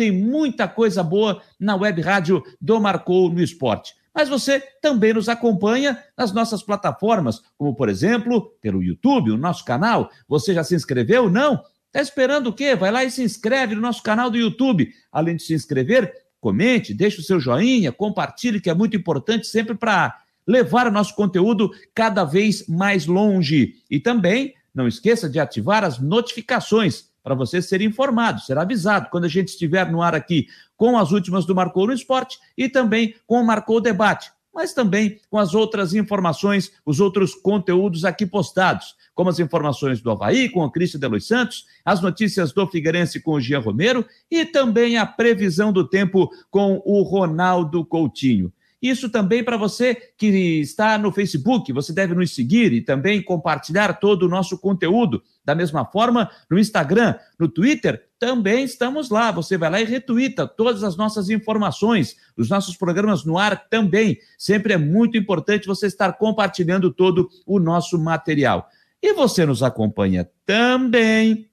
tem 0.00 0.10
muita 0.10 0.66
coisa 0.66 1.02
boa 1.02 1.42
na 1.60 1.76
web 1.76 2.00
rádio 2.00 2.42
do 2.58 2.80
Marcou 2.80 3.30
no 3.30 3.42
Esporte. 3.42 3.94
Mas 4.14 4.30
você 4.30 4.58
também 4.80 5.12
nos 5.12 5.28
acompanha 5.28 6.02
nas 6.16 6.32
nossas 6.32 6.62
plataformas, 6.62 7.42
como 7.58 7.74
por 7.74 7.90
exemplo, 7.90 8.50
pelo 8.62 8.82
YouTube, 8.82 9.30
o 9.30 9.36
nosso 9.36 9.62
canal. 9.62 10.10
Você 10.26 10.54
já 10.54 10.64
se 10.64 10.74
inscreveu? 10.74 11.28
Não? 11.28 11.62
Está 11.88 12.00
esperando 12.00 12.46
o 12.46 12.52
quê? 12.54 12.74
Vai 12.74 12.90
lá 12.90 13.04
e 13.04 13.10
se 13.10 13.22
inscreve 13.22 13.74
no 13.74 13.82
nosso 13.82 14.02
canal 14.02 14.30
do 14.30 14.38
YouTube. 14.38 14.90
Além 15.12 15.36
de 15.36 15.42
se 15.42 15.52
inscrever, 15.52 16.10
comente, 16.40 16.94
deixe 16.94 17.20
o 17.20 17.22
seu 17.22 17.38
joinha, 17.38 17.92
compartilhe, 17.92 18.58
que 18.58 18.70
é 18.70 18.74
muito 18.74 18.96
importante 18.96 19.46
sempre 19.48 19.74
para 19.74 20.18
levar 20.46 20.86
o 20.86 20.90
nosso 20.90 21.14
conteúdo 21.14 21.70
cada 21.94 22.24
vez 22.24 22.66
mais 22.66 23.04
longe. 23.04 23.74
E 23.90 24.00
também 24.00 24.54
não 24.74 24.88
esqueça 24.88 25.28
de 25.28 25.38
ativar 25.38 25.84
as 25.84 25.98
notificações 25.98 27.09
para 27.22 27.34
você 27.34 27.60
ser 27.60 27.80
informado, 27.80 28.40
ser 28.40 28.58
avisado 28.58 29.08
quando 29.10 29.24
a 29.24 29.28
gente 29.28 29.48
estiver 29.48 29.90
no 29.90 30.02
ar 30.02 30.14
aqui 30.14 30.46
com 30.76 30.98
as 30.98 31.12
últimas 31.12 31.44
do 31.44 31.54
Marcou 31.54 31.86
no 31.86 31.92
Esporte 31.92 32.38
e 32.56 32.68
também 32.68 33.14
com 33.26 33.40
o 33.40 33.46
Marcou 33.46 33.80
Debate, 33.80 34.30
mas 34.52 34.72
também 34.72 35.20
com 35.28 35.38
as 35.38 35.54
outras 35.54 35.94
informações, 35.94 36.72
os 36.84 37.00
outros 37.00 37.34
conteúdos 37.34 38.04
aqui 38.04 38.26
postados, 38.26 38.94
como 39.14 39.30
as 39.30 39.38
informações 39.38 40.00
do 40.00 40.10
Havaí 40.10 40.48
com 40.48 40.64
o 40.64 40.70
Cristian 40.70 41.00
de 41.00 41.08
Los 41.08 41.26
Santos, 41.26 41.66
as 41.84 42.00
notícias 42.00 42.52
do 42.52 42.66
Figueirense 42.66 43.20
com 43.20 43.32
o 43.32 43.40
Jean 43.40 43.60
Romero 43.60 44.04
e 44.30 44.44
também 44.44 44.96
a 44.96 45.06
previsão 45.06 45.72
do 45.72 45.86
tempo 45.86 46.30
com 46.50 46.82
o 46.84 47.02
Ronaldo 47.02 47.84
Coutinho. 47.84 48.52
Isso 48.82 49.10
também 49.10 49.44
para 49.44 49.58
você 49.58 49.94
que 50.16 50.26
está 50.60 50.96
no 50.96 51.12
Facebook, 51.12 51.70
você 51.72 51.92
deve 51.92 52.14
nos 52.14 52.34
seguir 52.34 52.72
e 52.72 52.80
também 52.80 53.22
compartilhar 53.22 53.92
todo 54.00 54.22
o 54.22 54.28
nosso 54.28 54.58
conteúdo. 54.58 55.22
Da 55.44 55.54
mesma 55.54 55.84
forma, 55.84 56.30
no 56.50 56.58
Instagram, 56.58 57.14
no 57.38 57.48
Twitter, 57.48 58.08
também 58.18 58.64
estamos 58.64 59.08
lá. 59.08 59.30
Você 59.32 59.56
vai 59.56 59.70
lá 59.70 59.80
e 59.80 59.84
retuita 59.84 60.46
todas 60.46 60.84
as 60.84 60.96
nossas 60.96 61.30
informações, 61.30 62.16
os 62.36 62.50
nossos 62.50 62.76
programas 62.76 63.24
no 63.24 63.38
ar 63.38 63.68
também. 63.68 64.18
Sempre 64.36 64.74
é 64.74 64.76
muito 64.76 65.16
importante 65.16 65.66
você 65.66 65.86
estar 65.86 66.12
compartilhando 66.14 66.92
todo 66.92 67.28
o 67.46 67.58
nosso 67.58 67.98
material. 67.98 68.68
E 69.02 69.14
você 69.14 69.46
nos 69.46 69.62
acompanha 69.62 70.28
também, 70.44 71.48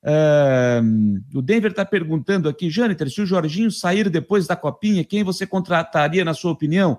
Uh, 0.00 1.20
o 1.36 1.42
Denver 1.42 1.72
está 1.72 1.84
perguntando 1.84 2.48
aqui, 2.48 2.70
Jâniter, 2.70 3.10
se 3.10 3.20
o 3.20 3.26
Jorginho 3.26 3.70
sair 3.70 4.08
depois 4.08 4.46
da 4.46 4.54
copinha, 4.54 5.04
quem 5.04 5.24
você 5.24 5.46
contrataria, 5.46 6.24
na 6.24 6.34
sua 6.34 6.52
opinião? 6.52 6.98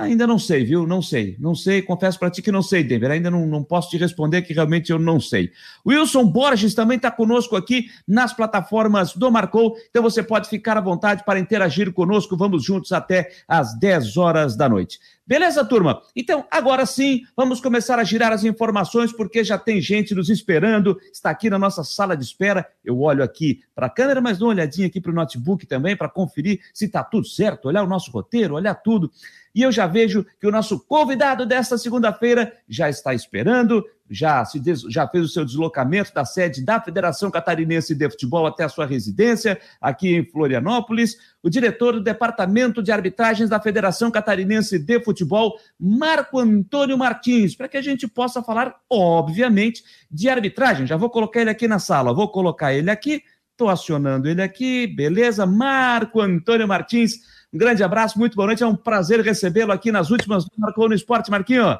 Ainda 0.00 0.26
não 0.26 0.38
sei, 0.38 0.64
viu? 0.64 0.86
Não 0.86 1.02
sei. 1.02 1.36
Não 1.38 1.54
sei, 1.54 1.82
confesso 1.82 2.18
para 2.18 2.30
ti 2.30 2.40
que 2.40 2.50
não 2.50 2.62
sei, 2.62 2.82
Denver. 2.82 3.10
Ainda 3.10 3.30
não, 3.30 3.46
não 3.46 3.62
posso 3.62 3.90
te 3.90 3.98
responder 3.98 4.42
que 4.42 4.54
realmente 4.54 4.90
eu 4.90 4.98
não 4.98 5.20
sei. 5.20 5.52
Wilson 5.86 6.26
Borges 6.26 6.74
também 6.74 6.96
está 6.96 7.10
conosco 7.10 7.54
aqui 7.54 7.90
nas 8.08 8.32
plataformas 8.32 9.14
do 9.14 9.30
Marcou. 9.30 9.76
Então 9.90 10.02
você 10.02 10.22
pode 10.22 10.48
ficar 10.48 10.76
à 10.76 10.80
vontade 10.80 11.24
para 11.24 11.38
interagir 11.38 11.92
conosco. 11.92 12.36
Vamos 12.36 12.64
juntos 12.64 12.92
até 12.92 13.30
às 13.46 13.78
10 13.78 14.16
horas 14.16 14.56
da 14.56 14.68
noite. 14.68 14.98
Beleza, 15.30 15.64
turma? 15.64 16.02
Então, 16.16 16.44
agora 16.50 16.84
sim, 16.84 17.22
vamos 17.36 17.60
começar 17.60 18.00
a 18.00 18.02
girar 18.02 18.32
as 18.32 18.42
informações, 18.42 19.12
porque 19.12 19.44
já 19.44 19.56
tem 19.56 19.80
gente 19.80 20.12
nos 20.12 20.28
esperando, 20.28 20.98
está 21.12 21.30
aqui 21.30 21.48
na 21.48 21.56
nossa 21.56 21.84
sala 21.84 22.16
de 22.16 22.24
espera. 22.24 22.66
Eu 22.84 23.00
olho 23.00 23.22
aqui 23.22 23.62
para 23.72 23.86
a 23.86 23.90
câmera, 23.90 24.20
mas 24.20 24.38
dou 24.38 24.48
uma 24.48 24.54
olhadinha 24.54 24.88
aqui 24.88 25.00
para 25.00 25.12
o 25.12 25.14
notebook 25.14 25.66
também, 25.66 25.96
para 25.96 26.08
conferir 26.08 26.58
se 26.74 26.86
está 26.86 27.04
tudo 27.04 27.28
certo, 27.28 27.66
olhar 27.66 27.84
o 27.84 27.86
nosso 27.86 28.10
roteiro, 28.10 28.56
olhar 28.56 28.74
tudo. 28.74 29.08
E 29.54 29.62
eu 29.62 29.72
já 29.72 29.86
vejo 29.86 30.24
que 30.38 30.46
o 30.46 30.50
nosso 30.50 30.78
convidado 30.78 31.44
desta 31.44 31.76
segunda-feira 31.76 32.52
já 32.68 32.88
está 32.88 33.12
esperando, 33.12 33.84
já, 34.08 34.44
se 34.44 34.58
des... 34.58 34.82
já 34.82 35.06
fez 35.06 35.24
o 35.24 35.28
seu 35.28 35.44
deslocamento 35.44 36.12
da 36.12 36.24
sede 36.24 36.64
da 36.64 36.80
Federação 36.80 37.30
Catarinense 37.30 37.94
de 37.94 38.10
Futebol 38.10 38.46
até 38.46 38.64
a 38.64 38.68
sua 38.68 38.86
residência, 38.86 39.58
aqui 39.80 40.16
em 40.16 40.24
Florianópolis, 40.24 41.16
o 41.42 41.48
diretor 41.48 41.94
do 41.94 42.00
Departamento 42.00 42.82
de 42.82 42.90
Arbitragens 42.90 43.48
da 43.48 43.60
Federação 43.60 44.10
Catarinense 44.10 44.78
de 44.78 45.00
Futebol, 45.00 45.58
Marco 45.78 46.38
Antônio 46.38 46.98
Martins, 46.98 47.54
para 47.54 47.68
que 47.68 47.76
a 47.76 47.82
gente 47.82 48.06
possa 48.08 48.42
falar, 48.42 48.76
obviamente, 48.88 49.82
de 50.10 50.28
arbitragem. 50.28 50.86
Já 50.86 50.96
vou 50.96 51.10
colocar 51.10 51.40
ele 51.40 51.50
aqui 51.50 51.68
na 51.68 51.78
sala, 51.78 52.12
vou 52.12 52.28
colocar 52.28 52.74
ele 52.74 52.90
aqui, 52.90 53.22
estou 53.52 53.68
acionando 53.68 54.28
ele 54.28 54.42
aqui, 54.42 54.86
beleza? 54.86 55.44
Marco 55.44 56.20
Antônio 56.20 56.66
Martins 56.66 57.20
um 57.52 57.58
grande 57.58 57.82
abraço, 57.82 58.18
muito 58.18 58.36
boa 58.36 58.46
noite. 58.46 58.62
É 58.62 58.66
um 58.66 58.76
prazer 58.76 59.20
recebê-lo 59.20 59.72
aqui 59.72 59.90
nas 59.90 60.10
últimas 60.10 60.44
do 60.44 60.50
Marcou 60.56 60.88
no 60.88 60.94
Esporte, 60.94 61.30
Marquinho. 61.30 61.78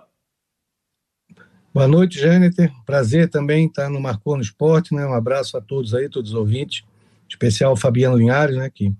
Boa 1.72 1.86
noite, 1.86 2.18
Jâniter. 2.18 2.72
Prazer 2.84 3.30
também 3.30 3.66
estar 3.66 3.88
no 3.88 4.00
Marcou 4.00 4.36
no 4.36 4.42
Esporte, 4.42 4.92
né? 4.92 5.06
Um 5.06 5.14
abraço 5.14 5.56
a 5.56 5.60
todos 5.60 5.94
aí, 5.94 6.08
todos 6.08 6.32
os 6.32 6.36
ouvintes, 6.36 6.82
em 6.82 7.28
especial 7.28 7.72
o 7.72 7.76
Fabiano 7.76 8.16
Linhares, 8.16 8.56
né? 8.56 8.68
Que 8.68 8.92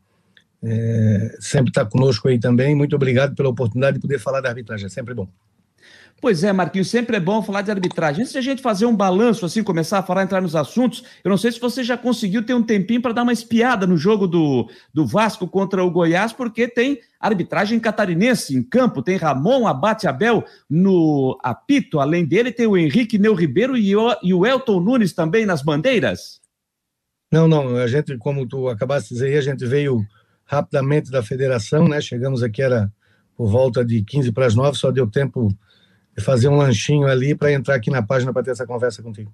é, 0.62 1.37
sempre 1.40 1.70
está 1.70 1.84
conosco 1.84 2.28
aí 2.28 2.38
também. 2.38 2.75
Muito 2.75 2.94
obrigado 2.94 3.34
pela 3.34 3.49
oportunidade 3.49 3.96
de 3.96 4.00
poder 4.00 4.20
falar 4.20 4.40
da 4.40 4.49
arbitragem, 4.49 4.87
é 4.87 4.88
sempre 4.88 5.14
bom. 5.14 5.28
Pois 6.20 6.44
é, 6.44 6.52
Marquinhos, 6.52 6.90
sempre 6.90 7.17
é 7.17 7.20
bom 7.20 7.43
falar 7.43 7.62
de 7.62 7.70
arbitragem. 7.70 8.20
Antes 8.20 8.32
de 8.32 8.38
a 8.38 8.43
gente 8.43 8.61
fazer 8.61 8.84
um 8.84 8.94
balanço, 8.94 9.46
assim, 9.46 9.62
começar 9.62 9.99
a 9.99 10.02
falar, 10.02 10.22
entrar 10.22 10.43
nos 10.43 10.55
assuntos, 10.55 11.02
eu 11.25 11.31
não 11.31 11.38
sei 11.38 11.50
se 11.50 11.58
você 11.58 11.82
já 11.82 11.96
conseguiu 11.96 12.44
ter 12.44 12.52
um 12.52 12.62
tempinho 12.62 13.00
para 13.00 13.14
dar 13.14 13.22
uma 13.22 13.32
espiada 13.32 13.87
no 13.87 13.96
jogo 13.96 14.26
do, 14.26 14.69
do 14.93 15.06
Vasco 15.06 15.49
contra 15.49 15.82
o 15.82 15.90
Goiás, 15.90 16.31
porque 16.31 16.69
tem 16.69 16.99
arbitragem 17.19 17.81
catarinense 17.81 18.55
em 18.55 18.62
campo, 18.62 19.02
tem 19.02 19.17
Ramon 19.17 19.67
Abate 19.67 20.06
Abel 20.06 20.44
no 20.69 21.38
apito, 21.43 21.99
além 21.99 22.26
dele 22.26 22.52
tem 22.52 22.66
o 22.66 22.76
Henrique 22.76 23.19
Neu 23.19 23.34
Ribeiro 23.34 23.75
e 23.75 23.96
o, 23.96 24.14
e 24.23 24.34
o 24.34 24.44
Elton 24.44 24.78
Nunes 24.78 25.14
também 25.14 25.46
nas 25.46 25.62
bandeiras. 25.62 26.38
Não, 27.32 27.49
não, 27.49 27.76
a 27.76 27.87
gente, 27.87 28.19
como 28.19 28.46
tu 28.46 28.69
acabaste 28.69 29.08
de 29.08 29.14
dizer, 29.14 29.38
a 29.38 29.40
gente 29.40 29.64
veio 29.64 30.05
rapidamente 30.44 31.11
da 31.11 31.23
federação, 31.23 31.88
né? 31.88 31.99
Chegamos 32.00 32.43
aqui, 32.43 32.61
era 32.61 32.93
por 33.37 33.49
volta 33.49 33.82
de 33.82 34.02
15 34.02 34.32
para 34.32 34.44
as 34.44 34.55
9, 34.55 34.76
só 34.76 34.90
deu 34.90 35.06
tempo 35.06 35.49
fazer 36.20 36.49
um 36.49 36.56
lanchinho 36.56 37.06
ali 37.06 37.34
para 37.34 37.52
entrar 37.52 37.75
aqui 37.75 37.90
na 37.90 38.02
página 38.02 38.32
para 38.32 38.43
ter 38.43 38.50
essa 38.50 38.67
conversa 38.67 39.02
contigo. 39.02 39.32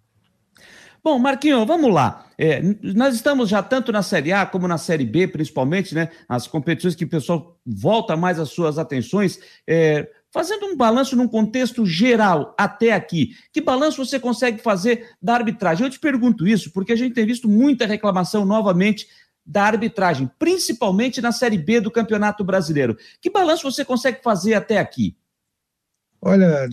Bom, 1.06 1.20
Marquinho, 1.20 1.64
vamos 1.64 1.94
lá. 1.94 2.26
É, 2.36 2.60
nós 2.82 3.14
estamos 3.14 3.48
já 3.48 3.62
tanto 3.62 3.92
na 3.92 4.02
Série 4.02 4.32
A 4.32 4.44
como 4.44 4.66
na 4.66 4.76
Série 4.76 5.04
B, 5.04 5.28
principalmente, 5.28 5.94
né? 5.94 6.08
As 6.28 6.48
competições 6.48 6.96
que 6.96 7.04
o 7.04 7.08
pessoal 7.08 7.56
volta 7.64 8.16
mais 8.16 8.40
as 8.40 8.48
suas 8.50 8.76
atenções. 8.76 9.38
É, 9.68 10.08
fazendo 10.32 10.66
um 10.66 10.76
balanço 10.76 11.14
num 11.14 11.28
contexto 11.28 11.86
geral 11.86 12.54
até 12.58 12.90
aqui, 12.90 13.30
que 13.52 13.60
balanço 13.60 14.04
você 14.04 14.18
consegue 14.18 14.60
fazer 14.60 15.10
da 15.22 15.34
arbitragem? 15.34 15.86
Eu 15.86 15.90
te 15.90 16.00
pergunto 16.00 16.44
isso 16.44 16.72
porque 16.72 16.92
a 16.92 16.96
gente 16.96 17.14
tem 17.14 17.24
visto 17.24 17.48
muita 17.48 17.86
reclamação 17.86 18.44
novamente 18.44 19.06
da 19.46 19.62
arbitragem, 19.62 20.28
principalmente 20.40 21.20
na 21.20 21.30
Série 21.30 21.56
B 21.56 21.80
do 21.80 21.90
Campeonato 21.90 22.42
Brasileiro. 22.42 22.96
Que 23.20 23.30
balanço 23.30 23.70
você 23.70 23.84
consegue 23.84 24.20
fazer 24.24 24.54
até 24.54 24.78
aqui? 24.78 25.16
Olha, 26.20 26.68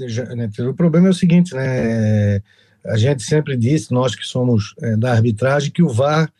o 0.69 0.73
problema 0.73 1.07
é 1.07 1.11
o 1.11 1.13
seguinte, 1.13 1.53
né? 1.53 2.41
A 2.85 2.97
gente 2.97 3.23
sempre 3.23 3.55
disse, 3.55 3.93
nós 3.93 4.15
que 4.15 4.25
somos 4.25 4.75
é, 4.81 4.97
da 4.97 5.11
arbitragem, 5.11 5.71
que 5.71 5.83
o 5.83 5.89
VAR, 5.89 6.31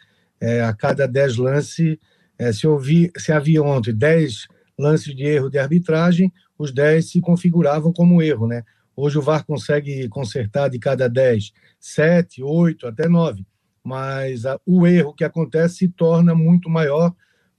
é, 0.41 0.61
a 0.61 0.73
cada 0.73 1.07
10 1.07 1.37
lances, 1.37 1.97
é, 2.37 2.51
se, 2.51 2.67
ouvi, 2.67 3.11
se 3.17 3.31
havia 3.31 3.63
ontem 3.63 3.93
10 3.93 4.47
lances 4.77 5.15
de 5.15 5.23
erro 5.23 5.49
de 5.49 5.57
arbitragem, 5.57 6.33
os 6.57 6.73
10 6.73 7.11
se 7.11 7.21
configuravam 7.21 7.93
como 7.93 8.21
erro, 8.21 8.47
né? 8.47 8.63
Hoje 8.95 9.17
o 9.17 9.21
VAR 9.21 9.45
consegue 9.45 10.07
consertar 10.09 10.69
de 10.69 10.77
cada 10.79 11.07
10, 11.07 11.51
7, 11.79 12.43
8, 12.43 12.87
até 12.87 13.07
9. 13.07 13.45
Mas 13.83 14.45
a, 14.45 14.59
o 14.65 14.85
erro 14.85 15.13
que 15.13 15.23
acontece 15.23 15.75
se 15.75 15.87
torna 15.87 16.35
muito 16.35 16.69
maior 16.69 17.13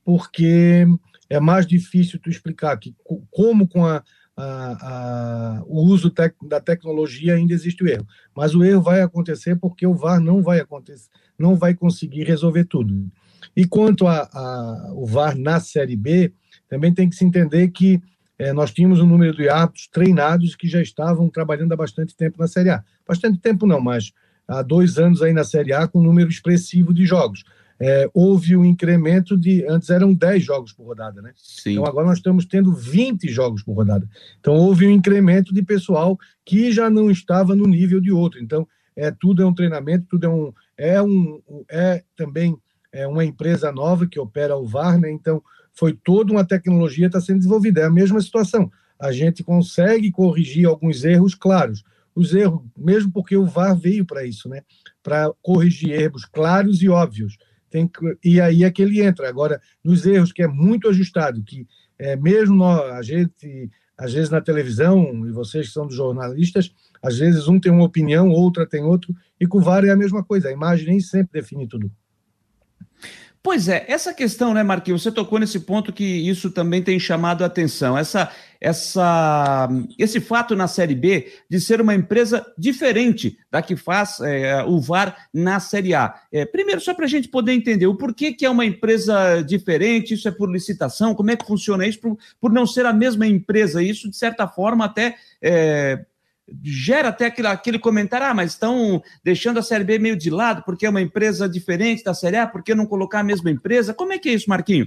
porque 0.05 0.87
é 1.29 1.41
mais 1.41 1.67
difícil 1.67 2.21
tu 2.21 2.29
explicar 2.29 2.77
que 2.77 2.95
como 3.31 3.67
com 3.67 3.87
a 3.87 4.03
a, 4.37 5.59
a, 5.59 5.63
o 5.67 5.83
uso 5.83 6.11
tec, 6.11 6.35
da 6.43 6.61
tecnologia 6.61 7.35
ainda 7.35 7.53
existe 7.53 7.83
o 7.83 7.89
erro. 7.89 8.07
Mas 8.35 8.55
o 8.55 8.65
erro 8.65 8.83
vai 8.83 9.01
acontecer 9.01 9.57
porque 9.57 9.87
o 9.87 9.95
VAR 9.95 10.21
não 10.21 10.43
vai 10.43 10.61
acontecer, 10.61 11.09
não 11.39 11.55
vai 11.55 11.75
conseguir 11.75 12.25
resolver 12.25 12.65
tudo. 12.65 13.11
E 13.57 13.67
quanto 13.67 14.07
ao 14.07 15.07
VAR 15.07 15.37
na 15.37 15.61
Série 15.61 15.97
B, 15.97 16.33
também 16.69 16.93
tem 16.93 17.09
que 17.09 17.17
se 17.17 17.25
entender 17.25 17.69
que 17.69 18.01
é, 18.39 18.53
nós 18.53 18.73
tínhamos 18.73 19.01
um 19.01 19.07
número 19.07 19.37
de 19.37 19.49
árbitros 19.49 19.87
treinados 19.87 20.57
que 20.57 20.67
já 20.67 20.83
estavam 20.83 21.29
trabalhando 21.29 21.73
há 21.73 21.77
bastante 21.77 22.17
tempo 22.17 22.37
na 22.39 22.49
Série 22.49 22.71
A. 22.71 22.83
Bastante 23.07 23.39
tempo 23.39 23.67
não, 23.67 23.81
mas 23.81 24.13
há 24.49 24.61
dois 24.63 24.99
anos 24.99 25.23
aí 25.23 25.33
na 25.33 25.45
Série 25.45 25.73
A 25.73 25.87
com 25.87 26.01
um 26.01 26.03
número 26.03 26.29
expressivo 26.29 26.93
de 26.93 27.07
jogos 27.07 27.45
é, 27.81 28.09
houve 28.15 28.57
um 28.57 28.65
incremento 28.65 29.37
de. 29.37 29.65
Antes 29.67 29.91
eram 29.91 30.15
10 30.15 30.43
jogos 30.43 30.73
por 30.73 30.87
rodada, 30.87 31.21
né? 31.21 31.33
Sim. 31.37 31.73
Então 31.73 31.87
agora 31.87 32.07
nós 32.07 32.19
estamos 32.19 32.45
tendo 32.47 32.73
20 32.73 33.29
jogos 33.29 33.63
por 33.63 33.75
rodada. 33.75 34.09
Então 34.39 34.55
houve 34.55 34.87
um 34.87 34.91
incremento 34.91 35.53
de 35.53 35.63
pessoal 35.63 36.19
que 36.45 36.71
já 36.73 36.89
não 36.89 37.11
estava 37.11 37.55
no 37.55 37.67
nível 37.67 38.01
de 38.01 38.13
outro. 38.13 38.41
Então 38.41 38.67
é, 38.97 39.11
tudo 39.11 39.43
é 39.43 39.47
um 39.47 39.55
treinamento, 39.55 40.07
tudo 40.09 40.25
é 40.25 40.29
um. 40.29 40.53
É, 40.77 41.03
um, 41.03 41.41
é 41.69 42.03
também 42.17 42.57
é 42.93 43.07
uma 43.07 43.25
empresa 43.25 43.73
nova 43.73 44.07
que 44.07 44.21
opera 44.21 44.57
o 44.57 44.67
VAR, 44.67 44.99
né? 44.99 45.11
Então 45.11 45.43
foi 45.73 45.93
toda 45.93 46.33
uma 46.33 46.45
tecnologia 46.45 47.07
está 47.07 47.21
sendo 47.21 47.39
desenvolvida. 47.39 47.81
É 47.81 47.85
a 47.85 47.91
mesma 47.91 48.21
situação. 48.21 48.71
A 48.99 49.11
gente 49.11 49.43
consegue 49.43 50.13
corrigir 50.13 50.67
alguns 50.67 51.05
erros 51.05 51.35
claros. 51.35 51.83
Os 52.15 52.33
erros, 52.33 52.63
mesmo 52.79 53.11
porque 53.11 53.37
o 53.37 53.45
VAR 53.45 53.77
veio 53.77 54.05
para 54.05 54.25
isso, 54.25 54.49
né? 54.49 54.63
Para 55.03 55.33
corrigir 55.43 55.91
erros 55.91 56.25
claros 56.25 56.81
e 56.81 56.89
óbvios 56.89 57.37
tem 57.75 57.89
que, 57.89 58.17
e 58.25 58.41
aí 58.41 58.63
é 58.63 58.71
que 58.71 58.81
ele 58.81 59.03
entra. 59.03 59.29
Agora, 59.29 59.61
nos 59.83 60.07
erros 60.07 60.33
que 60.33 60.45
é 60.45 60.47
muito 60.47 60.89
ajustado, 60.89 61.43
que 61.43 61.67
é, 61.99 62.15
mesmo 62.15 62.55
nós, 62.55 62.81
a 62.93 63.03
gente, 63.03 63.69
às 63.99 64.13
vezes 64.13 64.31
na 64.31 64.41
televisão, 64.41 65.27
e 65.27 65.33
vocês 65.33 65.67
que 65.67 65.73
são 65.73 65.85
dos 65.85 65.97
jornalistas, 65.97 66.73
às 67.03 67.19
vezes 67.19 67.49
um 67.49 67.59
tem 67.59 67.73
uma 67.73 67.83
opinião, 67.83 68.29
outra 68.29 68.65
tem 68.65 68.85
outro, 68.85 69.13
e 69.41 69.47
com 69.47 69.59
o 69.59 69.61
VAR 69.61 69.85
é 69.85 69.91
a 69.91 69.97
mesma 69.97 70.23
coisa, 70.23 70.49
a 70.49 70.53
imagem 70.53 70.87
nem 70.87 71.01
sempre 71.01 71.41
define 71.41 71.67
tudo. 71.67 71.91
Pois 73.45 73.69
é, 73.69 73.85
essa 73.89 74.15
questão, 74.15 74.55
né, 74.55 74.63
Marquinhos, 74.63 75.03
você 75.03 75.13
tocou 75.13 75.39
nesse 75.39 75.61
ponto 75.61 75.93
que 75.93 76.03
isso 76.03 76.51
também 76.51 76.83
tem 76.83 76.99
chamado 76.99 77.45
a 77.45 77.47
atenção. 77.47 77.97
Essa, 77.97 78.33
essa, 78.59 79.69
esse 79.99 80.19
fato 80.19 80.57
na 80.57 80.67
Série 80.67 80.95
B 80.95 81.31
de 81.47 81.61
ser 81.61 81.79
uma 81.79 81.95
empresa 81.95 82.43
diferente 82.57 83.37
da 83.51 83.61
que 83.61 83.77
faz 83.77 84.19
é, 84.21 84.65
o 84.65 84.81
VAR 84.81 85.29
na 85.31 85.61
Série 85.61 85.95
A. 85.95 86.19
É, 86.33 86.47
primeiro, 86.47 86.81
só 86.81 86.95
para 86.95 87.05
a 87.05 87.09
gente 87.09 87.29
poder 87.29 87.53
entender 87.53 87.87
o 87.87 87.99
porquê 87.99 88.33
que 88.33 88.47
é 88.47 88.51
uma 88.51 88.65
empresa 88.65 89.43
diferente, 89.43 90.15
isso 90.15 90.27
é 90.27 90.31
por 90.31 90.51
licitação, 90.51 91.15
como 91.15 91.31
é 91.31 91.37
que 91.37 91.47
funciona 91.47 91.87
isso, 91.87 92.01
por, 92.01 92.17
por 92.41 92.51
não 92.51 92.67
ser 92.67 92.87
a 92.87 92.95
mesma 92.95 93.27
empresa. 93.27 93.83
Isso, 93.83 94.09
de 94.09 94.17
certa 94.17 94.49
forma, 94.49 94.87
até. 94.87 95.17
É, 95.43 96.03
gera 96.63 97.09
até 97.09 97.27
aquele, 97.27 97.49
aquele 97.49 97.79
comentário, 97.79 98.27
ah, 98.27 98.35
mas 98.35 98.53
estão 98.53 99.03
deixando 99.23 99.59
a 99.59 99.63
Série 99.63 99.85
B 99.85 99.99
meio 99.99 100.17
de 100.17 100.31
lado 100.31 100.63
porque 100.65 100.87
é 100.87 100.91
uma 100.91 101.01
empresa 101.01 101.49
diferente 101.49 102.05
da 102.05 102.15
Série 102.15 102.37
A, 102.37 102.47
por 102.47 102.63
que 102.63 102.75
não 102.75 102.87
colocar 102.87 103.21
a 103.21 103.25
mesma 103.25 103.51
empresa? 103.51 103.95
Como 103.95 104.13
é 104.13 104.19
que 104.19 104.29
é 104.29 104.35
isso, 104.35 104.49
Marquinho? 104.49 104.87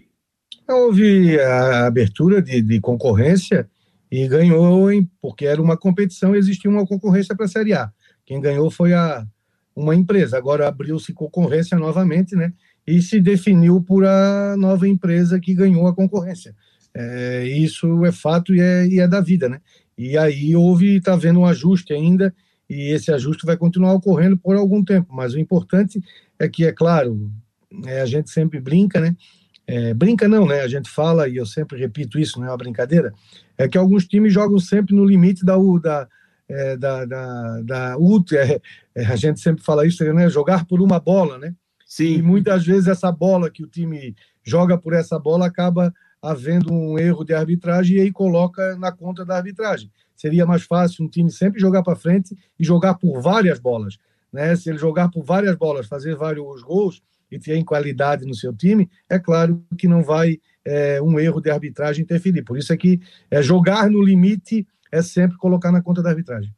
Houve 0.68 1.40
a 1.40 1.88
abertura 1.88 2.42
de, 2.42 2.62
de 2.62 2.80
concorrência 2.80 3.70
e 4.12 4.28
ganhou, 4.28 4.92
em, 4.92 5.10
porque 5.22 5.46
era 5.46 5.62
uma 5.62 5.78
competição 5.78 6.36
e 6.36 6.40
existia 6.40 6.70
uma 6.70 6.86
concorrência 6.86 7.36
para 7.36 7.46
a 7.46 7.50
Série 7.50 7.74
A. 7.74 7.92
Quem 8.26 8.40
ganhou 8.40 8.70
foi 8.70 8.94
a, 8.94 9.26
uma 9.76 9.96
empresa. 9.96 10.38
Agora 10.38 10.68
abriu-se 10.68 11.14
concorrência 11.14 11.78
novamente, 11.78 12.36
né? 12.36 12.54
E 12.86 13.02
se 13.02 13.20
definiu 13.20 13.82
por 13.82 14.06
a 14.06 14.56
nova 14.58 14.88
empresa 14.88 15.40
que 15.40 15.54
ganhou 15.54 15.88
a 15.88 15.96
concorrência. 15.96 16.56
É, 16.94 17.46
isso 17.46 18.06
é 18.06 18.12
fato 18.12 18.56
e 18.56 18.60
é, 18.60 18.88
e 18.88 19.00
é 19.00 19.08
da 19.08 19.22
vida, 19.22 19.48
né? 19.48 19.62
E 19.98 20.18
aí 20.18 20.56
houve, 20.56 20.98
está 20.98 21.14
havendo 21.14 21.40
um 21.40 21.46
ajuste 21.46 21.94
ainda, 21.94 22.34
e 22.70 22.92
esse 22.92 23.12
ajuste 23.12 23.46
vai 23.46 23.58
continuar 23.58 23.94
ocorrendo 23.94 24.38
por 24.38 24.56
algum 24.56 24.84
tempo. 24.84 25.14
Mas 25.14 25.34
o 25.34 25.40
importante 25.40 26.02
é 26.38 26.48
que, 26.48 26.66
é 26.66 26.72
claro, 26.72 27.32
é, 27.86 28.02
a 28.02 28.06
gente 28.06 28.30
sempre 28.30 28.60
brinca, 28.60 29.00
né? 29.00 29.16
é, 29.68 29.94
brinca 29.94 30.28
não, 30.28 30.48
né? 30.48 30.62
A 30.62 30.68
gente 30.68 30.90
fala, 30.90 31.28
e 31.28 31.36
eu 31.36 31.46
sempre 31.46 31.78
repito 31.78 32.18
isso, 32.18 32.40
não 32.40 32.48
é 32.48 32.52
uma 32.52 32.58
brincadeira, 32.58 33.14
é 33.58 33.68
que 33.68 33.78
alguns 33.78 34.08
times 34.08 34.34
jogam 34.34 34.58
sempre 34.60 34.96
no 34.96 35.04
limite 35.04 35.46
da, 35.46 35.58
da, 35.82 36.08
é, 36.48 36.78
da, 36.78 37.06
da, 37.06 37.62
da 37.62 37.98
é, 38.32 38.62
é, 38.96 39.06
a 39.06 39.16
gente 39.18 39.42
sempre 39.42 39.62
fala 39.62 39.86
isso, 39.86 40.04
né? 40.14 40.30
Jogar 40.30 40.66
por 40.66 40.82
uma 40.82 41.00
bola, 41.00 41.38
né? 41.38 41.54
Sim. 41.86 42.16
E 42.16 42.22
muitas 42.22 42.66
vezes 42.66 42.88
essa 42.88 43.12
bola 43.12 43.52
que 43.52 43.64
o 43.64 43.68
time 43.68 44.16
joga 44.44 44.78
por 44.78 44.94
essa 44.94 45.20
bola 45.20 45.48
acaba 45.48 45.94
havendo 46.28 46.74
um 46.74 47.00
erro 47.00 47.24
de 47.24 47.34
arbitragem 47.34 47.98
e 47.98 48.02
aí 48.02 48.12
coloca 48.12 48.76
na 48.76 48.92
conta 48.92 49.24
da 49.24 49.38
arbitragem. 49.38 49.90
Seria 50.16 50.46
mais 50.46 50.64
fácil 50.64 51.06
um 51.06 51.08
time 51.08 51.32
sempre 51.32 51.60
jogar 51.60 51.84
para 51.84 51.96
frente 51.96 52.36
e 52.60 52.66
jogar 52.66 52.96
por 52.96 53.22
várias 53.22 53.60
bolas. 53.60 53.98
Né? 54.32 54.54
Se 54.56 54.70
ele 54.70 54.78
jogar 54.78 55.10
por 55.10 55.24
várias 55.24 55.56
bolas, 55.56 55.88
fazer 55.88 56.16
vários 56.16 56.62
gols 56.64 57.02
e 57.32 57.40
ter 57.40 57.64
qualidade 57.64 58.26
no 58.26 58.36
seu 58.36 58.54
time, 58.54 58.90
é 59.10 59.18
claro 59.18 59.64
que 59.78 59.88
não 59.88 60.04
vai 60.04 60.38
é, 60.66 61.02
um 61.02 61.18
erro 61.18 61.40
de 61.40 61.50
arbitragem 61.50 62.04
interferir. 62.04 62.44
Por 62.44 62.58
isso 62.58 62.74
é 62.74 62.78
que 62.78 63.00
é, 63.32 63.42
jogar 63.42 63.90
no 63.90 64.04
limite 64.04 64.68
é 64.92 65.02
sempre 65.02 65.38
colocar 65.38 65.72
na 65.72 65.82
conta 65.82 66.02
da 66.02 66.10
arbitragem. 66.10 66.54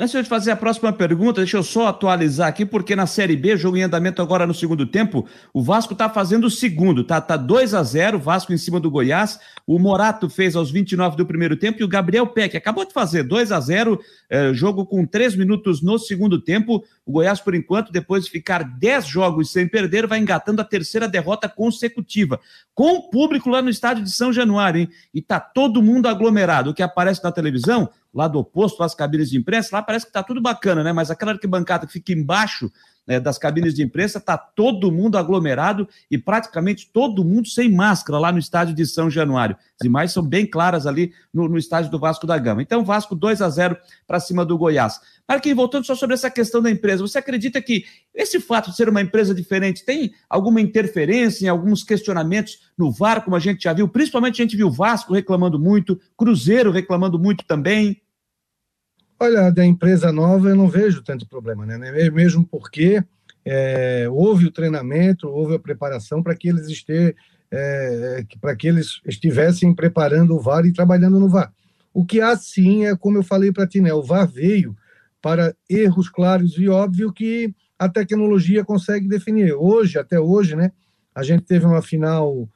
Antes 0.00 0.12
de 0.12 0.28
fazer 0.28 0.52
a 0.52 0.56
próxima 0.56 0.92
pergunta, 0.92 1.40
deixa 1.40 1.56
eu 1.56 1.62
só 1.64 1.88
atualizar 1.88 2.46
aqui, 2.46 2.64
porque 2.64 2.94
na 2.94 3.04
Série 3.04 3.34
B, 3.34 3.56
jogo 3.56 3.76
em 3.76 3.82
andamento 3.82 4.22
agora 4.22 4.46
no 4.46 4.54
segundo 4.54 4.86
tempo, 4.86 5.26
o 5.52 5.60
Vasco 5.60 5.92
está 5.92 6.08
fazendo 6.08 6.44
o 6.44 6.50
segundo, 6.50 7.02
tá? 7.02 7.20
Tá 7.20 7.36
2 7.36 7.74
a 7.74 7.82
0 7.82 8.16
Vasco 8.16 8.52
em 8.52 8.56
cima 8.56 8.78
do 8.78 8.92
Goiás. 8.92 9.40
O 9.66 9.76
Morato 9.76 10.30
fez 10.30 10.54
aos 10.54 10.70
29 10.70 11.16
do 11.16 11.26
primeiro 11.26 11.56
tempo 11.56 11.80
e 11.80 11.84
o 11.84 11.88
Gabriel 11.88 12.28
Peck 12.28 12.56
acabou 12.56 12.84
de 12.84 12.92
fazer 12.92 13.24
2 13.24 13.50
a 13.50 13.58
0 13.58 13.98
é, 14.30 14.54
jogo 14.54 14.86
com 14.86 15.04
3 15.04 15.34
minutos 15.34 15.82
no 15.82 15.98
segundo 15.98 16.40
tempo. 16.40 16.84
O 17.08 17.12
Goiás, 17.12 17.40
por 17.40 17.54
enquanto, 17.54 17.90
depois 17.90 18.26
de 18.26 18.30
ficar 18.30 18.62
10 18.62 19.06
jogos 19.06 19.50
sem 19.50 19.66
perder, 19.66 20.06
vai 20.06 20.18
engatando 20.18 20.60
a 20.60 20.64
terceira 20.64 21.08
derrota 21.08 21.48
consecutiva. 21.48 22.38
Com 22.74 22.96
o 22.96 23.08
público 23.08 23.48
lá 23.48 23.62
no 23.62 23.70
estádio 23.70 24.04
de 24.04 24.12
São 24.12 24.30
Januário, 24.30 24.82
hein? 24.82 24.90
E 25.14 25.22
tá 25.22 25.40
todo 25.40 25.82
mundo 25.82 26.06
aglomerado. 26.06 26.68
O 26.68 26.74
que 26.74 26.82
aparece 26.82 27.24
na 27.24 27.32
televisão 27.32 27.88
lado 28.12 28.38
oposto 28.38 28.82
às 28.82 28.94
cabines 28.94 29.30
de 29.30 29.38
imprensa, 29.38 29.70
lá 29.72 29.80
parece 29.80 30.04
que 30.04 30.10
está 30.10 30.22
tudo 30.22 30.42
bacana, 30.42 30.84
né? 30.84 30.92
Mas 30.92 31.10
aquela 31.10 31.32
arquibancada 31.32 31.86
que 31.86 31.94
fica 31.94 32.12
embaixo 32.12 32.70
né, 33.08 33.18
das 33.18 33.38
cabines 33.38 33.74
de 33.74 33.82
imprensa, 33.82 34.18
está 34.18 34.36
todo 34.36 34.92
mundo 34.92 35.16
aglomerado 35.16 35.88
e 36.10 36.18
praticamente 36.18 36.90
todo 36.92 37.24
mundo 37.24 37.48
sem 37.48 37.72
máscara 37.72 38.18
lá 38.18 38.30
no 38.30 38.38
estádio 38.38 38.74
de 38.74 38.84
São 38.84 39.10
Januário. 39.10 39.56
As 39.80 39.86
imagens 39.86 40.12
são 40.12 40.22
bem 40.22 40.44
claras 40.44 40.86
ali 40.86 41.12
no, 41.32 41.48
no 41.48 41.56
estádio 41.56 41.90
do 41.90 41.98
Vasco 41.98 42.26
da 42.26 42.36
Gama. 42.36 42.60
Então, 42.60 42.84
Vasco 42.84 43.14
2 43.14 43.40
a 43.40 43.48
0 43.48 43.78
para 44.06 44.20
cima 44.20 44.44
do 44.44 44.58
Goiás. 44.58 45.00
Marquinhos, 45.26 45.56
voltando 45.56 45.86
só 45.86 45.94
sobre 45.94 46.14
essa 46.14 46.30
questão 46.30 46.60
da 46.60 46.70
empresa, 46.70 47.02
você 47.02 47.18
acredita 47.18 47.62
que 47.62 47.84
esse 48.14 48.40
fato 48.40 48.70
de 48.70 48.76
ser 48.76 48.88
uma 48.88 49.00
empresa 49.00 49.34
diferente 49.34 49.84
tem 49.84 50.12
alguma 50.28 50.60
interferência 50.60 51.46
em 51.46 51.48
alguns 51.48 51.82
questionamentos 51.82 52.68
no 52.76 52.90
VAR, 52.92 53.24
como 53.24 53.36
a 53.36 53.40
gente 53.40 53.62
já 53.62 53.72
viu? 53.72 53.88
Principalmente 53.88 54.42
a 54.42 54.44
gente 54.44 54.56
viu 54.56 54.70
Vasco 54.70 55.14
reclamando 55.14 55.58
muito, 55.58 55.98
Cruzeiro 56.16 56.70
reclamando 56.70 57.18
muito 57.18 57.44
também. 57.44 58.00
Olha, 59.20 59.50
da 59.50 59.64
empresa 59.64 60.12
nova 60.12 60.48
eu 60.48 60.56
não 60.56 60.68
vejo 60.68 61.02
tanto 61.02 61.26
problema, 61.26 61.66
né? 61.66 61.76
Mesmo 62.10 62.46
porque 62.46 63.02
é, 63.44 64.06
houve 64.08 64.46
o 64.46 64.52
treinamento, 64.52 65.28
houve 65.28 65.56
a 65.56 65.58
preparação 65.58 66.22
para 66.22 66.36
que 66.36 66.48
eles 66.48 66.68
estejam, 66.68 67.12
é, 67.50 68.24
para 68.40 68.54
que 68.54 68.68
eles 68.68 69.00
estivessem 69.04 69.74
preparando 69.74 70.36
o 70.36 70.40
VAR 70.40 70.64
e 70.66 70.72
trabalhando 70.72 71.18
no 71.18 71.28
VAR. 71.28 71.52
O 71.92 72.04
que 72.04 72.20
há 72.20 72.36
sim 72.36 72.86
é, 72.86 72.96
como 72.96 73.18
eu 73.18 73.24
falei 73.24 73.50
para 73.50 73.66
ti, 73.66 73.80
né? 73.80 73.92
O 73.92 74.02
VAR 74.02 74.28
veio 74.28 74.76
para 75.20 75.52
erros 75.68 76.08
claros 76.08 76.56
e 76.56 76.68
óbvio 76.68 77.12
que 77.12 77.52
a 77.76 77.88
tecnologia 77.88 78.64
consegue 78.64 79.08
definir. 79.08 79.52
Hoje, 79.52 79.98
até 79.98 80.20
hoje, 80.20 80.54
né? 80.54 80.70
A 81.12 81.24
gente 81.24 81.42
teve 81.42 81.66
uma 81.66 81.82
final 81.82 82.48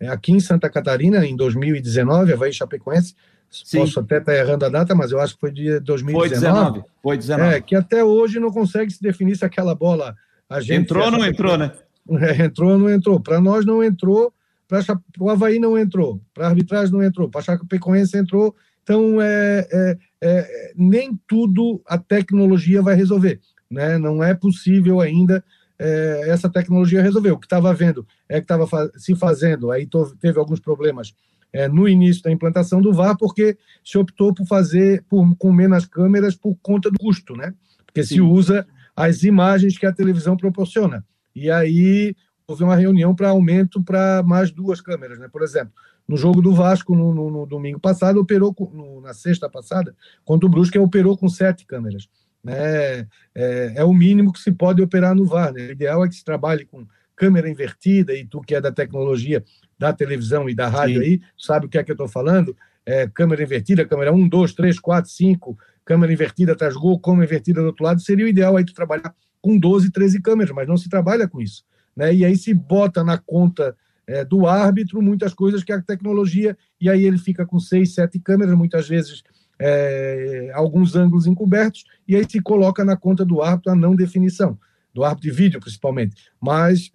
é, 0.00 0.08
aqui 0.08 0.32
em 0.32 0.40
Santa 0.40 0.68
Catarina, 0.68 1.24
em 1.24 1.36
2019, 1.36 2.32
Havaí 2.32 2.52
Chapecoense, 2.52 3.14
Sim. 3.50 3.78
Posso 3.78 3.98
até 3.98 4.18
estar 4.18 4.34
errando 4.34 4.64
a 4.64 4.68
data, 4.68 4.94
mas 4.94 5.10
eu 5.10 5.20
acho 5.20 5.34
que 5.34 5.40
foi 5.40 5.50
de 5.50 5.80
2019. 5.80 6.12
Foi 6.12 6.28
19. 6.28 6.84
Foi 7.02 7.16
19. 7.16 7.54
É, 7.54 7.60
que 7.60 7.74
até 7.74 8.04
hoje 8.04 8.38
não 8.38 8.52
consegue 8.52 8.92
se 8.92 9.02
definir 9.02 9.36
se 9.36 9.44
aquela 9.44 9.74
bola. 9.74 10.14
A 10.48 10.60
gente 10.60 10.82
entrou 10.82 11.04
ou 11.04 11.10
não 11.10 11.26
entrou, 11.26 11.58
né? 11.58 11.72
É, 12.10 12.44
entrou 12.44 12.72
ou 12.72 12.78
não 12.78 12.90
entrou. 12.90 13.20
Para 13.20 13.40
nós 13.40 13.64
não 13.64 13.84
entrou, 13.84 14.32
para 14.66 14.80
o 15.18 15.30
Havaí 15.30 15.60
não 15.60 15.78
entrou, 15.78 16.20
para 16.34 16.46
a 16.46 16.48
arbitragem 16.48 16.92
não 16.92 17.02
entrou, 17.02 17.28
para 17.28 17.40
a 17.40 17.44
Chapecoense 17.44 18.16
entrou. 18.16 18.54
Então, 18.82 19.20
é, 19.20 19.68
é, 19.70 19.98
é, 20.20 20.72
nem 20.74 21.16
tudo 21.28 21.80
a 21.86 21.98
tecnologia 21.98 22.82
vai 22.82 22.94
resolver. 22.94 23.38
Né? 23.70 23.98
Não 23.98 24.24
é 24.24 24.34
possível 24.34 25.00
ainda 25.00 25.44
é, 25.78 26.24
essa 26.26 26.48
tecnologia 26.48 27.02
resolver. 27.02 27.30
O 27.30 27.38
que 27.38 27.46
estava 27.46 27.72
vendo 27.72 28.06
é 28.28 28.40
que 28.40 28.44
estava 28.44 28.66
se 28.96 29.14
fazendo, 29.14 29.70
aí 29.70 29.88
teve 30.20 30.38
alguns 30.38 30.58
problemas 30.58 31.14
é, 31.52 31.68
no 31.68 31.88
início 31.88 32.22
da 32.22 32.30
implantação 32.30 32.80
do 32.80 32.92
VAR, 32.92 33.16
porque 33.16 33.56
se 33.84 33.98
optou 33.98 34.32
por 34.32 34.46
fazer 34.46 35.04
por, 35.08 35.36
com 35.36 35.52
menos 35.52 35.86
câmeras 35.86 36.34
por 36.34 36.56
conta 36.62 36.90
do 36.90 36.98
custo, 36.98 37.34
né? 37.36 37.54
Porque 37.84 38.02
Sim. 38.02 38.14
se 38.14 38.20
usa 38.20 38.66
as 38.94 39.22
imagens 39.22 39.78
que 39.78 39.86
a 39.86 39.92
televisão 39.92 40.36
proporciona. 40.36 41.04
E 41.34 41.50
aí 41.50 42.14
houve 42.46 42.64
uma 42.64 42.76
reunião 42.76 43.14
para 43.14 43.30
aumento 43.30 43.82
para 43.82 44.22
mais 44.22 44.50
duas 44.50 44.80
câmeras, 44.80 45.18
né? 45.18 45.28
Por 45.28 45.42
exemplo, 45.42 45.72
no 46.06 46.16
jogo 46.16 46.42
do 46.42 46.52
Vasco 46.52 46.94
no, 46.94 47.14
no, 47.14 47.30
no 47.30 47.46
domingo 47.46 47.78
passado 47.78 48.20
operou 48.20 48.52
com, 48.52 48.64
no, 48.70 49.00
na 49.00 49.14
sexta 49.14 49.48
passada 49.48 49.94
contra 50.24 50.46
o 50.46 50.50
Brusque 50.50 50.78
operou 50.78 51.16
com 51.16 51.28
sete 51.28 51.64
câmeras, 51.64 52.08
né? 52.42 53.06
É, 53.34 53.72
é, 53.76 53.84
o 53.84 53.92
mínimo 53.92 54.32
que 54.32 54.40
se 54.40 54.50
pode 54.50 54.82
operar 54.82 55.14
no 55.14 55.24
VAR. 55.24 55.52
Né? 55.52 55.68
O 55.68 55.72
ideal 55.72 56.04
é 56.04 56.08
que 56.08 56.14
se 56.14 56.24
trabalhe 56.24 56.64
com 56.64 56.86
câmera 57.14 57.50
invertida 57.50 58.14
e 58.14 58.24
tu 58.24 58.40
que 58.40 58.54
é 58.54 58.60
da 58.60 58.72
tecnologia 58.72 59.44
da 59.80 59.94
televisão 59.94 60.46
e 60.46 60.54
da 60.54 60.68
rádio 60.68 61.00
Sim. 61.00 61.08
aí, 61.08 61.20
sabe 61.38 61.64
o 61.64 61.68
que 61.70 61.78
é 61.78 61.82
que 61.82 61.90
eu 61.90 61.94
estou 61.94 62.06
falando? 62.06 62.54
É, 62.84 63.08
câmera 63.08 63.42
invertida, 63.42 63.82
câmera 63.86 64.12
1, 64.12 64.28
2, 64.28 64.52
3, 64.52 64.78
4, 64.78 65.10
5, 65.10 65.58
câmera 65.86 66.12
invertida 66.12 66.52
atrás 66.52 66.74
gol, 66.74 67.00
câmera 67.00 67.24
invertida 67.24 67.62
do 67.62 67.68
outro 67.68 67.82
lado, 67.82 67.98
seria 67.98 68.26
o 68.26 68.28
ideal 68.28 68.58
aí 68.58 68.64
tu 68.64 68.74
trabalhar 68.74 69.14
com 69.40 69.58
12, 69.58 69.90
13 69.90 70.20
câmeras, 70.20 70.54
mas 70.54 70.68
não 70.68 70.76
se 70.76 70.90
trabalha 70.90 71.26
com 71.26 71.40
isso. 71.40 71.64
Né? 71.96 72.14
E 72.14 72.26
aí 72.26 72.36
se 72.36 72.52
bota 72.52 73.02
na 73.02 73.16
conta 73.16 73.74
é, 74.06 74.22
do 74.22 74.46
árbitro 74.46 75.00
muitas 75.00 75.32
coisas 75.32 75.64
que 75.64 75.72
a 75.72 75.80
tecnologia, 75.80 76.54
e 76.78 76.90
aí 76.90 77.06
ele 77.06 77.16
fica 77.16 77.46
com 77.46 77.58
6, 77.58 77.94
7 77.94 78.18
câmeras, 78.18 78.54
muitas 78.54 78.86
vezes 78.86 79.22
é, 79.58 80.50
alguns 80.52 80.94
ângulos 80.94 81.26
encobertos, 81.26 81.84
e 82.06 82.16
aí 82.16 82.26
se 82.28 82.42
coloca 82.42 82.84
na 82.84 82.98
conta 82.98 83.24
do 83.24 83.40
árbitro 83.40 83.72
a 83.72 83.74
não 83.74 83.96
definição, 83.96 84.58
do 84.92 85.04
árbitro 85.04 85.30
de 85.30 85.34
vídeo 85.34 85.58
principalmente. 85.58 86.16
Mas 86.38 86.90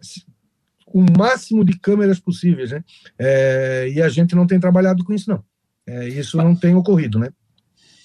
o 0.95 1.05
máximo 1.17 1.65
de 1.65 1.77
câmeras 1.77 2.21
possíveis, 2.21 2.71
né? 2.71 2.81
É, 3.19 3.91
e 3.93 4.01
a 4.01 4.07
gente 4.07 4.33
não 4.33 4.47
tem 4.47 4.57
trabalhado 4.57 5.03
com 5.03 5.13
isso, 5.13 5.29
não. 5.29 5.43
É, 5.85 6.07
isso 6.07 6.37
não 6.37 6.55
tem 6.55 6.73
ocorrido, 6.73 7.19
né? 7.19 7.31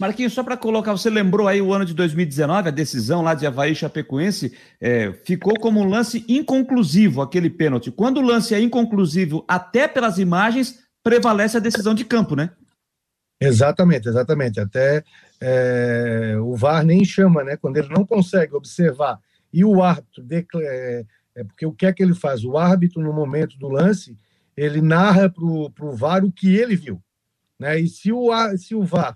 Marquinhos, 0.00 0.32
só 0.32 0.42
para 0.42 0.56
colocar, 0.56 0.90
você 0.90 1.08
lembrou 1.08 1.46
aí 1.46 1.62
o 1.62 1.72
ano 1.72 1.84
de 1.84 1.94
2019, 1.94 2.66
a 2.66 2.72
decisão 2.72 3.22
lá 3.22 3.32
de 3.34 3.46
Havaí 3.46 3.76
Chapecoense, 3.76 4.52
é, 4.80 5.12
ficou 5.24 5.54
como 5.60 5.78
um 5.78 5.88
lance 5.88 6.24
inconclusivo, 6.26 7.22
aquele 7.22 7.48
pênalti. 7.48 7.92
Quando 7.92 8.16
o 8.16 8.22
lance 8.22 8.56
é 8.56 8.60
inconclusivo, 8.60 9.44
até 9.46 9.86
pelas 9.86 10.18
imagens, 10.18 10.80
prevalece 11.00 11.58
a 11.58 11.60
decisão 11.60 11.94
de 11.94 12.04
campo, 12.04 12.34
né? 12.34 12.50
Exatamente, 13.40 14.08
exatamente. 14.08 14.58
Até 14.58 15.04
é, 15.40 16.34
o 16.40 16.56
VAR 16.56 16.84
nem 16.84 17.04
chama, 17.04 17.44
né? 17.44 17.56
Quando 17.56 17.76
ele 17.76 17.88
não 17.88 18.04
consegue 18.04 18.52
observar 18.56 19.20
e 19.52 19.64
o 19.64 19.80
árbitro 19.80 20.24
é, 21.36 21.40
é 21.40 21.44
porque 21.44 21.66
o 21.66 21.72
que 21.72 21.86
é 21.86 21.92
que 21.92 22.02
ele 22.02 22.14
faz? 22.14 22.44
O 22.44 22.56
árbitro, 22.56 23.02
no 23.02 23.12
momento 23.12 23.58
do 23.58 23.68
lance, 23.68 24.16
ele 24.56 24.80
narra 24.80 25.28
para 25.30 25.44
o 25.44 25.96
VAR 25.96 26.24
o 26.24 26.32
que 26.32 26.54
ele 26.54 26.76
viu. 26.76 27.02
Né? 27.58 27.80
E 27.80 27.88
se 27.88 28.12
o, 28.12 28.30
se 28.56 28.74
o 28.74 28.82
VAR 28.82 29.14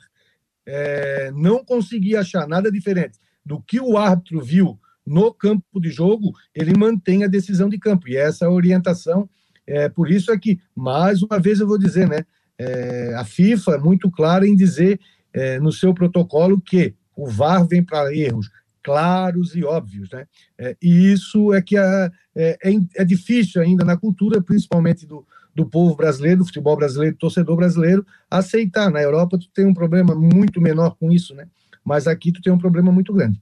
é, 0.66 1.30
não 1.34 1.64
conseguir 1.64 2.16
achar 2.16 2.46
nada 2.46 2.70
diferente 2.70 3.18
do 3.44 3.60
que 3.60 3.80
o 3.80 3.96
árbitro 3.96 4.42
viu 4.42 4.78
no 5.06 5.32
campo 5.32 5.80
de 5.80 5.90
jogo, 5.90 6.32
ele 6.54 6.76
mantém 6.76 7.24
a 7.24 7.28
decisão 7.28 7.68
de 7.68 7.78
campo. 7.78 8.08
E 8.08 8.16
essa 8.16 8.48
orientação, 8.48 9.28
é, 9.66 9.88
por 9.88 10.10
isso 10.10 10.32
é 10.32 10.38
que, 10.38 10.60
mais 10.74 11.22
uma 11.22 11.38
vez 11.38 11.60
eu 11.60 11.66
vou 11.66 11.78
dizer, 11.78 12.08
né? 12.08 12.24
É, 12.56 13.14
a 13.16 13.24
FIFA 13.24 13.72
é 13.72 13.78
muito 13.78 14.10
clara 14.10 14.46
em 14.46 14.54
dizer 14.54 15.00
é, 15.32 15.58
no 15.58 15.72
seu 15.72 15.92
protocolo 15.92 16.60
que 16.60 16.94
o 17.16 17.26
VAR 17.26 17.66
vem 17.66 17.82
para 17.82 18.14
erros 18.14 18.48
claros 18.84 19.56
e 19.56 19.64
óbvios. 19.64 20.10
Né? 20.10 20.26
É, 20.56 20.76
e 20.80 21.12
isso 21.12 21.52
é 21.52 21.60
que 21.60 21.76
é, 21.76 22.10
é, 22.36 22.58
é, 22.96 23.04
difícil 23.04 23.60
ainda 23.60 23.84
na 23.84 23.96
cultura, 23.96 24.40
principalmente 24.40 25.06
do, 25.06 25.26
do 25.54 25.66
povo 25.66 25.96
brasileiro, 25.96 26.38
do 26.38 26.46
futebol 26.46 26.76
brasileiro, 26.76 27.16
do 27.16 27.18
torcedor 27.18 27.56
brasileiro, 27.56 28.06
aceitar. 28.30 28.90
Na 28.90 29.02
Europa, 29.02 29.38
tu 29.38 29.48
tem 29.52 29.66
um 29.66 29.74
problema 29.74 30.14
muito 30.14 30.60
menor 30.60 30.96
com 31.00 31.10
isso, 31.10 31.34
né? 31.34 31.48
mas 31.84 32.06
aqui 32.06 32.32
tu 32.32 32.40
tem 32.40 32.52
um 32.52 32.58
problema 32.58 32.90
muito 32.90 33.12
grande. 33.12 33.40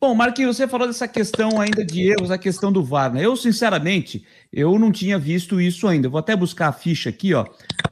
Bom, 0.00 0.16
Marquinhos, 0.16 0.56
você 0.56 0.66
falou 0.66 0.88
dessa 0.88 1.06
questão 1.06 1.60
ainda 1.60 1.84
de 1.84 2.08
erros, 2.10 2.32
a 2.32 2.36
questão 2.36 2.72
do 2.72 2.82
VAR, 2.82 3.12
né? 3.12 3.24
Eu, 3.24 3.36
sinceramente, 3.36 4.26
eu 4.52 4.76
não 4.76 4.90
tinha 4.90 5.16
visto 5.16 5.60
isso 5.60 5.86
ainda. 5.86 6.08
vou 6.08 6.18
até 6.18 6.34
buscar 6.34 6.66
a 6.66 6.72
ficha 6.72 7.08
aqui, 7.08 7.32
ó. 7.32 7.46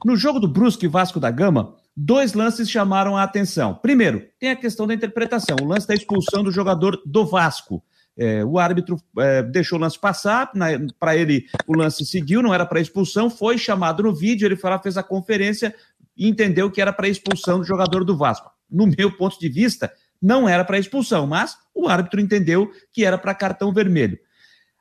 No 0.04 0.16
jogo 0.16 0.40
do 0.40 0.48
Brusque 0.48 0.88
Vasco 0.88 1.20
da 1.20 1.30
Gama, 1.30 1.76
dois 2.02 2.32
lances 2.32 2.70
chamaram 2.70 3.16
a 3.16 3.22
atenção. 3.22 3.74
Primeiro, 3.74 4.26
tem 4.38 4.50
a 4.50 4.56
questão 4.56 4.86
da 4.86 4.94
interpretação, 4.94 5.56
o 5.60 5.66
lance 5.66 5.86
da 5.86 5.94
expulsão 5.94 6.42
do 6.42 6.50
jogador 6.50 7.00
do 7.04 7.26
Vasco. 7.26 7.84
É, 8.16 8.44
o 8.44 8.58
árbitro 8.58 8.96
é, 9.18 9.42
deixou 9.42 9.78
o 9.78 9.80
lance 9.80 9.98
passar, 9.98 10.50
para 10.98 11.16
ele 11.16 11.44
o 11.66 11.76
lance 11.76 12.04
seguiu, 12.04 12.42
não 12.42 12.54
era 12.54 12.64
para 12.64 12.80
expulsão, 12.80 13.28
foi 13.28 13.58
chamado 13.58 14.02
no 14.02 14.14
vídeo, 14.14 14.46
ele 14.46 14.56
foi 14.56 14.70
lá, 14.70 14.78
fez 14.78 14.96
a 14.96 15.02
conferência 15.02 15.74
e 16.16 16.26
entendeu 16.26 16.70
que 16.70 16.80
era 16.80 16.92
para 16.92 17.08
expulsão 17.08 17.58
do 17.58 17.64
jogador 17.64 18.04
do 18.04 18.16
Vasco. 18.16 18.50
No 18.70 18.86
meu 18.86 19.14
ponto 19.16 19.38
de 19.38 19.48
vista, 19.48 19.92
não 20.20 20.48
era 20.48 20.64
para 20.64 20.78
expulsão, 20.78 21.26
mas 21.26 21.56
o 21.74 21.88
árbitro 21.88 22.20
entendeu 22.20 22.70
que 22.92 23.04
era 23.04 23.18
para 23.18 23.34
cartão 23.34 23.72
vermelho. 23.72 24.18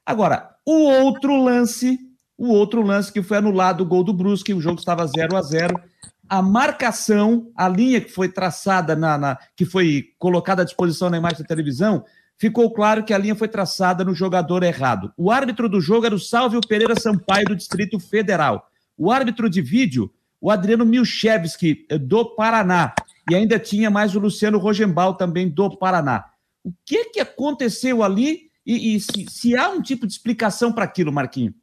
Agora, 0.06 0.56
o 0.66 0.90
outro 1.04 1.42
lance, 1.42 2.00
o 2.38 2.48
outro 2.48 2.82
lance 2.82 3.12
que 3.12 3.22
foi 3.22 3.38
anulado 3.38 3.82
o 3.82 3.86
gol 3.86 4.04
do 4.04 4.14
Brusque, 4.14 4.54
o 4.54 4.62
jogo 4.62 4.80
estava 4.80 5.06
0 5.06 5.36
a 5.36 5.42
0 5.42 5.82
a 6.30 6.42
marcação, 6.42 7.52
a 7.56 7.68
linha 7.68 8.00
que 8.00 8.12
foi 8.12 8.30
traçada 8.30 8.96
na, 8.96 9.18
na, 9.18 9.38
que 9.56 9.66
foi 9.66 10.10
colocada 10.20 10.62
à 10.62 10.66
disposição 10.66 11.10
na 11.10 11.18
imagem 11.18 11.40
da 11.40 11.46
televisão, 11.46 12.06
ficou 12.38 12.72
claro 12.72 13.04
que 13.04 13.14
a 13.14 13.18
linha 13.18 13.36
foi 13.36 13.48
traçada 13.48 14.06
no 14.06 14.14
jogador 14.14 14.62
errado. 14.64 15.12
O 15.18 15.32
árbitro 15.32 15.68
do 15.68 15.82
jogo 15.82 16.06
era 16.06 16.14
o 16.14 16.20
Salvio 16.20 16.62
Pereira 16.62 16.96
Sampaio 17.00 17.48
do 17.48 17.56
Distrito 17.56 18.00
Federal. 18.00 18.70
O 18.96 19.12
árbitro 19.12 19.50
de 19.50 19.62
vídeo, 19.62 20.12
o 20.40 20.52
Adriano 20.52 20.86
Milchevski 20.86 21.88
do 22.02 22.24
Paraná, 22.36 22.94
e 23.30 23.36
ainda 23.36 23.58
tinha 23.58 23.90
mais 23.90 24.16
o 24.16 24.20
Luciano 24.20 24.60
Rogenbal 24.60 25.16
também 25.16 25.50
do 25.50 25.78
Paraná. 25.78 26.26
O 26.64 26.72
que 26.86 27.06
que 27.06 27.20
aconteceu 27.20 28.04
ali 28.04 28.50
e, 28.66 28.96
e 28.96 29.00
se, 29.00 29.26
se, 29.30 29.56
há 29.56 29.70
um 29.70 29.82
tipo 29.82 30.06
de 30.06 30.14
explicação 30.14 30.72
para 30.72 30.86
aquilo, 30.86 31.12
Marquinho? 31.12 31.54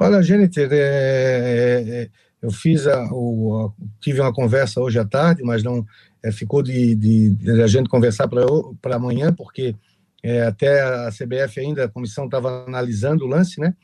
Olha, 0.00 0.22
gente, 0.22 0.60
é, 0.60 0.64
é, 0.64 0.70
é 1.90 2.10
eu 2.40 2.50
fiz 2.50 2.86
a, 2.86 3.08
o, 3.12 3.66
a, 3.66 3.82
tive 4.00 4.20
uma 4.20 4.32
conversa 4.32 4.80
hoje 4.80 4.98
à 4.98 5.04
tarde, 5.04 5.42
mas 5.42 5.62
não 5.62 5.84
é, 6.22 6.30
ficou 6.30 6.62
de, 6.62 6.94
de, 6.94 7.30
de, 7.30 7.62
a 7.62 7.66
gente 7.66 7.88
conversar 7.88 8.28
para 8.28 8.96
amanhã, 8.96 9.32
porque 9.32 9.74
é, 10.22 10.42
até 10.42 10.82
a 10.82 11.10
CBF 11.10 11.60
ainda, 11.60 11.84
a 11.84 11.88
comissão 11.88 12.26
estava 12.26 12.64
analisando 12.66 13.24
o 13.24 13.28
lance, 13.28 13.60
né? 13.60 13.74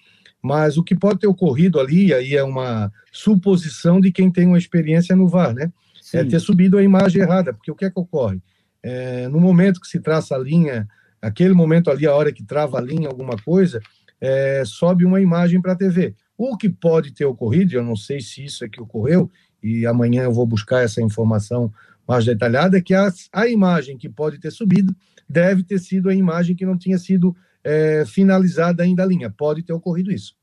Mas 0.42 0.76
o 0.76 0.84
que 0.84 0.94
pode 0.94 1.20
ter 1.20 1.26
ocorrido 1.26 1.80
ali, 1.80 2.12
aí 2.12 2.36
é 2.36 2.44
uma 2.44 2.92
suposição 3.10 4.00
de 4.00 4.12
quem 4.12 4.30
tem 4.30 4.46
uma 4.46 4.58
experiência 4.58 5.16
no 5.16 5.26
VAR, 5.26 5.54
né? 5.54 5.64
É 5.64 5.70
Sim. 6.00 6.18
É 6.18 6.24
ter 6.24 6.38
subido 6.38 6.76
a 6.76 6.82
imagem 6.82 7.22
errada, 7.22 7.54
porque 7.54 7.70
o 7.70 7.74
que 7.74 7.86
é 7.86 7.90
que 7.90 7.98
ocorre? 7.98 8.42
É, 8.82 9.26
no 9.28 9.40
momento 9.40 9.80
que 9.80 9.88
se 9.88 9.98
traça 9.98 10.34
a 10.34 10.38
linha, 10.38 10.86
aquele 11.20 11.54
momento 11.54 11.90
ali, 11.90 12.06
a 12.06 12.14
hora 12.14 12.30
que 12.30 12.44
trava 12.44 12.78
a 12.78 12.82
linha, 12.82 13.08
alguma 13.08 13.36
coisa, 13.38 13.80
é, 14.20 14.62
sobe 14.66 15.06
uma 15.06 15.20
imagem 15.20 15.60
para 15.62 15.72
a 15.72 15.76
TV. 15.76 16.14
O 16.36 16.56
que 16.56 16.68
pode 16.68 17.12
ter 17.12 17.24
ocorrido, 17.24 17.74
eu 17.74 17.82
não 17.82 17.96
sei 17.96 18.20
se 18.20 18.44
isso 18.44 18.64
é 18.64 18.68
que 18.68 18.80
ocorreu, 18.80 19.30
e 19.62 19.86
amanhã 19.86 20.24
eu 20.24 20.32
vou 20.32 20.46
buscar 20.46 20.82
essa 20.82 21.00
informação 21.00 21.72
mais 22.06 22.24
detalhada, 22.24 22.76
é 22.76 22.80
que 22.80 22.94
a, 22.94 23.12
a 23.32 23.48
imagem 23.48 23.96
que 23.96 24.08
pode 24.08 24.38
ter 24.38 24.50
subido 24.50 24.94
deve 25.28 25.62
ter 25.62 25.78
sido 25.78 26.08
a 26.08 26.14
imagem 26.14 26.54
que 26.54 26.66
não 26.66 26.76
tinha 26.76 26.98
sido 26.98 27.34
é, 27.62 28.04
finalizada 28.06 28.82
ainda 28.82 29.02
a 29.02 29.06
linha. 29.06 29.30
Pode 29.30 29.62
ter 29.62 29.72
ocorrido 29.72 30.12
isso. 30.12 30.36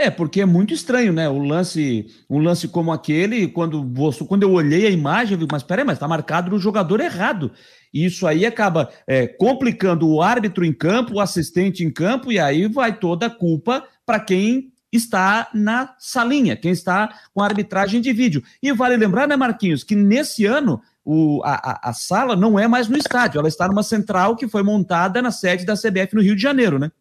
É, 0.00 0.08
porque 0.10 0.40
é 0.40 0.46
muito 0.46 0.72
estranho, 0.72 1.12
né? 1.12 1.28
O 1.28 1.38
lance, 1.38 2.06
um 2.30 2.38
lance 2.38 2.68
como 2.68 2.92
aquele, 2.92 3.48
quando, 3.48 3.84
quando 4.28 4.44
eu 4.44 4.52
olhei 4.52 4.86
a 4.86 4.90
imagem, 4.90 5.34
eu 5.34 5.40
vi, 5.40 5.48
mas 5.50 5.64
peraí, 5.64 5.84
mas 5.84 5.96
está 5.96 6.06
marcado 6.06 6.52
no 6.52 6.58
jogador 6.58 7.00
errado. 7.00 7.50
E 7.92 8.04
isso 8.04 8.24
aí 8.24 8.46
acaba 8.46 8.88
é, 9.08 9.26
complicando 9.26 10.08
o 10.08 10.22
árbitro 10.22 10.64
em 10.64 10.72
campo, 10.72 11.14
o 11.14 11.20
assistente 11.20 11.82
em 11.82 11.90
campo, 11.90 12.30
e 12.30 12.38
aí 12.38 12.68
vai 12.68 12.96
toda 12.96 13.26
a 13.26 13.30
culpa 13.30 13.84
para 14.06 14.20
quem 14.20 14.72
está 14.92 15.48
na 15.52 15.92
salinha, 15.98 16.56
quem 16.56 16.70
está 16.70 17.12
com 17.34 17.42
a 17.42 17.46
arbitragem 17.46 18.00
de 18.00 18.12
vídeo. 18.12 18.42
E 18.62 18.72
vale 18.72 18.96
lembrar, 18.96 19.26
né, 19.26 19.34
Marquinhos, 19.34 19.82
que 19.82 19.96
nesse 19.96 20.46
ano 20.46 20.80
o, 21.04 21.42
a, 21.44 21.88
a, 21.90 21.92
sala 21.92 22.36
não 22.36 22.56
é 22.56 22.68
mais 22.68 22.86
no 22.86 22.96
estádio, 22.96 23.40
ela 23.40 23.48
está 23.48 23.66
numa 23.66 23.82
central 23.82 24.36
que 24.36 24.46
foi 24.46 24.62
montada 24.62 25.20
na 25.20 25.32
sede 25.32 25.64
da 25.64 25.74
CBF 25.74 26.14
no 26.14 26.22
Rio 26.22 26.36
de 26.36 26.42
Janeiro, 26.42 26.78
né? 26.78 26.92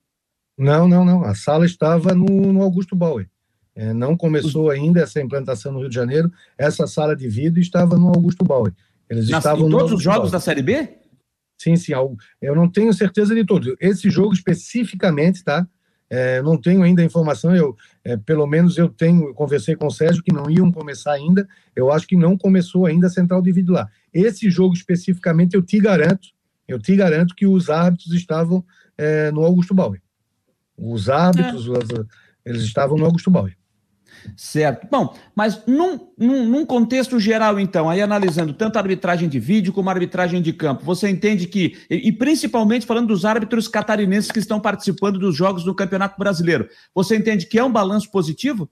Não, 0.58 0.88
não, 0.88 1.06
não. 1.06 1.24
A 1.24 1.36
sala 1.36 1.66
estava 1.66 2.16
no, 2.16 2.26
no 2.26 2.62
Augusto 2.62 2.96
Bauer. 2.96 3.30
É, 3.76 3.94
não 3.94 4.18
começou 4.18 4.72
ainda 4.72 5.02
essa 5.02 5.22
implantação 5.22 5.72
no 5.72 5.80
Rio 5.80 5.90
de 5.90 5.96
Janeiro. 5.96 6.32
Essa 6.58 6.88
sala 6.88 7.16
de 7.16 7.28
vídeo 7.28 7.62
estava 7.62 7.96
no 7.96 8.08
Augusto 8.08 8.44
Bauer. 8.44 8.74
Eles 9.08 9.30
Nas, 9.30 9.40
estavam 9.40 9.68
em 9.68 9.72
todos 9.72 9.92
os 9.92 10.02
jogos 10.02 10.20
Bauer. 10.20 10.32
da 10.32 10.40
Série 10.40 10.64
B? 10.64 10.98
Sim, 11.58 11.76
sim. 11.76 11.94
Eu 12.42 12.56
não 12.56 12.68
tenho 12.68 12.92
certeza 12.94 13.36
de 13.36 13.46
todos. 13.46 13.76
Esse 13.80 14.10
jogo 14.10 14.34
especificamente, 14.34 15.44
tá? 15.44 15.68
É, 16.10 16.42
não 16.42 16.58
tenho 16.58 16.84
ainda 16.84 17.02
a 17.02 17.06
informação, 17.06 17.54
eu, 17.54 17.76
é, 18.04 18.16
pelo 18.16 18.48
menos 18.48 18.78
eu 18.78 18.88
tenho, 18.88 19.28
eu 19.28 19.34
conversei 19.34 19.76
com 19.76 19.88
o 19.88 19.92
Sérgio 19.92 20.24
que 20.24 20.34
não 20.34 20.50
iam 20.50 20.72
começar 20.72 21.12
ainda, 21.12 21.46
eu 21.76 21.92
acho 21.92 22.08
que 22.08 22.16
não 22.16 22.38
começou 22.38 22.86
ainda 22.86 23.08
a 23.08 23.10
central 23.10 23.42
dividir 23.42 23.72
lá. 23.72 23.90
Esse 24.14 24.50
jogo 24.50 24.74
especificamente, 24.74 25.56
eu 25.56 25.62
te 25.62 25.78
garanto, 25.80 26.30
eu 26.66 26.80
te 26.80 26.96
garanto 26.96 27.36
que 27.36 27.46
os 27.46 27.70
árbitros 27.70 28.14
estavam 28.14 28.64
é, 28.98 29.32
no 29.32 29.44
Augusto 29.44 29.74
Bauer. 29.74 30.02
Os 30.77 31.10
árbitros, 31.10 31.67
é. 31.67 32.50
eles 32.50 32.63
estavam 32.63 32.98
no 32.98 33.05
Augusto 33.05 33.31
Bauer. 33.31 33.57
Certo. 34.36 34.88
Bom, 34.89 35.15
mas 35.36 35.63
num, 35.65 36.12
num, 36.17 36.46
num, 36.46 36.65
contexto 36.65 37.19
geral, 37.19 37.60
então, 37.60 37.89
aí 37.89 38.02
analisando 38.02 38.54
tanto 38.54 38.78
a 38.78 38.82
arbitragem 38.82 39.30
de 39.30 39.39
vídeo 39.39 39.71
como 39.71 39.89
a 39.89 39.93
arbitragem 39.93 40.41
de 40.41 40.52
campo, 40.54 40.84
você 40.84 41.10
entende 41.10 41.47
que, 41.47 41.78
e, 41.89 42.10
e, 42.10 42.12
principalmente 42.12 42.86
falando 42.86 43.08
dos 43.08 43.25
árbitros 43.25 43.67
catarinenses 43.67 44.32
que 44.32 44.39
estão 44.39 44.60
participando 44.60 45.19
dos 45.19 45.36
jogos 45.36 45.63
do 45.63 45.73
Campeonato 45.73 46.17
Brasileiro, 46.17 46.67
você 46.93 47.15
entende 47.15 47.45
que 47.45 47.60
é 47.60 47.63
um 47.63 47.71
balanço 47.71 48.12
positivo? 48.12 48.69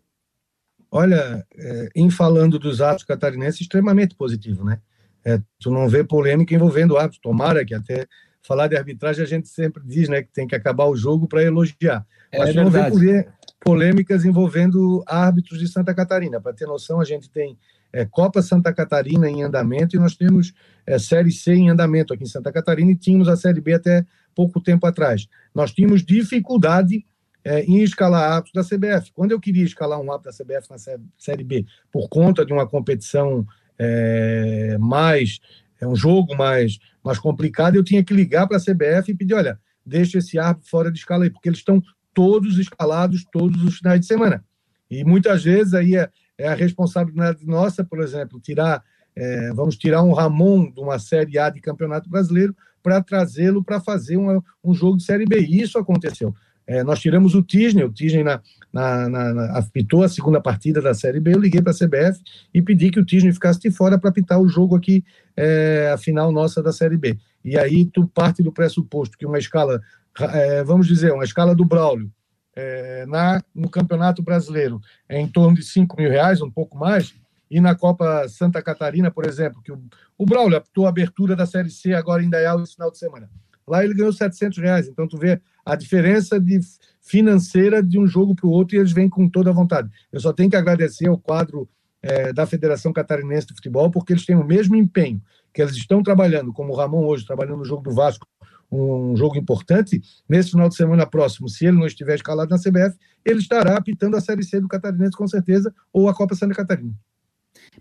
Olha, 0.91 1.45
é, 1.55 1.89
em 1.95 2.09
falando 2.09 2.59
dos 2.59 2.81
árbitros 2.81 3.07
catarinenses, 3.07 3.61
extremamente 3.61 4.15
positivo, 4.15 4.63
né? 4.63 4.79
É, 5.23 5.39
tu 5.59 5.71
não 5.71 5.89
vê 5.89 6.03
polêmica 6.03 6.53
envolvendo 6.53 6.97
árbitros, 6.97 7.21
tomara 7.21 7.65
que 7.65 7.73
até 7.73 8.05
falar 8.45 8.67
de 8.67 8.77
arbitragem 8.77 9.23
a 9.23 9.27
gente 9.27 9.47
sempre 9.47 9.81
diz, 9.85 10.07
né, 10.07 10.21
que 10.21 10.31
tem 10.31 10.47
que 10.47 10.55
acabar 10.55 10.85
o 10.85 10.95
jogo 10.95 11.27
para 11.27 11.43
elogiar. 11.43 12.05
É, 12.31 12.39
Mas 12.39 12.49
é 12.49 12.53
não 12.53 12.69
vê 12.69 13.27
polêmicas 13.59 14.23
envolvendo 14.23 15.03
árbitros 15.07 15.59
de 15.59 15.67
Santa 15.67 15.93
Catarina. 15.93 16.39
Para 16.39 16.53
ter 16.53 16.67
noção, 16.67 17.01
a 17.01 17.05
gente 17.05 17.29
tem 17.29 17.57
é, 17.91 18.05
Copa 18.05 18.41
Santa 18.41 18.71
Catarina 18.71 19.29
em 19.29 19.41
andamento 19.41 19.95
e 19.95 19.99
nós 19.99 20.15
temos 20.15 20.53
é, 20.85 20.99
Série 20.99 21.31
C 21.31 21.53
em 21.53 21.69
andamento 21.69 22.13
aqui 22.13 22.23
em 22.23 22.27
Santa 22.27 22.51
Catarina 22.51 22.91
e 22.91 22.95
tínhamos 22.95 23.27
a 23.27 23.35
Série 23.35 23.61
B 23.61 23.73
até 23.73 24.05
pouco 24.35 24.61
tempo 24.61 24.85
atrás. 24.85 25.27
Nós 25.53 25.71
tínhamos 25.71 26.03
dificuldade 26.03 27.05
é, 27.43 27.63
em 27.63 27.81
escalar 27.81 28.33
árbitros 28.33 28.69
da 28.69 28.77
CBF. 28.77 29.11
Quando 29.13 29.31
eu 29.31 29.39
queria 29.39 29.63
escalar 29.63 29.99
um 29.99 30.11
árbitro 30.11 30.31
da 30.31 30.37
CBF 30.37 30.69
na 30.69 30.77
Série 31.17 31.43
B 31.43 31.65
por 31.91 32.09
conta 32.09 32.45
de 32.45 32.53
uma 32.53 32.67
competição 32.67 33.47
é, 33.79 34.77
mais 34.79 35.39
é 35.85 35.87
um 35.87 35.95
jogo 35.95 36.35
mais, 36.35 36.79
mais 37.03 37.19
complicado, 37.19 37.75
eu 37.75 37.83
tinha 37.83 38.03
que 38.03 38.13
ligar 38.13 38.47
para 38.47 38.57
a 38.57 38.59
CBF 38.59 39.11
e 39.11 39.15
pedir, 39.15 39.35
olha, 39.35 39.59
deixa 39.85 40.17
esse 40.17 40.37
árbitro 40.39 40.69
fora 40.69 40.91
de 40.91 40.97
escala 40.97 41.23
aí, 41.23 41.29
porque 41.29 41.47
eles 41.47 41.59
estão 41.59 41.81
todos 42.13 42.57
escalados 42.57 43.25
todos 43.31 43.63
os 43.63 43.77
finais 43.77 43.99
de 43.99 44.07
semana. 44.07 44.43
E 44.89 45.03
muitas 45.03 45.43
vezes 45.43 45.73
aí 45.73 45.95
é, 45.95 46.09
é 46.37 46.47
a 46.47 46.55
responsabilidade 46.55 47.45
nossa, 47.45 47.83
por 47.83 48.01
exemplo, 48.01 48.39
tirar, 48.39 48.83
é, 49.15 49.53
vamos 49.53 49.77
tirar 49.77 50.01
um 50.01 50.13
Ramon 50.13 50.71
de 50.71 50.79
uma 50.79 50.97
Série 50.97 51.37
A 51.37 51.49
de 51.49 51.61
Campeonato 51.61 52.09
Brasileiro 52.09 52.55
para 52.81 53.01
trazê-lo 53.01 53.63
para 53.63 53.79
fazer 53.79 54.17
uma, 54.17 54.43
um 54.63 54.73
jogo 54.73 54.97
de 54.97 55.03
Série 55.03 55.25
B. 55.25 55.39
E 55.41 55.61
isso 55.61 55.77
aconteceu. 55.77 56.33
É, 56.67 56.83
nós 56.83 56.99
tiramos 56.99 57.35
o 57.35 57.43
Tisney, 57.43 57.83
o 57.83 57.91
Tisney 57.91 58.23
na, 58.23 58.41
na, 58.75 59.07
na, 59.07 59.33
na, 59.33 59.57
apitou 59.57 60.03
a 60.03 60.09
segunda 60.09 60.41
partida 60.41 60.81
da 60.81 60.93
Série 60.93 61.21
B, 61.21 61.33
eu 61.33 61.39
liguei 61.39 61.61
para 61.61 61.71
a 61.71 61.73
CBF 61.73 62.21
e 62.53 62.61
pedi 62.61 62.91
que 62.91 62.99
o 62.99 63.05
Tisney 63.05 63.31
ficasse 63.31 63.57
de 63.57 63.71
fora 63.71 63.97
para 63.97 64.09
apitar 64.09 64.37
o 64.37 64.49
jogo 64.49 64.75
aqui, 64.75 65.01
é, 65.33 65.91
a 65.93 65.97
final 65.97 66.29
nossa 66.29 66.61
da 66.61 66.73
Série 66.73 66.97
B. 66.97 67.17
E 67.41 67.57
aí 67.57 67.85
tu 67.85 68.05
parte 68.05 68.43
do 68.43 68.51
pressuposto 68.51 69.17
que 69.17 69.25
uma 69.25 69.39
escala, 69.39 69.81
é, 70.19 70.61
vamos 70.65 70.87
dizer, 70.87 71.13
uma 71.13 71.23
escala 71.23 71.55
do 71.55 71.63
Braulio, 71.63 72.11
é, 72.53 73.05
na, 73.05 73.41
no 73.55 73.69
Campeonato 73.69 74.21
Brasileiro 74.21 74.81
é 75.07 75.21
em 75.21 75.27
torno 75.27 75.55
de 75.55 75.63
5 75.63 75.95
mil 75.95 76.09
reais, 76.09 76.41
um 76.41 76.51
pouco 76.51 76.77
mais, 76.77 77.15
e 77.49 77.61
na 77.61 77.75
Copa 77.75 78.27
Santa 78.27 78.61
Catarina, 78.61 79.09
por 79.09 79.25
exemplo, 79.25 79.61
que 79.63 79.71
o, 79.71 79.81
o 80.17 80.25
Braulio 80.25 80.57
apitou 80.57 80.85
a 80.85 80.89
abertura 80.89 81.33
da 81.33 81.45
Série 81.45 81.69
C 81.69 81.93
agora 81.93 82.21
em 82.21 82.29
Dayal 82.29 82.61
esse 82.61 82.73
final 82.73 82.91
de 82.91 82.97
semana. 82.97 83.29
Lá 83.67 83.83
ele 83.83 83.93
ganhou 83.93 84.13
700 84.13 84.57
reais, 84.59 84.87
então 84.87 85.07
tu 85.07 85.17
vê 85.17 85.41
a 85.65 85.75
diferença 85.75 86.39
de 86.39 86.59
financeira 87.01 87.81
de 87.81 87.99
um 87.99 88.07
jogo 88.07 88.35
para 88.35 88.47
o 88.47 88.51
outro 88.51 88.75
e 88.75 88.79
eles 88.79 88.91
vêm 88.91 89.09
com 89.09 89.27
toda 89.29 89.49
a 89.49 89.53
vontade. 89.53 89.89
Eu 90.11 90.19
só 90.19 90.31
tenho 90.31 90.49
que 90.49 90.55
agradecer 90.55 91.07
ao 91.07 91.17
quadro 91.17 91.67
é, 92.01 92.31
da 92.31 92.45
Federação 92.45 92.93
Catarinense 92.93 93.47
de 93.47 93.55
Futebol, 93.55 93.89
porque 93.89 94.13
eles 94.13 94.25
têm 94.25 94.35
o 94.35 94.43
mesmo 94.43 94.75
empenho 94.75 95.21
que 95.51 95.61
eles 95.61 95.75
estão 95.75 96.03
trabalhando, 96.03 96.53
como 96.53 96.73
o 96.73 96.75
Ramon 96.75 97.05
hoje, 97.05 97.25
trabalhando 97.25 97.59
no 97.59 97.65
jogo 97.65 97.81
do 97.81 97.91
Vasco, 97.91 98.27
um 98.71 99.15
jogo 99.15 99.37
importante, 99.37 100.01
nesse 100.27 100.51
final 100.51 100.67
de 100.67 100.75
semana 100.75 101.05
próximo, 101.05 101.47
se 101.47 101.65
ele 101.65 101.77
não 101.77 101.87
estiver 101.87 102.15
escalado 102.15 102.49
na 102.49 102.59
CBF, 102.59 102.97
ele 103.23 103.39
estará 103.39 103.77
apitando 103.77 104.17
a 104.17 104.21
Série 104.21 104.43
C 104.43 104.59
do 104.59 104.67
Catarinense 104.67 105.15
com 105.15 105.27
certeza, 105.27 105.73
ou 105.93 106.09
a 106.09 106.13
Copa 106.13 106.35
Santa 106.35 106.53
Catarina. 106.53 106.93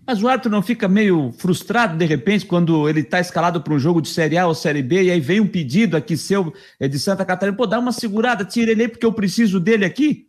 Mas 0.05 0.21
o 0.21 0.27
árbitro 0.27 0.51
não 0.51 0.61
fica 0.61 0.87
meio 0.87 1.31
frustrado 1.33 1.97
de 1.97 2.05
repente 2.05 2.45
quando 2.45 2.87
ele 2.89 3.01
está 3.01 3.19
escalado 3.19 3.61
para 3.61 3.73
um 3.73 3.79
jogo 3.79 4.01
de 4.01 4.09
Série 4.09 4.37
A 4.37 4.47
ou 4.47 4.55
Série 4.55 4.81
B 4.81 5.03
e 5.03 5.11
aí 5.11 5.19
vem 5.19 5.39
um 5.39 5.47
pedido 5.47 5.97
aqui 5.97 6.17
seu 6.17 6.53
é, 6.79 6.87
de 6.87 6.97
Santa 6.99 7.25
Catarina, 7.25 7.57
pô, 7.57 7.65
dá 7.65 7.79
uma 7.79 7.91
segurada, 7.91 8.45
tira 8.45 8.71
ele 8.71 8.83
aí 8.83 8.87
porque 8.87 9.05
eu 9.05 9.13
preciso 9.13 9.59
dele 9.59 9.85
aqui? 9.85 10.27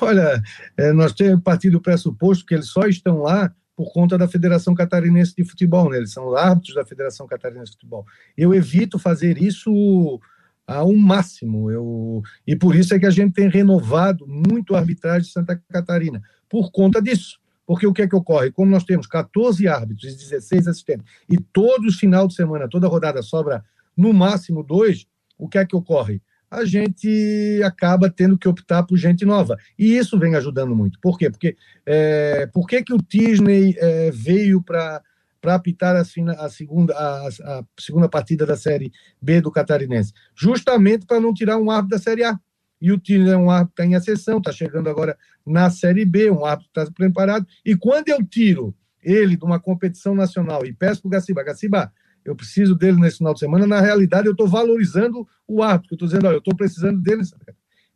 Olha, 0.00 0.40
é, 0.76 0.92
nós 0.92 1.12
temos 1.12 1.42
partido 1.42 1.72
do 1.72 1.80
pressuposto 1.80 2.46
que 2.46 2.54
eles 2.54 2.66
só 2.66 2.82
estão 2.82 3.22
lá 3.22 3.52
por 3.76 3.92
conta 3.92 4.18
da 4.18 4.28
Federação 4.28 4.74
Catarinense 4.74 5.34
de 5.34 5.44
Futebol, 5.44 5.88
né? 5.88 5.96
eles 5.96 6.12
são 6.12 6.36
árbitros 6.36 6.74
da 6.74 6.84
Federação 6.84 7.26
Catarinense 7.26 7.72
de 7.72 7.78
Futebol. 7.78 8.04
Eu 8.36 8.54
evito 8.54 8.98
fazer 8.98 9.42
isso 9.42 10.20
ao 10.66 10.92
máximo. 10.94 11.70
Eu, 11.70 12.22
e 12.46 12.54
por 12.54 12.76
isso 12.76 12.94
é 12.94 12.98
que 12.98 13.06
a 13.06 13.10
gente 13.10 13.32
tem 13.32 13.48
renovado 13.48 14.26
muito 14.26 14.74
a 14.74 14.78
arbitragem 14.78 15.22
de 15.22 15.32
Santa 15.32 15.60
Catarina, 15.68 16.22
por 16.48 16.70
conta 16.70 17.00
disso. 17.02 17.40
Porque 17.70 17.86
o 17.86 17.92
que 17.92 18.02
é 18.02 18.08
que 18.08 18.16
ocorre? 18.16 18.50
Como 18.50 18.68
nós 18.68 18.82
temos 18.82 19.06
14 19.06 19.68
árbitros 19.68 20.12
e 20.12 20.16
16 20.16 20.66
assistentes, 20.66 21.06
e 21.28 21.36
todos 21.38 21.94
os 21.94 22.00
final 22.00 22.26
de 22.26 22.34
semana, 22.34 22.68
toda 22.68 22.88
rodada 22.88 23.22
sobra 23.22 23.64
no 23.96 24.12
máximo 24.12 24.64
dois, 24.64 25.06
o 25.38 25.48
que 25.48 25.56
é 25.56 25.64
que 25.64 25.76
ocorre? 25.76 26.20
A 26.50 26.64
gente 26.64 27.62
acaba 27.64 28.10
tendo 28.10 28.36
que 28.36 28.48
optar 28.48 28.82
por 28.82 28.96
gente 28.96 29.24
nova. 29.24 29.56
E 29.78 29.96
isso 29.96 30.18
vem 30.18 30.34
ajudando 30.34 30.74
muito. 30.74 30.98
Por 31.00 31.16
quê? 31.16 31.30
Porque 31.30 31.56
é, 31.86 32.48
por 32.52 32.66
que, 32.66 32.82
que 32.82 32.92
o 32.92 32.98
Disney 33.08 33.76
é, 33.78 34.10
veio 34.10 34.60
para 34.60 35.00
para 35.40 35.54
apitar 35.54 35.94
a, 35.94 36.00
a 36.00 36.50
segunda, 36.50 36.92
a, 36.92 37.28
a, 37.28 37.64
segunda 37.78 38.08
partida 38.08 38.44
da 38.44 38.56
Série 38.56 38.90
B 39.22 39.40
do 39.40 39.52
Catarinense? 39.52 40.12
Justamente 40.34 41.06
para 41.06 41.20
não 41.20 41.32
tirar 41.32 41.56
um 41.56 41.70
árbitro 41.70 41.96
da 41.96 42.02
Série 42.02 42.24
A. 42.24 42.36
E 42.80 42.90
o 42.90 42.96
Disney 42.96 43.32
é 43.32 43.36
um 43.36 43.50
árbitro 43.50 43.74
que 43.74 43.82
está 43.82 43.86
em 43.86 43.94
exceção, 43.94 44.38
está 44.38 44.52
chegando 44.52 44.88
agora 44.88 45.16
na 45.46 45.68
Série 45.70 46.04
B, 46.04 46.30
um 46.30 46.44
árbitro 46.44 46.70
que 46.72 46.80
está 46.80 46.92
preparado. 46.92 47.46
E 47.64 47.76
quando 47.76 48.08
eu 48.08 48.24
tiro 48.24 48.74
ele 49.02 49.36
de 49.36 49.44
uma 49.44 49.60
competição 49.60 50.14
nacional 50.14 50.64
e 50.64 50.72
peço 50.72 51.02
para 51.02 51.08
o 51.08 51.10
Gaciba, 51.10 51.42
Gaciba, 51.42 51.92
eu 52.24 52.36
preciso 52.36 52.74
dele 52.74 53.00
nesse 53.00 53.18
final 53.18 53.32
de 53.32 53.40
semana, 53.40 53.66
na 53.66 53.80
realidade 53.80 54.26
eu 54.26 54.32
estou 54.32 54.46
valorizando 54.46 55.26
o 55.46 55.62
árbitro, 55.62 55.92
eu 55.92 55.96
estou 55.96 56.08
dizendo, 56.08 56.26
olha, 56.26 56.34
eu 56.34 56.38
estou 56.38 56.54
precisando 56.54 57.00
dele. 57.00 57.22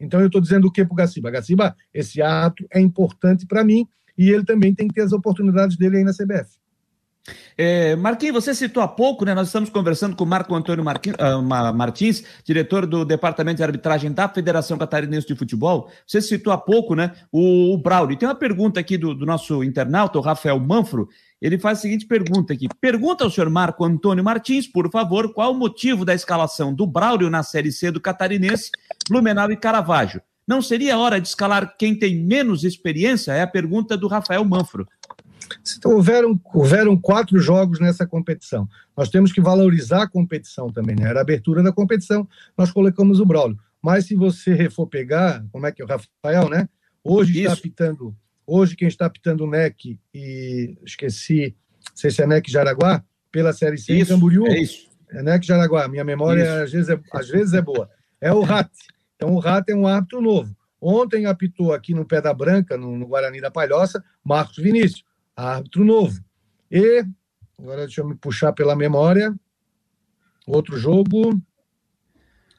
Então 0.00 0.20
eu 0.20 0.26
estou 0.26 0.40
dizendo 0.40 0.66
o 0.66 0.72
que 0.72 0.84
para 0.84 0.92
o 0.92 0.96
Gaciba? 0.96 1.30
Gaciba, 1.30 1.76
esse 1.92 2.20
árbitro 2.20 2.66
é 2.70 2.80
importante 2.80 3.46
para 3.46 3.64
mim 3.64 3.86
e 4.16 4.30
ele 4.30 4.44
também 4.44 4.74
tem 4.74 4.88
que 4.88 4.94
ter 4.94 5.02
as 5.02 5.12
oportunidades 5.12 5.76
dele 5.76 5.98
aí 5.98 6.04
na 6.04 6.12
CBF. 6.12 6.58
É, 7.56 7.96
Marquinhos, 7.96 8.34
você 8.34 8.54
citou 8.54 8.82
há 8.82 8.88
pouco, 8.88 9.24
né? 9.24 9.34
Nós 9.34 9.46
estamos 9.46 9.70
conversando 9.70 10.14
com 10.14 10.26
Marco 10.26 10.54
Antônio 10.54 10.84
Marquinhos, 10.84 11.16
uh, 11.18 11.42
Martins, 11.42 12.22
diretor 12.44 12.87
do 12.87 13.04
Departamento 13.04 13.56
de 13.58 13.62
Arbitragem 13.62 14.12
da 14.12 14.28
Federação 14.28 14.76
Catarinense 14.76 15.26
de 15.26 15.34
Futebol. 15.34 15.90
Você 16.06 16.20
citou 16.20 16.52
há 16.52 16.58
pouco, 16.58 16.94
né? 16.94 17.12
O, 17.32 17.72
o 17.72 17.78
Braulio. 17.78 18.18
Tem 18.18 18.28
uma 18.28 18.34
pergunta 18.34 18.78
aqui 18.78 18.98
do, 18.98 19.14
do 19.14 19.24
nosso 19.24 19.64
internauta, 19.64 20.18
o 20.18 20.22
Rafael 20.22 20.58
Manfro. 20.60 21.08
Ele 21.40 21.58
faz 21.58 21.78
a 21.78 21.82
seguinte 21.82 22.06
pergunta 22.06 22.52
aqui: 22.52 22.68
pergunta 22.80 23.24
ao 23.24 23.30
senhor 23.30 23.48
Marco 23.48 23.84
Antônio 23.84 24.22
Martins, 24.22 24.66
por 24.66 24.90
favor, 24.90 25.32
qual 25.32 25.52
o 25.52 25.58
motivo 25.58 26.04
da 26.04 26.14
escalação 26.14 26.74
do 26.74 26.87
Braulio 26.87 27.30
na 27.30 27.42
Série 27.42 27.72
C 27.72 27.90
do 27.90 28.00
Catarinense, 28.00 28.70
Blumenau 29.08 29.50
e 29.50 29.56
Caravaggio? 29.56 30.20
Não 30.46 30.60
seria 30.60 30.98
hora 30.98 31.18
de 31.18 31.28
escalar 31.28 31.74
quem 31.78 31.98
tem 31.98 32.16
menos 32.16 32.64
experiência? 32.64 33.32
É 33.32 33.40
a 33.40 33.46
pergunta 33.46 33.96
do 33.96 34.06
Rafael 34.06 34.44
Manfro. 34.44 34.87
Então, 35.76 35.92
houveram, 35.92 36.40
houveram 36.52 36.96
quatro 36.96 37.38
jogos 37.38 37.80
nessa 37.80 38.07
competição. 38.07 38.68
Nós 38.96 39.09
temos 39.09 39.33
que 39.33 39.40
valorizar 39.40 40.02
a 40.02 40.09
competição 40.09 40.70
também, 40.72 40.96
né? 40.96 41.09
Era 41.09 41.20
a 41.20 41.22
abertura 41.22 41.62
da 41.62 41.72
competição, 41.72 42.28
nós 42.57 42.70
colocamos 42.70 43.20
o 43.20 43.26
Braulio. 43.26 43.59
Mas 43.83 44.07
se 44.07 44.14
você 44.14 44.70
for 44.70 44.87
pegar, 44.87 45.44
como 45.52 45.66
é 45.66 45.72
que 45.72 45.83
é 45.83 45.85
o 45.85 45.88
Rafael, 45.88 46.48
né? 46.48 46.68
Hoje 47.02 47.33
Isso. 47.33 47.40
está 47.40 47.52
apitando, 47.52 48.16
hoje 48.46 48.76
quem 48.76 48.88
está 48.88 49.07
apitando 49.07 49.44
o 49.44 49.50
NEC 49.50 49.98
e 50.14 50.74
esqueci, 50.85 51.54
não 51.90 51.96
sei 51.96 52.11
se 52.11 52.22
é 52.22 52.26
NEC 52.26 52.50
Jaraguá, 52.50 53.04
pela 53.30 53.52
Série 53.52 53.76
C 53.76 53.94
isso, 53.94 54.12
Camboriú. 54.12 54.46
É 54.46 54.59
isso. 54.59 54.88
É 55.11 55.22
NEC 55.22 55.44
Jaraguá, 55.44 55.87
minha 55.88 56.04
memória 56.04 56.62
às 56.62 56.72
vezes, 56.72 56.88
é, 56.88 56.98
às 57.12 57.28
vezes 57.28 57.52
é 57.52 57.61
boa. 57.61 57.90
É 58.20 58.33
o 58.33 58.40
Rat. 58.40 58.70
Então 59.16 59.35
o 59.35 59.38
Rat 59.38 59.68
é 59.68 59.74
um 59.74 59.87
árbitro 59.87 60.22
novo. 60.22 60.57
Ontem 60.80 61.26
apitou 61.26 61.72
aqui 61.72 61.92
no 61.94 62.07
Pé 62.07 62.20
da 62.20 62.33
Branca, 62.33 62.76
no, 62.76 62.96
no 62.96 63.07
Guarani 63.07 63.40
da 63.40 63.50
Palhoça, 63.50 64.02
Marcos 64.24 64.57
Vinícius 64.57 65.04
árbitro 65.36 65.84
novo. 65.84 66.22
E, 66.70 67.04
agora 67.58 67.82
deixa 67.82 68.00
eu 68.00 68.08
me 68.08 68.14
puxar 68.14 68.52
pela 68.52 68.76
memória, 68.76 69.34
outro 70.46 70.76
jogo, 70.78 71.40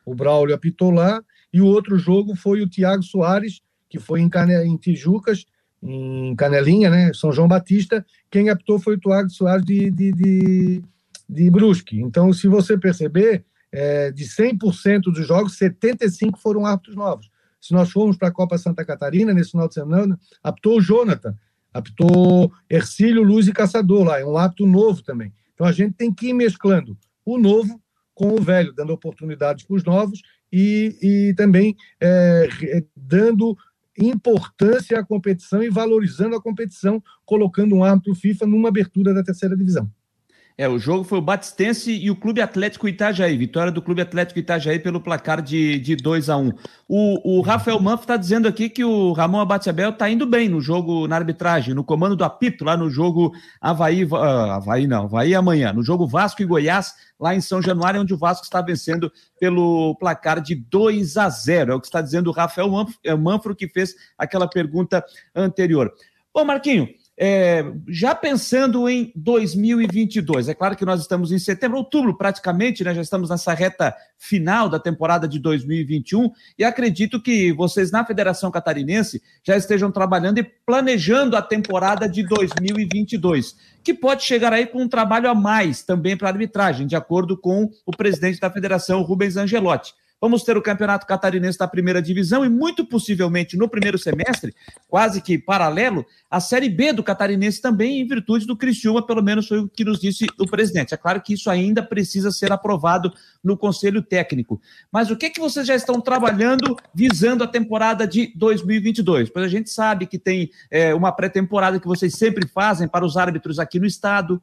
o 0.05 0.15
Braulio 0.15 0.55
apitou 0.55 0.91
lá, 0.91 1.23
e 1.51 1.61
o 1.61 1.65
outro 1.65 1.97
jogo 1.97 2.35
foi 2.35 2.61
o 2.61 2.69
Thiago 2.69 3.03
Soares, 3.03 3.61
que 3.89 3.99
foi 3.99 4.21
em, 4.21 4.29
Cane... 4.29 4.53
em 4.65 4.77
Tijucas, 4.77 5.45
em 5.81 6.35
Canelinha, 6.35 6.89
né, 6.89 7.11
São 7.13 7.31
João 7.31 7.47
Batista, 7.47 8.05
quem 8.29 8.49
apitou 8.49 8.79
foi 8.79 8.95
o 8.95 8.99
Thiago 8.99 9.29
Soares 9.29 9.65
de, 9.65 9.89
de, 9.91 10.11
de, 10.11 10.83
de 11.29 11.49
Brusque. 11.49 11.99
Então, 11.99 12.33
se 12.33 12.47
você 12.47 12.77
perceber, 12.77 13.45
é, 13.71 14.11
de 14.11 14.25
100% 14.25 15.01
dos 15.03 15.27
jogos, 15.27 15.57
75 15.57 16.39
foram 16.39 16.65
árbitros 16.65 16.95
novos. 16.95 17.29
Se 17.59 17.73
nós 17.73 17.91
formos 17.91 18.15
para 18.15 18.27
a 18.27 18.31
Copa 18.31 18.57
Santa 18.57 18.85
Catarina, 18.85 19.33
nesse 19.33 19.51
final 19.51 19.67
de 19.67 19.73
semana, 19.73 20.19
apitou 20.43 20.77
o 20.77 20.81
Jonathan, 20.81 21.35
Apitou 21.75 22.53
Ercílio, 22.69 23.21
Luz 23.21 23.49
e 23.49 23.51
Caçador 23.51 24.05
lá, 24.05 24.17
é 24.17 24.25
um 24.25 24.37
hábito 24.37 24.65
novo 24.65 25.03
também. 25.03 25.33
Então 25.53 25.67
a 25.67 25.73
gente 25.73 25.93
tem 25.93 26.13
que 26.13 26.27
ir 26.29 26.33
mesclando 26.33 26.97
o 27.25 27.37
novo 27.37 27.81
com 28.13 28.33
o 28.33 28.41
velho, 28.41 28.71
dando 28.71 28.93
oportunidades 28.93 29.65
para 29.65 29.75
os 29.75 29.83
novos 29.83 30.21
e, 30.49 30.97
e 31.01 31.33
também 31.35 31.75
é, 32.01 32.47
dando 32.95 33.57
importância 33.97 34.97
à 34.97 35.05
competição 35.05 35.61
e 35.61 35.69
valorizando 35.69 36.37
a 36.37 36.41
competição, 36.41 37.03
colocando 37.25 37.75
um 37.75 37.83
árbitro 37.83 38.15
FIFA 38.15 38.45
numa 38.45 38.69
abertura 38.69 39.13
da 39.13 39.21
terceira 39.21 39.55
divisão. 39.55 39.91
É, 40.57 40.69
o 40.69 40.79
jogo 40.79 41.03
foi 41.03 41.17
o 41.17 41.21
Batistense 41.21 41.91
e 41.91 42.09
o 42.09 42.15
Clube 42.15 42.39
Atlético 42.39 42.87
Itajaí. 42.87 43.35
Vitória 43.35 43.73
do 43.73 43.81
Clube 43.81 44.01
Atlético 44.01 44.39
Itajaí 44.39 44.79
pelo 44.79 45.01
placar 45.01 45.41
de, 45.41 45.77
de 45.79 45.97
2 45.97 46.29
a 46.29 46.37
1 46.37 46.47
um. 46.47 46.51
O, 46.87 47.39
o 47.39 47.41
Rafael 47.41 47.77
Manf 47.77 48.01
está 48.01 48.15
dizendo 48.15 48.47
aqui 48.47 48.69
que 48.69 48.83
o 48.83 49.11
Ramon 49.11 49.41
Abatiabel 49.41 49.89
está 49.89 50.09
indo 50.09 50.25
bem 50.25 50.47
no 50.47 50.61
jogo, 50.61 51.09
na 51.09 51.17
arbitragem, 51.17 51.73
no 51.73 51.83
comando 51.83 52.15
do 52.15 52.23
apito, 52.23 52.63
lá 52.63 52.77
no 52.77 52.89
jogo 52.89 53.33
Havaí, 53.59 54.05
uh, 54.05 54.15
Havaí 54.15 54.87
não, 54.87 55.03
Havaí 55.03 55.35
amanhã, 55.35 55.73
no 55.73 55.83
jogo 55.83 56.07
Vasco 56.07 56.41
e 56.41 56.45
Goiás, 56.45 56.93
lá 57.19 57.35
em 57.35 57.41
São 57.41 57.61
Januário, 57.61 57.99
onde 57.99 58.13
o 58.13 58.17
Vasco 58.17 58.45
está 58.45 58.61
vencendo 58.61 59.11
pelo 59.37 59.93
placar 59.95 60.39
de 60.39 60.55
2 60.55 61.17
a 61.17 61.27
0 61.27 61.73
É 61.73 61.75
o 61.75 61.81
que 61.81 61.87
está 61.87 61.99
dizendo 61.99 62.29
o 62.29 62.33
Rafael 62.33 62.69
Manfro, 63.19 63.53
que 63.53 63.67
fez 63.67 63.93
aquela 64.17 64.47
pergunta 64.47 65.03
anterior. 65.35 65.91
Bom, 66.33 66.45
Marquinho, 66.45 66.87
é, 67.17 67.63
já 67.87 68.13
pensando 68.13 68.89
em 68.89 69.11
2022, 69.15 70.49
é 70.49 70.53
claro 70.53 70.75
que 70.75 70.83
nós 70.83 70.99
estamos 70.99 71.31
em 71.31 71.39
setembro, 71.39 71.77
outubro 71.77 72.17
praticamente, 72.17 72.83
né? 72.83 72.93
Já 72.93 73.01
estamos 73.01 73.29
nessa 73.29 73.53
reta 73.53 73.95
final 74.17 74.67
da 74.67 74.79
temporada 74.79 75.25
de 75.25 75.39
2021 75.39 76.29
e 76.59 76.63
acredito 76.63 77.21
que 77.21 77.53
vocês 77.53 77.89
na 77.89 78.05
Federação 78.05 78.51
Catarinense 78.51 79.21
já 79.43 79.55
estejam 79.55 79.91
trabalhando 79.91 80.39
e 80.39 80.43
planejando 80.43 81.37
a 81.37 81.41
temporada 81.41 82.07
de 82.09 82.21
2022, 82.23 83.55
que 83.81 83.93
pode 83.93 84.23
chegar 84.23 84.51
aí 84.51 84.65
com 84.65 84.81
um 84.81 84.89
trabalho 84.89 85.29
a 85.29 85.35
mais 85.35 85.83
também 85.83 86.17
para 86.17 86.27
a 86.27 86.31
arbitragem, 86.31 86.85
de 86.85 86.97
acordo 86.97 87.37
com 87.37 87.69
o 87.85 87.95
presidente 87.95 88.41
da 88.41 88.51
Federação, 88.51 89.01
Rubens 89.01 89.37
Angelotti. 89.37 89.93
Vamos 90.25 90.41
ter 90.41 90.57
o 90.57 90.61
Campeonato 90.61 91.05
Catarinense 91.05 91.55
da 91.55 91.67
primeira 91.67 92.01
divisão 92.01 92.43
e, 92.43 92.49
muito 92.49 92.83
possivelmente, 92.83 93.55
no 93.55 93.69
primeiro 93.69 93.95
semestre, 93.95 94.55
quase 94.87 95.21
que 95.21 95.37
paralelo, 95.37 96.03
a 96.31 96.39
Série 96.39 96.67
B 96.67 96.91
do 96.93 97.03
Catarinense 97.03 97.61
também, 97.61 98.01
em 98.01 98.07
virtude 98.07 98.47
do 98.47 98.57
Criciúma, 98.57 99.05
pelo 99.05 99.21
menos 99.21 99.47
foi 99.47 99.59
o 99.59 99.69
que 99.69 99.85
nos 99.85 99.99
disse 99.99 100.25
o 100.39 100.47
presidente. 100.47 100.95
É 100.95 100.97
claro 100.97 101.21
que 101.21 101.35
isso 101.35 101.47
ainda 101.47 101.83
precisa 101.83 102.31
ser 102.31 102.51
aprovado 102.51 103.13
no 103.43 103.55
Conselho 103.55 104.01
Técnico. 104.01 104.59
Mas 104.91 105.11
o 105.11 105.15
que, 105.15 105.27
é 105.27 105.29
que 105.29 105.39
vocês 105.39 105.67
já 105.67 105.75
estão 105.75 106.01
trabalhando 106.01 106.75
visando 106.91 107.43
a 107.43 107.47
temporada 107.47 108.07
de 108.07 108.33
2022? 108.35 109.29
Pois 109.29 109.45
a 109.45 109.47
gente 109.47 109.69
sabe 109.69 110.07
que 110.07 110.17
tem 110.17 110.49
é, 110.71 110.91
uma 110.95 111.11
pré-temporada 111.11 111.79
que 111.79 111.85
vocês 111.85 112.15
sempre 112.15 112.47
fazem 112.47 112.87
para 112.87 113.05
os 113.05 113.15
árbitros 113.15 113.59
aqui 113.59 113.79
no 113.79 113.85
estado. 113.85 114.41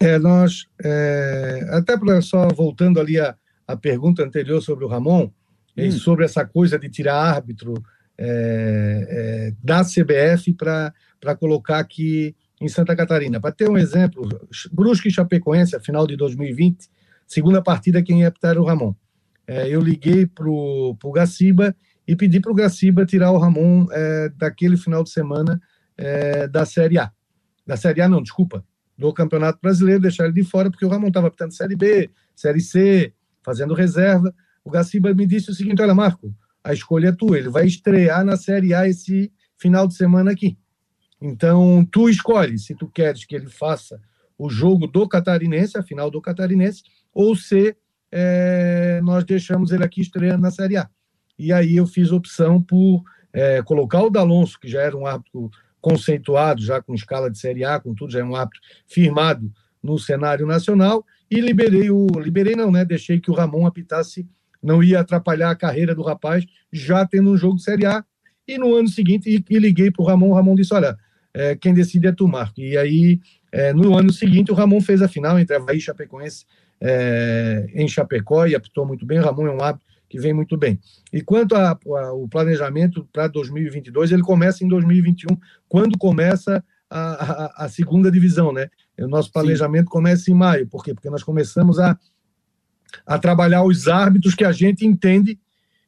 É, 0.00 0.18
nós, 0.18 0.66
é, 0.82 1.60
até 1.70 1.94
só 2.20 2.48
voltando 2.48 2.98
ali 2.98 3.20
a 3.20 3.36
a 3.66 3.76
pergunta 3.76 4.22
anterior 4.22 4.62
sobre 4.62 4.84
o 4.84 4.88
Ramon, 4.88 5.30
hum. 5.76 5.90
sobre 5.92 6.24
essa 6.24 6.44
coisa 6.44 6.78
de 6.78 6.88
tirar 6.88 7.16
árbitro 7.16 7.74
é, 8.18 9.06
é, 9.08 9.54
da 9.62 9.82
CBF 9.84 10.54
para 10.54 11.36
colocar 11.38 11.78
aqui 11.78 12.34
em 12.60 12.68
Santa 12.68 12.96
Catarina. 12.96 13.40
Para 13.40 13.52
ter 13.52 13.68
um 13.68 13.76
exemplo, 13.76 14.26
Brusque 14.72 15.08
e 15.08 15.12
Chapecoense, 15.12 15.76
a 15.76 15.80
final 15.80 16.06
de 16.06 16.16
2020, 16.16 16.88
segunda 17.26 17.62
partida, 17.62 18.02
quem 18.02 18.20
ia 18.20 18.28
apitar 18.28 18.52
era 18.52 18.62
o 18.62 18.64
Ramon. 18.64 18.94
É, 19.46 19.68
eu 19.68 19.80
liguei 19.80 20.26
para 20.26 20.48
o 20.48 21.12
Gaciba 21.14 21.76
e 22.06 22.16
pedi 22.16 22.40
para 22.40 22.50
o 22.50 22.54
Gaciba 22.54 23.04
tirar 23.04 23.30
o 23.30 23.38
Ramon 23.38 23.86
é, 23.90 24.28
daquele 24.30 24.76
final 24.76 25.04
de 25.04 25.10
semana 25.10 25.60
é, 25.96 26.48
da 26.48 26.64
Série 26.64 26.98
A. 26.98 27.12
Da 27.66 27.76
Série 27.76 28.00
A, 28.00 28.08
não, 28.08 28.22
desculpa, 28.22 28.64
do 28.96 29.12
Campeonato 29.12 29.58
Brasileiro, 29.60 30.00
deixar 30.00 30.24
ele 30.24 30.32
de 30.32 30.44
fora, 30.44 30.70
porque 30.70 30.84
o 30.84 30.88
Ramon 30.88 31.08
estava 31.08 31.26
apitando 31.28 31.52
Série 31.52 31.76
B, 31.76 32.10
Série 32.34 32.60
C, 32.60 33.12
fazendo 33.46 33.74
reserva. 33.74 34.34
O 34.64 34.70
Gaciba 34.70 35.14
me 35.14 35.24
disse 35.24 35.48
o 35.50 35.54
seguinte: 35.54 35.80
olha, 35.80 35.94
Marco, 35.94 36.34
a 36.64 36.72
escolha 36.72 37.08
é 37.08 37.12
tua, 37.12 37.38
ele 37.38 37.48
vai 37.48 37.64
estrear 37.64 38.24
na 38.24 38.36
Série 38.36 38.74
A 38.74 38.88
esse 38.88 39.32
final 39.56 39.86
de 39.86 39.94
semana 39.94 40.32
aqui. 40.32 40.58
Então, 41.22 41.86
tu 41.90 42.10
escolhe 42.10 42.58
se 42.58 42.74
tu 42.74 42.88
queres 42.88 43.24
que 43.24 43.36
ele 43.36 43.48
faça 43.48 44.00
o 44.36 44.50
jogo 44.50 44.86
do 44.88 45.08
Catarinense, 45.08 45.78
a 45.78 45.82
final 45.82 46.10
do 46.10 46.20
Catarinense, 46.20 46.82
ou 47.14 47.34
se 47.36 47.74
é, 48.10 49.00
nós 49.02 49.24
deixamos 49.24 49.70
ele 49.70 49.84
aqui 49.84 50.02
estreando 50.02 50.42
na 50.42 50.50
Série 50.50 50.76
A. 50.76 50.90
E 51.38 51.52
aí 51.52 51.76
eu 51.76 51.86
fiz 51.86 52.10
opção 52.10 52.60
por 52.60 53.02
é, 53.32 53.62
colocar 53.62 54.02
o 54.02 54.10
D'Alonso, 54.10 54.58
que 54.58 54.68
já 54.68 54.82
era 54.82 54.96
um 54.96 55.06
árbitro 55.06 55.50
conceituado, 55.80 56.60
já 56.60 56.82
com 56.82 56.94
escala 56.94 57.30
de 57.30 57.38
Série 57.38 57.64
A, 57.64 57.78
com 57.78 57.94
tudo, 57.94 58.12
já 58.12 58.20
é 58.20 58.24
um 58.24 58.34
árbitro 58.34 58.60
firmado 58.86 59.50
no 59.86 59.98
cenário 59.98 60.46
nacional 60.46 61.04
e 61.30 61.40
liberei 61.40 61.90
o. 61.90 62.06
Liberei 62.16 62.54
não, 62.54 62.70
né? 62.70 62.84
Deixei 62.84 63.20
que 63.20 63.30
o 63.30 63.34
Ramon 63.34 63.66
apitasse, 63.66 64.28
não 64.62 64.82
ia 64.82 65.00
atrapalhar 65.00 65.50
a 65.50 65.56
carreira 65.56 65.94
do 65.94 66.02
rapaz, 66.02 66.44
já 66.72 67.06
tendo 67.06 67.30
um 67.30 67.36
jogo 67.36 67.56
de 67.56 67.62
Série 67.62 67.86
A. 67.86 68.04
E 68.46 68.58
no 68.58 68.74
ano 68.74 68.88
seguinte, 68.88 69.28
e, 69.28 69.44
e 69.48 69.58
liguei 69.58 69.90
para 69.90 70.02
o 70.02 70.06
Ramon, 70.06 70.30
o 70.30 70.34
Ramon 70.34 70.54
disse: 70.54 70.74
olha, 70.74 70.96
é, 71.32 71.56
quem 71.56 71.72
decide 71.72 72.06
é 72.06 72.12
tu, 72.12 72.28
Marco. 72.28 72.60
E 72.60 72.76
aí, 72.76 73.20
é, 73.50 73.72
no 73.72 73.96
ano 73.96 74.12
seguinte, 74.12 74.52
o 74.52 74.54
Ramon 74.54 74.80
fez 74.80 75.02
a 75.02 75.08
final 75.08 75.38
entre 75.38 75.56
Havaí 75.56 75.78
e 75.78 75.80
Chapecoense 75.80 76.44
é, 76.80 77.66
em 77.74 77.88
Chapecó 77.88 78.46
e 78.46 78.54
apitou 78.54 78.86
muito 78.86 79.04
bem. 79.06 79.18
O 79.18 79.22
Ramon 79.22 79.46
é 79.46 79.50
um 79.50 79.62
hábito 79.62 79.84
que 80.08 80.18
vem 80.18 80.32
muito 80.32 80.56
bem. 80.56 80.78
E 81.12 81.20
quanto 81.20 81.54
ao 81.54 82.28
planejamento 82.28 83.08
para 83.12 83.26
2022, 83.26 84.12
ele 84.12 84.22
começa 84.22 84.64
em 84.64 84.68
2021, 84.68 85.36
quando 85.68 85.98
começa 85.98 86.64
a, 86.88 87.00
a, 87.00 87.64
a 87.64 87.68
segunda 87.68 88.10
divisão, 88.10 88.52
né? 88.52 88.68
O 88.98 89.08
nosso 89.08 89.30
planejamento 89.30 89.84
Sim. 89.84 89.90
começa 89.90 90.30
em 90.30 90.34
maio. 90.34 90.66
Por 90.66 90.82
quê? 90.84 90.94
Porque 90.94 91.10
nós 91.10 91.22
começamos 91.22 91.78
a, 91.78 91.98
a 93.06 93.18
trabalhar 93.18 93.62
os 93.62 93.88
árbitros 93.88 94.34
que 94.34 94.44
a 94.44 94.52
gente 94.52 94.86
entende 94.86 95.38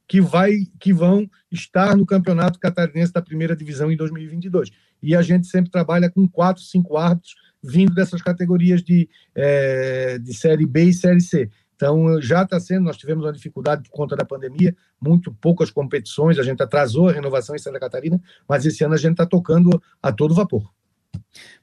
que, 0.06 0.20
vai, 0.20 0.66
que 0.80 0.92
vão 0.92 1.28
estar 1.50 1.96
no 1.96 2.06
Campeonato 2.06 2.58
Catarinense 2.58 3.12
da 3.12 3.22
Primeira 3.22 3.54
Divisão 3.54 3.90
em 3.90 3.96
2022. 3.96 4.70
E 5.02 5.14
a 5.14 5.22
gente 5.22 5.46
sempre 5.46 5.70
trabalha 5.70 6.10
com 6.10 6.26
quatro, 6.28 6.62
cinco 6.62 6.96
árbitros 6.96 7.34
vindo 7.62 7.94
dessas 7.94 8.22
categorias 8.22 8.82
de, 8.82 9.08
é, 9.34 10.18
de 10.18 10.32
Série 10.34 10.66
B 10.66 10.84
e 10.84 10.94
Série 10.94 11.20
C. 11.20 11.50
Então, 11.74 12.20
já 12.20 12.42
está 12.42 12.58
sendo, 12.58 12.84
nós 12.84 12.96
tivemos 12.96 13.24
uma 13.24 13.32
dificuldade 13.32 13.84
por 13.84 13.90
conta 13.90 14.16
da 14.16 14.24
pandemia, 14.24 14.74
muito 15.00 15.32
poucas 15.32 15.70
competições, 15.70 16.38
a 16.38 16.42
gente 16.42 16.60
atrasou 16.60 17.08
a 17.08 17.12
renovação 17.12 17.54
em 17.54 17.58
Santa 17.58 17.78
Catarina, 17.78 18.20
mas 18.48 18.66
esse 18.66 18.82
ano 18.82 18.94
a 18.94 18.98
gente 18.98 19.12
está 19.12 19.24
tocando 19.24 19.80
a 20.02 20.10
todo 20.10 20.34
vapor. 20.34 20.68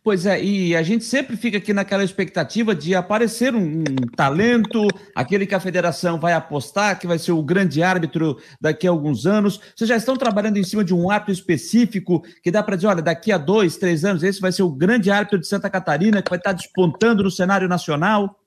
Pois 0.03 0.25
é, 0.25 0.43
e 0.43 0.75
a 0.75 0.83
gente 0.83 1.03
sempre 1.03 1.35
fica 1.35 1.57
aqui 1.57 1.73
naquela 1.73 2.03
expectativa 2.03 2.75
de 2.75 2.93
aparecer 2.93 3.55
um, 3.55 3.79
um, 3.79 4.07
talento, 4.15 4.87
aquele 5.15 5.47
que 5.47 5.55
a 5.55 5.59
federação 5.59 6.19
vai 6.19 6.33
apostar, 6.33 6.99
que 6.99 7.07
vai 7.07 7.17
ser 7.17 7.31
o 7.31 7.43
grande 7.43 7.81
árbitro 7.81 8.37
daqui 8.61 8.87
a 8.87 8.91
alguns 8.91 9.25
anos. 9.25 9.59
Vocês 9.75 9.87
já 9.87 9.95
estão 9.95 10.15
trabalhando 10.15 10.57
em 10.57 10.63
cima 10.63 10.83
de 10.83 10.93
um 10.93 11.09
árbitro 11.09 11.33
específico 11.33 12.23
que 12.43 12.51
dá 12.51 12.61
para 12.61 12.75
dizer, 12.75 12.87
olha, 12.87 13.01
daqui 13.01 13.31
a 13.31 13.37
dois, 13.37 13.77
três 13.77 14.05
anos, 14.05 14.21
esse 14.21 14.39
vai 14.39 14.51
ser 14.51 14.63
o 14.63 14.71
grande 14.71 15.09
árbitro 15.09 15.39
de 15.39 15.47
Santa 15.47 15.69
Catarina, 15.69 16.21
que 16.21 16.29
vai 16.29 16.39
estar 16.39 16.53
despontando 16.53 17.23
no 17.23 17.31
cenário 17.31 17.67
nacional? 17.67 18.39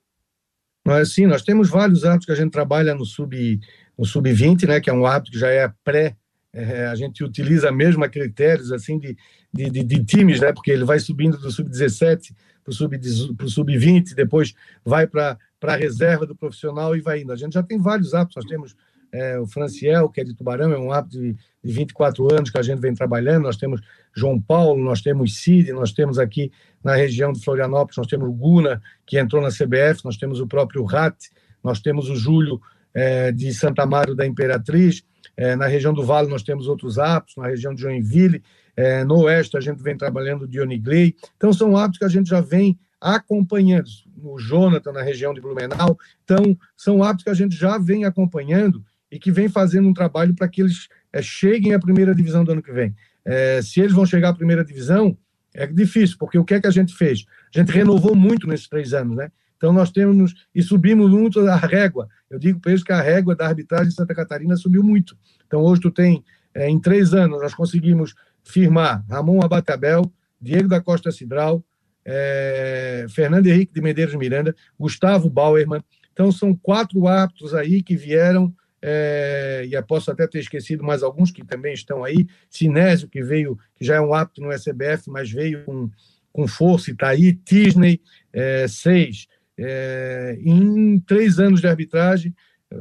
Mas 0.86 1.12
sim, 1.12 1.26
nós 1.26 1.42
temos 1.42 1.68
vários 1.68 2.04
árbitros 2.04 2.26
que 2.26 2.32
a 2.32 2.42
gente 2.42 2.52
trabalha 2.52 2.94
no 2.94 3.04
sub 3.04 3.60
no 3.98 4.06
sub-20, 4.06 4.68
né, 4.68 4.80
que 4.80 4.88
é 4.88 4.92
um 4.92 5.04
árbitro 5.04 5.32
que 5.32 5.38
já 5.40 5.48
é 5.48 5.68
pré 5.82 6.16
é, 6.58 6.86
a 6.86 6.94
gente 6.96 7.22
utiliza 7.22 7.70
mesmo 7.70 8.08
critérios 8.10 8.72
assim 8.72 8.98
de, 8.98 9.16
de, 9.52 9.70
de, 9.70 9.84
de, 9.84 10.04
times, 10.04 10.40
né? 10.40 10.52
Porque 10.52 10.70
ele 10.70 10.84
vai 10.84 10.98
subindo 10.98 11.38
do 11.38 11.50
sub-17 11.50 12.34
para 12.64 12.70
o 12.70 12.74
sub-20, 12.74 14.08
sub 14.08 14.14
depois 14.16 14.54
vai 14.84 15.06
para 15.06 15.38
a 15.62 15.76
reserva 15.76 16.26
do 16.26 16.34
profissional 16.34 16.96
e 16.96 17.00
vai 17.00 17.20
indo. 17.22 17.32
A 17.32 17.36
gente 17.36 17.52
já 17.54 17.62
tem 17.62 17.78
vários 17.78 18.12
aptos, 18.12 18.36
nós 18.36 18.44
temos 18.44 18.76
é, 19.12 19.38
o 19.38 19.46
Franciel, 19.46 20.08
que 20.08 20.20
é 20.20 20.24
de 20.24 20.34
Tubarão, 20.34 20.72
é 20.72 20.78
um 20.78 20.92
apto 20.92 21.18
de, 21.18 21.36
de 21.64 21.72
24 21.72 22.34
anos 22.34 22.50
que 22.50 22.58
a 22.58 22.62
gente 22.62 22.80
vem 22.80 22.92
trabalhando, 22.92 23.44
nós 23.44 23.56
temos 23.56 23.80
João 24.14 24.40
Paulo, 24.40 24.82
nós 24.82 25.00
temos 25.00 25.36
Cid, 25.36 25.72
nós 25.72 25.92
temos 25.92 26.18
aqui 26.18 26.50
na 26.82 26.94
região 26.94 27.32
de 27.32 27.42
Florianópolis, 27.42 27.96
nós 27.96 28.06
temos 28.06 28.28
o 28.28 28.32
Guna, 28.32 28.82
que 29.06 29.18
entrou 29.18 29.40
na 29.40 29.48
CBF, 29.48 30.04
nós 30.04 30.16
temos 30.16 30.40
o 30.40 30.46
próprio 30.46 30.84
Rat, 30.84 31.16
nós 31.62 31.80
temos 31.80 32.10
o 32.10 32.16
Júlio 32.16 32.60
é, 32.92 33.30
de 33.32 33.52
Santa 33.54 33.84
Amaro 33.84 34.14
da 34.14 34.26
Imperatriz, 34.26 35.04
é, 35.38 35.54
na 35.54 35.68
região 35.68 35.94
do 35.94 36.04
Vale 36.04 36.28
nós 36.28 36.42
temos 36.42 36.66
outros 36.66 36.98
aptos, 36.98 37.36
na 37.36 37.46
região 37.46 37.72
de 37.72 37.80
Joinville, 37.80 38.42
é, 38.76 39.04
no 39.04 39.20
oeste 39.20 39.56
a 39.56 39.60
gente 39.60 39.80
vem 39.80 39.96
trabalhando 39.96 40.48
de 40.48 40.60
Onigley. 40.60 41.14
Então 41.36 41.52
são 41.52 41.76
aptos 41.76 41.96
que 41.96 42.04
a 42.04 42.08
gente 42.08 42.28
já 42.28 42.40
vem 42.40 42.76
acompanhando. 43.00 43.88
O 44.20 44.36
Jonathan 44.36 44.90
na 44.90 45.00
região 45.00 45.32
de 45.32 45.40
Blumenau. 45.40 45.96
Então 46.24 46.58
são 46.76 47.04
aptos 47.04 47.22
que 47.22 47.30
a 47.30 47.34
gente 47.34 47.54
já 47.54 47.78
vem 47.78 48.04
acompanhando 48.04 48.84
e 49.12 49.16
que 49.16 49.30
vem 49.30 49.48
fazendo 49.48 49.88
um 49.88 49.94
trabalho 49.94 50.34
para 50.34 50.48
que 50.48 50.60
eles 50.60 50.88
é, 51.12 51.22
cheguem 51.22 51.72
à 51.72 51.78
primeira 51.78 52.12
divisão 52.12 52.42
do 52.42 52.50
ano 52.50 52.62
que 52.62 52.72
vem. 52.72 52.92
É, 53.24 53.62
se 53.62 53.78
eles 53.78 53.92
vão 53.92 54.04
chegar 54.04 54.30
à 54.30 54.34
primeira 54.34 54.64
divisão, 54.64 55.16
é 55.54 55.68
difícil, 55.68 56.16
porque 56.18 56.36
o 56.36 56.44
que 56.44 56.54
é 56.54 56.60
que 56.60 56.66
a 56.66 56.72
gente 56.72 56.92
fez? 56.94 57.24
A 57.54 57.60
gente 57.60 57.70
renovou 57.70 58.16
muito 58.16 58.48
nesses 58.48 58.66
três 58.66 58.92
anos, 58.92 59.16
né? 59.16 59.30
Então, 59.58 59.72
nós 59.72 59.90
temos 59.90 60.32
e 60.54 60.62
subimos 60.62 61.10
muito 61.10 61.40
a 61.40 61.56
régua. 61.56 62.08
Eu 62.30 62.38
digo 62.38 62.60
para 62.60 62.74
que 62.74 62.92
a 62.92 63.02
régua 63.02 63.34
da 63.34 63.46
arbitragem 63.46 63.88
em 63.88 63.94
Santa 63.94 64.14
Catarina 64.14 64.56
subiu 64.56 64.82
muito. 64.82 65.18
Então, 65.46 65.60
hoje 65.60 65.82
tu 65.82 65.90
tem, 65.90 66.24
é, 66.54 66.70
em 66.70 66.80
três 66.80 67.12
anos, 67.12 67.42
nós 67.42 67.54
conseguimos 67.54 68.14
firmar 68.44 69.04
Ramon 69.10 69.42
Abatabel, 69.42 70.10
Diego 70.40 70.68
da 70.68 70.80
Costa 70.80 71.10
Cidral, 71.10 71.62
é, 72.04 73.04
Fernando 73.10 73.48
Henrique 73.48 73.74
de 73.74 73.82
Medeiros 73.82 74.14
Miranda, 74.14 74.54
Gustavo 74.78 75.28
Bauerman. 75.28 75.82
Então, 76.12 76.30
são 76.30 76.54
quatro 76.54 77.06
árbitros 77.06 77.52
aí 77.52 77.82
que 77.82 77.96
vieram, 77.96 78.54
é, 78.80 79.66
e 79.68 79.82
posso 79.82 80.10
até 80.10 80.26
ter 80.26 80.38
esquecido 80.38 80.84
mais 80.84 81.02
alguns 81.02 81.30
que 81.30 81.44
também 81.44 81.74
estão 81.74 82.04
aí. 82.04 82.26
Sinésio, 82.48 83.08
que 83.08 83.22
veio, 83.22 83.58
que 83.74 83.84
já 83.84 83.96
é 83.96 84.00
um 84.00 84.14
árbitro 84.14 84.44
no 84.44 84.52
SBF, 84.52 85.10
mas 85.10 85.30
veio 85.30 85.64
com, 85.64 85.90
com 86.32 86.46
força 86.46 86.90
e 86.90 86.92
está 86.92 87.08
aí. 87.08 87.32
Tisney, 87.32 88.00
é, 88.32 88.66
seis. 88.68 89.26
É, 89.58 90.38
em 90.40 91.00
três 91.00 91.38
anos 91.38 91.60
de 91.60 91.66
arbitragem, 91.66 92.34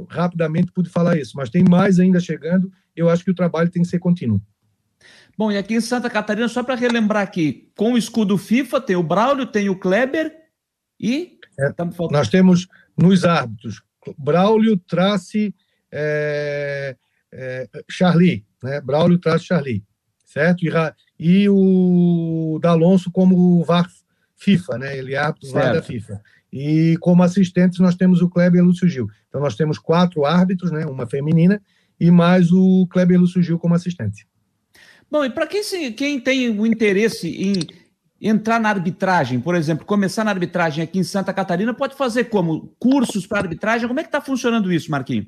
rapidamente 0.09 0.71
pude 0.71 0.89
falar 0.89 1.17
isso, 1.17 1.33
mas 1.35 1.49
tem 1.49 1.63
mais 1.63 1.99
ainda 1.99 2.19
chegando. 2.19 2.71
Eu 2.95 3.09
acho 3.09 3.23
que 3.23 3.31
o 3.31 3.35
trabalho 3.35 3.69
tem 3.69 3.81
que 3.81 3.87
ser 3.87 3.99
contínuo. 3.99 4.41
Bom, 5.37 5.51
e 5.51 5.57
aqui 5.57 5.75
em 5.75 5.81
Santa 5.81 6.09
Catarina, 6.09 6.47
só 6.47 6.63
para 6.63 6.75
relembrar 6.75 7.23
aqui, 7.23 7.71
com 7.77 7.93
o 7.93 7.97
escudo 7.97 8.37
FIFA, 8.37 8.81
tem 8.81 8.95
o 8.95 9.03
Braulio, 9.03 9.45
tem 9.45 9.69
o 9.69 9.77
Kleber 9.77 10.33
e. 10.99 11.37
É, 11.59 11.71
nós 12.11 12.29
temos 12.29 12.67
nos 12.97 13.23
árbitros 13.23 13.81
Braulio, 14.17 14.77
Trace, 14.77 15.53
é, 15.91 16.95
é, 17.31 17.69
Charlie, 17.89 18.45
né? 18.63 18.81
Braulio, 18.81 19.19
Trace, 19.19 19.45
Charlie, 19.45 19.83
certo? 20.25 20.65
E, 20.65 20.71
e 21.19 21.49
o 21.49 22.59
D'Alonso 22.61 23.11
como 23.11 23.63
VAR 23.63 23.87
FIFA, 24.35 24.77
né? 24.77 24.97
Ele 24.97 25.13
é 25.13 25.17
árbitro 25.17 25.51
VAR 25.51 25.73
da 25.73 25.81
FIFA. 25.81 26.21
E 26.57 26.97
como 26.97 27.21
assistentes 27.21 27.79
nós 27.79 27.95
temos 27.95 28.19
o 28.21 28.27
Kleber 28.27 28.63
Lúcio 28.63 28.87
Gil. 28.87 29.07
Então 29.29 29.39
nós 29.39 29.55
temos 29.55 29.77
quatro 29.77 30.25
árbitros, 30.25 30.71
né, 30.71 30.87
uma 30.87 31.05
feminina, 31.05 31.61
e 31.99 32.09
mais 32.09 32.51
o 32.51 32.87
Kleber 32.89 33.19
Lúcio 33.19 33.43
Gil 33.43 33.59
como 33.59 33.75
assistente. 33.75 34.27
Bom, 35.09 35.23
e 35.23 35.29
para 35.29 35.45
quem, 35.45 35.61
quem 35.93 36.19
tem 36.19 36.49
o 36.59 36.65
interesse 36.65 37.29
em 37.29 37.67
entrar 38.19 38.59
na 38.59 38.69
arbitragem, 38.69 39.39
por 39.39 39.53
exemplo, 39.53 39.85
começar 39.85 40.23
na 40.23 40.31
arbitragem 40.31 40.83
aqui 40.83 40.97
em 40.97 41.03
Santa 41.03 41.31
Catarina, 41.31 41.75
pode 41.75 41.95
fazer 41.95 42.25
como? 42.25 42.75
Cursos 42.79 43.27
para 43.27 43.41
arbitragem? 43.41 43.87
Como 43.87 43.99
é 43.99 44.03
que 44.03 44.09
está 44.09 44.19
funcionando 44.19 44.73
isso, 44.73 44.89
Marquinhos? 44.89 45.27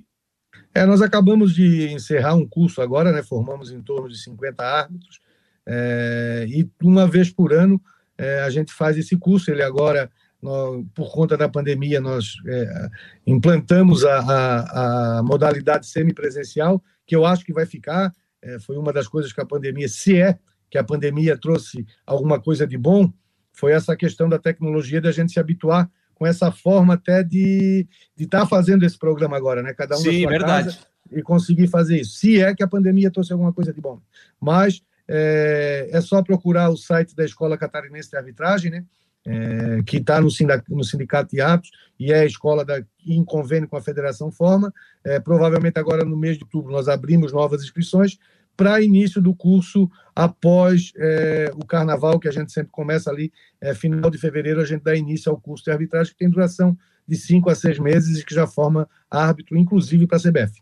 É, 0.73 0.83
nós 0.83 0.99
acabamos 0.99 1.53
de 1.53 1.91
encerrar 1.91 2.33
um 2.33 2.47
curso 2.47 2.81
agora, 2.81 3.11
né? 3.11 3.21
Formamos 3.21 3.71
em 3.71 3.81
torno 3.83 4.09
de 4.09 4.17
50 4.17 4.63
árbitros, 4.63 5.19
é, 5.63 6.47
e 6.49 6.67
uma 6.83 7.07
vez 7.07 7.29
por 7.29 7.53
ano 7.53 7.79
é, 8.17 8.41
a 8.41 8.49
gente 8.49 8.73
faz 8.73 8.97
esse 8.97 9.15
curso. 9.15 9.51
Ele 9.51 9.61
agora 9.61 10.09
nós, 10.41 10.85
por 10.93 11.11
conta 11.11 11.35
da 11.35 11.49
pandemia, 11.49 11.99
nós 11.99 12.35
é, 12.47 12.89
implantamos 13.27 14.05
a, 14.05 14.19
a, 14.19 15.19
a, 15.19 15.23
modalidade 15.23 15.87
semipresencial, 15.87 16.81
que 17.05 17.15
eu 17.15 17.25
acho 17.25 17.43
que 17.43 17.53
vai 17.53 17.65
ficar. 17.65 18.13
É, 18.41 18.59
foi 18.59 18.77
uma 18.77 18.93
das 18.93 19.07
coisas 19.07 19.33
que 19.33 19.41
a 19.41 19.45
pandemia, 19.45 19.87
se 19.87 20.19
é 20.19 20.39
que 20.69 20.77
a 20.77 20.83
pandemia 20.83 21.37
trouxe 21.37 21.85
alguma 22.05 22.39
coisa 22.39 22.65
de 22.65 22.77
bom, 22.77 23.11
foi 23.51 23.73
essa 23.73 23.95
questão 23.95 24.29
da 24.29 24.39
tecnologia, 24.39 25.01
da 25.01 25.11
gente 25.11 25.33
se 25.33 25.39
habituar 25.39 25.89
com 26.15 26.25
essa 26.25 26.51
forma 26.51 26.93
até 26.93 27.23
de 27.23 27.87
estar 28.17 28.41
tá 28.41 28.45
fazendo 28.45 28.85
esse 28.85 28.97
programa 28.97 29.35
agora, 29.35 29.61
né? 29.61 29.73
Cada 29.73 29.95
um 29.95 29.99
Sim, 29.99 30.27
verdade. 30.27 30.75
casa 30.75 30.89
e 31.11 31.21
conseguir 31.21 31.67
fazer 31.67 32.01
isso. 32.01 32.17
Se 32.17 32.41
é 32.41 32.53
que 32.53 32.63
a 32.63 32.67
pandemia 32.67 33.11
trouxe 33.11 33.31
alguma 33.33 33.53
coisa 33.53 33.73
de 33.73 33.81
bom. 33.81 33.99
Mas 34.39 34.81
é, 35.07 35.89
é 35.91 36.01
só 36.01 36.21
procurar 36.21 36.69
o 36.69 36.77
site 36.77 37.15
da 37.15 37.25
Escola 37.25 37.57
Catarinense 37.57 38.11
de 38.11 38.17
Arbitragem, 38.17 38.71
né? 38.71 38.85
É, 39.25 39.83
que 39.85 39.97
está 39.97 40.19
no, 40.19 40.29
no, 40.69 40.83
Sindicato 40.83 41.31
de 41.31 41.41
Árbitros 41.41 41.71
e 41.99 42.11
é 42.11 42.21
a 42.21 42.25
escola 42.25 42.63
da, 42.63 42.81
em 43.05 43.23
convênio 43.23 43.67
com 43.67 43.77
a 43.77 43.81
Federação 43.81 44.31
Forma. 44.31 44.73
É, 45.03 45.19
provavelmente 45.19 45.77
agora 45.77 46.05
no 46.05 46.17
mês 46.17 46.37
de 46.37 46.43
outubro 46.43 46.71
nós 46.71 46.87
abrimos 46.87 47.31
novas 47.31 47.63
inscrições 47.63 48.17
para 48.59 48.81
início 48.81 49.21
do 49.21 49.33
curso 49.33 49.89
após 50.13 50.91
é, 50.97 51.49
o 51.55 51.65
carnaval, 51.65 52.19
que 52.19 52.27
a 52.27 52.31
gente 52.31 52.51
sempre 52.51 52.71
começa 52.71 53.09
ali, 53.09 53.31
é, 53.61 53.73
final 53.73 54.09
de 54.09 54.17
fevereiro, 54.17 54.59
a 54.59 54.65
gente 54.65 54.83
dá 54.83 54.93
início 54.93 55.31
ao 55.31 55.39
curso 55.39 55.63
de 55.63 55.71
arbitragem, 55.71 56.11
que 56.11 56.19
tem 56.19 56.29
duração 56.29 56.77
de 57.07 57.15
cinco 57.15 57.49
a 57.49 57.55
seis 57.55 57.79
meses 57.79 58.19
e 58.19 58.25
que 58.25 58.35
já 58.35 58.45
forma 58.45 58.87
árbitro, 59.09 59.57
inclusive 59.57 60.05
para 60.05 60.17
a 60.17 60.19
CBF. 60.19 60.61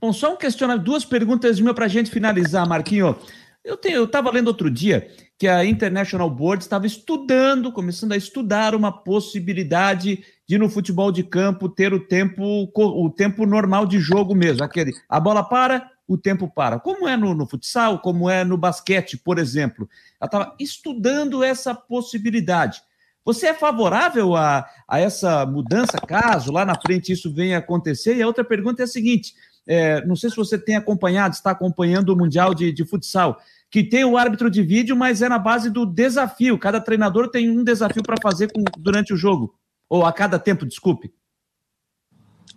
Bom, 0.00 0.12
só 0.12 0.34
um 0.34 0.36
questionamento, 0.36 0.84
duas 0.84 1.04
perguntas 1.04 1.60
meu 1.60 1.74
para 1.74 1.84
a 1.86 1.88
gente 1.88 2.10
finalizar, 2.10 2.68
Marquinho. 2.68 3.16
Eu 3.66 4.04
estava 4.04 4.30
lendo 4.30 4.46
outro 4.46 4.70
dia 4.70 5.10
que 5.36 5.48
a 5.48 5.64
International 5.64 6.30
Board 6.30 6.62
estava 6.62 6.86
estudando, 6.86 7.72
começando 7.72 8.12
a 8.12 8.16
estudar 8.16 8.76
uma 8.76 8.92
possibilidade 8.92 10.24
de 10.48 10.56
no 10.56 10.70
futebol 10.70 11.10
de 11.10 11.24
campo 11.24 11.68
ter 11.68 11.92
o 11.92 11.98
tempo 11.98 12.70
o 12.72 13.10
tempo 13.10 13.44
normal 13.44 13.84
de 13.84 13.98
jogo 13.98 14.36
mesmo, 14.36 14.62
aquele 14.62 14.92
a 15.08 15.18
bola 15.18 15.42
para, 15.42 15.90
o 16.06 16.16
tempo 16.16 16.48
para. 16.48 16.78
Como 16.78 17.08
é 17.08 17.16
no, 17.16 17.34
no 17.34 17.44
futsal, 17.44 17.98
como 17.98 18.30
é 18.30 18.44
no 18.44 18.56
basquete, 18.56 19.16
por 19.18 19.36
exemplo. 19.36 19.88
Ela 20.20 20.28
estava 20.28 20.54
estudando 20.60 21.42
essa 21.42 21.74
possibilidade. 21.74 22.80
Você 23.24 23.48
é 23.48 23.54
favorável 23.54 24.36
a, 24.36 24.64
a 24.86 25.00
essa 25.00 25.44
mudança, 25.44 25.98
caso 25.98 26.52
lá 26.52 26.64
na 26.64 26.80
frente 26.80 27.10
isso 27.10 27.34
venha 27.34 27.56
a 27.56 27.58
acontecer? 27.58 28.16
E 28.16 28.22
a 28.22 28.26
outra 28.28 28.44
pergunta 28.44 28.82
é 28.82 28.84
a 28.84 28.86
seguinte: 28.86 29.34
é, 29.66 30.04
não 30.06 30.14
sei 30.14 30.30
se 30.30 30.36
você 30.36 30.56
tem 30.56 30.76
acompanhado, 30.76 31.34
está 31.34 31.50
acompanhando 31.50 32.10
o 32.10 32.16
Mundial 32.16 32.54
de, 32.54 32.70
de 32.72 32.84
Futsal, 32.84 33.40
que 33.70 33.82
tem 33.82 34.04
o 34.04 34.16
árbitro 34.16 34.50
de 34.50 34.62
vídeo, 34.62 34.96
mas 34.96 35.22
é 35.22 35.28
na 35.28 35.38
base 35.38 35.70
do 35.70 35.84
desafio. 35.84 36.58
Cada 36.58 36.80
treinador 36.80 37.28
tem 37.28 37.50
um 37.50 37.64
desafio 37.64 38.02
para 38.02 38.16
fazer 38.22 38.50
com, 38.52 38.62
durante 38.78 39.12
o 39.12 39.16
jogo. 39.16 39.54
Ou 39.88 40.04
a 40.04 40.12
cada 40.12 40.38
tempo, 40.38 40.66
desculpe. 40.66 41.12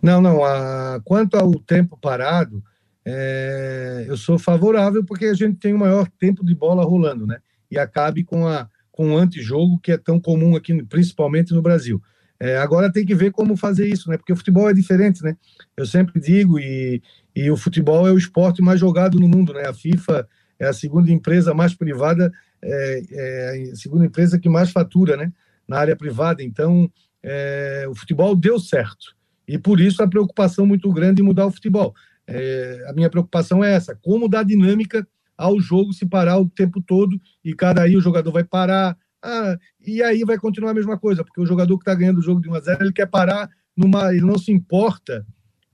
Não, 0.02 0.20
não. 0.20 0.44
A, 0.44 1.00
quanto 1.04 1.36
ao 1.36 1.52
tempo 1.54 1.98
parado, 2.00 2.62
é, 3.04 4.04
eu 4.08 4.16
sou 4.16 4.38
favorável 4.38 5.04
porque 5.04 5.26
a 5.26 5.34
gente 5.34 5.58
tem 5.58 5.74
o 5.74 5.78
maior 5.78 6.08
tempo 6.18 6.44
de 6.44 6.54
bola 6.54 6.84
rolando, 6.84 7.26
né? 7.26 7.38
E 7.70 7.78
acabe 7.78 8.24
com, 8.24 8.46
a, 8.46 8.68
com 8.90 9.12
o 9.12 9.16
antijogo 9.18 9.78
que 9.78 9.92
é 9.92 9.98
tão 9.98 10.20
comum 10.20 10.56
aqui, 10.56 10.82
principalmente 10.84 11.52
no 11.52 11.62
Brasil. 11.62 12.00
É, 12.38 12.56
agora 12.56 12.90
tem 12.90 13.04
que 13.04 13.14
ver 13.14 13.32
como 13.32 13.56
fazer 13.56 13.86
isso, 13.86 14.08
né? 14.08 14.16
Porque 14.16 14.32
o 14.32 14.36
futebol 14.36 14.70
é 14.70 14.72
diferente, 14.72 15.22
né? 15.22 15.36
Eu 15.76 15.84
sempre 15.84 16.18
digo, 16.18 16.58
e, 16.58 17.02
e 17.36 17.50
o 17.50 17.56
futebol 17.56 18.08
é 18.08 18.12
o 18.12 18.18
esporte 18.18 18.62
mais 18.62 18.80
jogado 18.80 19.20
no 19.20 19.28
mundo, 19.28 19.52
né? 19.52 19.66
A 19.66 19.74
FIFA 19.74 20.26
é 20.60 20.68
a 20.68 20.72
segunda 20.72 21.10
empresa 21.10 21.54
mais 21.54 21.74
privada, 21.74 22.30
é, 22.62 23.02
é 23.10 23.70
a 23.72 23.76
segunda 23.76 24.04
empresa 24.04 24.38
que 24.38 24.48
mais 24.48 24.70
fatura, 24.70 25.16
né? 25.16 25.32
Na 25.66 25.78
área 25.78 25.96
privada. 25.96 26.42
Então, 26.42 26.90
é, 27.22 27.86
o 27.88 27.94
futebol 27.94 28.36
deu 28.36 28.60
certo. 28.60 29.16
E 29.48 29.58
por 29.58 29.80
isso 29.80 30.02
a 30.02 30.08
preocupação 30.08 30.66
muito 30.66 30.92
grande 30.92 31.22
em 31.22 31.24
mudar 31.24 31.46
o 31.46 31.50
futebol. 31.50 31.94
É, 32.26 32.84
a 32.88 32.92
minha 32.92 33.08
preocupação 33.08 33.64
é 33.64 33.72
essa: 33.72 33.98
como 34.00 34.28
dar 34.28 34.44
dinâmica 34.44 35.06
ao 35.36 35.58
jogo 35.58 35.94
se 35.94 36.04
parar 36.04 36.38
o 36.38 36.48
tempo 36.48 36.82
todo 36.82 37.18
e 37.42 37.54
cada 37.54 37.82
aí 37.82 37.96
o 37.96 38.00
jogador 38.00 38.30
vai 38.30 38.44
parar. 38.44 38.96
Ah, 39.22 39.56
e 39.84 40.02
aí 40.02 40.22
vai 40.24 40.38
continuar 40.38 40.70
a 40.70 40.74
mesma 40.74 40.98
coisa, 40.98 41.24
porque 41.24 41.40
o 41.40 41.46
jogador 41.46 41.76
que 41.78 41.82
está 41.82 41.94
ganhando 41.94 42.18
o 42.18 42.22
jogo 42.22 42.40
de 42.40 42.48
1 42.48 42.54
a 42.54 42.60
0 42.60 42.84
ele 42.84 42.92
quer 42.92 43.06
parar 43.06 43.48
numa. 43.74 44.14
Ele 44.14 44.24
não 44.24 44.38
se 44.38 44.52
importa 44.52 45.26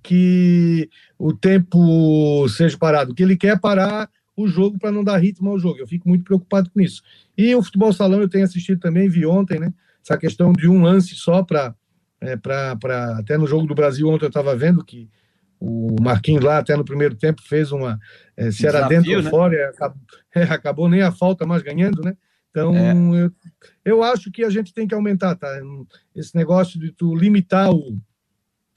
que 0.02 0.88
o 1.18 1.32
tempo 1.32 2.48
seja 2.48 2.78
parado, 2.78 3.12
que 3.12 3.24
ele 3.24 3.36
quer 3.36 3.58
parar 3.60 4.08
o 4.36 4.46
jogo 4.46 4.78
para 4.78 4.92
não 4.92 5.02
dar 5.02 5.16
ritmo 5.16 5.50
ao 5.50 5.58
jogo. 5.58 5.78
Eu 5.78 5.86
fico 5.86 6.08
muito 6.08 6.24
preocupado 6.24 6.70
com 6.70 6.80
isso. 6.80 7.02
E 7.36 7.54
o 7.54 7.62
futebol 7.62 7.92
salão 7.92 8.20
eu 8.20 8.28
tenho 8.28 8.44
assistido 8.44 8.78
também, 8.78 9.08
vi 9.08 9.24
ontem, 9.24 9.58
né? 9.58 9.72
Essa 10.04 10.18
questão 10.18 10.52
de 10.52 10.68
um 10.68 10.82
lance 10.82 11.14
só 11.14 11.42
para 11.42 11.74
é, 12.20 12.36
para 12.36 12.72
até 13.18 13.36
no 13.36 13.46
jogo 13.46 13.66
do 13.66 13.74
Brasil 13.74 14.08
ontem 14.08 14.24
eu 14.24 14.28
estava 14.28 14.54
vendo 14.56 14.84
que 14.84 15.08
o 15.58 15.96
Marquinhos 16.00 16.44
lá 16.44 16.58
até 16.58 16.76
no 16.76 16.84
primeiro 16.84 17.14
tempo 17.14 17.42
fez 17.42 17.72
uma 17.72 17.98
é, 18.36 18.50
se 18.50 18.66
era 18.66 18.88
Desafio, 18.88 18.96
dentro 18.96 19.16
ou 19.16 19.22
né? 19.22 19.30
fora 19.30 19.68
acabou, 19.68 20.00
é, 20.34 20.42
acabou, 20.42 20.88
nem 20.88 21.02
a 21.02 21.12
falta 21.12 21.46
mais 21.46 21.62
ganhando 21.62 22.02
né 22.02 22.16
então 22.50 22.74
é. 22.74 22.92
eu, 22.94 23.32
eu 23.84 24.02
acho 24.02 24.30
que 24.30 24.44
a 24.44 24.50
gente 24.50 24.72
tem 24.72 24.86
que 24.86 24.94
aumentar 24.94 25.34
tá 25.34 25.48
esse 26.14 26.34
negócio 26.34 26.80
de 26.80 26.90
tu 26.90 27.14
limitar 27.14 27.70
o, 27.70 27.98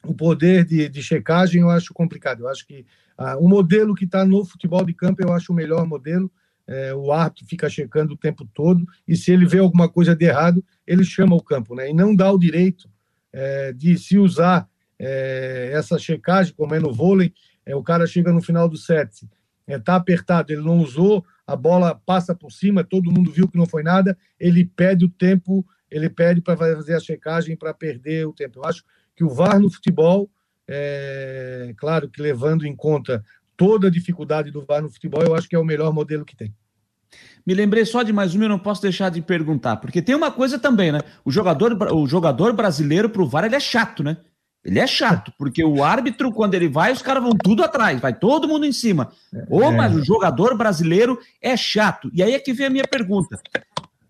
o 0.06 0.14
poder 0.14 0.66
de, 0.66 0.88
de 0.90 1.04
checagem 1.04 1.62
eu 1.62 1.70
acho 1.70 1.94
complicado. 1.94 2.42
Eu 2.42 2.50
acho 2.50 2.66
que 2.66 2.86
ah, 3.18 3.38
o 3.38 3.48
modelo 3.48 3.96
que 3.96 4.06
está 4.06 4.26
no 4.26 4.46
futebol 4.46 4.86
de 4.86 4.94
campo 4.94 5.22
eu 5.22 5.34
acho 5.34 5.52
o 5.52 5.56
melhor 5.56 5.86
modelo. 5.86 6.32
É, 6.68 6.94
o 6.94 7.12
árbitro 7.12 7.48
fica 7.48 7.68
checando 7.68 8.14
o 8.14 8.18
tempo 8.18 8.48
todo 8.54 8.86
e 9.08 9.16
se 9.16 9.32
ele 9.32 9.44
vê 9.48 9.58
alguma 9.58 9.90
coisa 9.90 10.16
de 10.16 10.26
errado 10.26 10.64
ele 10.86 11.04
chama 11.04 11.36
o 11.36 11.42
campo 11.42 11.74
né? 11.74 11.90
E 11.90 11.94
não 11.96 12.16
dá 12.16 12.32
o 12.32 12.38
direito 12.38 12.88
é, 13.34 13.74
de 13.74 13.98
se 13.98 14.20
usar 14.20 14.70
é, 15.00 15.72
essa 15.74 15.98
checagem, 15.98 16.54
como 16.54 16.76
é 16.76 16.80
no 16.80 16.94
vôlei, 16.94 17.34
é, 17.66 17.76
o 17.76 17.82
cara 17.82 18.06
chega 18.06 18.34
no 18.34 18.42
final 18.42 18.68
do 18.68 18.78
set, 18.78 19.28
está 19.68 19.94
é, 19.94 19.96
apertado, 19.96 20.52
ele 20.52 20.62
não 20.62 20.80
usou, 20.80 21.26
a 21.46 21.56
bola 21.56 21.96
passa 22.06 22.36
por 22.36 22.52
cima, 22.52 22.84
todo 22.84 23.12
mundo 23.12 23.32
viu 23.32 23.48
que 23.48 23.58
não 23.58 23.66
foi 23.66 23.84
nada, 23.84 24.18
ele 24.40 24.66
pede 24.66 25.06
o 25.06 25.10
tempo, 25.10 25.66
ele 25.90 26.10
pede 26.10 26.42
para 26.42 26.58
fazer 26.58 26.96
a 26.96 27.00
checagem 27.00 27.56
para 27.56 27.74
perder 27.74 28.28
o 28.28 28.34
tempo. 28.34 28.60
Eu 28.60 28.66
acho 28.66 28.84
que 29.20 29.24
o 29.26 29.30
VAR 29.30 29.60
no 29.60 29.70
futebol, 29.70 30.30
é, 30.66 31.74
claro 31.76 32.08
que 32.08 32.22
levando 32.22 32.66
em 32.66 32.74
conta 32.74 33.22
toda 33.58 33.88
a 33.88 33.92
dificuldade 33.92 34.50
do 34.50 34.64
VAR 34.64 34.82
no 34.82 34.90
futebol, 34.90 35.22
eu 35.22 35.36
acho 35.36 35.50
que 35.50 35.58
é 35.58 35.60
o 35.60 35.66
melhor 35.66 35.92
modelo 35.92 36.24
que 36.24 36.38
tem. 36.38 36.56
Me 37.46 37.54
lembrei 37.54 37.84
só 37.84 38.02
de 38.02 38.14
mais 38.14 38.34
uma, 38.34 38.46
eu 38.46 38.50
não 38.50 38.58
posso 38.58 38.82
deixar 38.82 39.12
de 39.12 39.22
perguntar, 39.22 39.76
porque 39.76 40.02
tem 40.02 40.16
uma 40.16 40.32
coisa 40.32 40.58
também, 40.58 40.90
né? 40.90 41.02
O 41.26 41.32
jogador, 41.32 41.74
o 41.94 42.08
jogador 42.08 42.54
brasileiro 42.54 43.10
pro 43.10 43.28
VAR 43.28 43.44
ele 43.44 43.58
é 43.58 43.60
chato, 43.60 44.04
né? 44.04 44.16
Ele 44.64 44.80
é 44.80 44.88
chato, 44.88 45.34
porque 45.38 45.66
o 45.66 45.84
árbitro, 45.84 46.32
quando 46.32 46.54
ele 46.54 46.70
vai, 46.70 46.94
os 46.94 47.02
caras 47.02 47.22
vão 47.22 47.34
tudo 47.34 47.62
atrás, 47.62 48.00
vai 48.00 48.18
todo 48.18 48.48
mundo 48.48 48.66
em 48.66 48.72
cima. 48.72 49.12
Ô, 49.50 49.64
oh, 49.64 49.72
mas 49.72 49.94
o 49.94 50.04
jogador 50.04 50.56
brasileiro 50.56 51.20
é 51.42 51.58
chato. 51.58 52.10
E 52.14 52.24
aí 52.24 52.34
é 52.34 52.40
que 52.40 52.54
vem 52.54 52.68
a 52.68 52.70
minha 52.70 52.88
pergunta. 52.88 53.38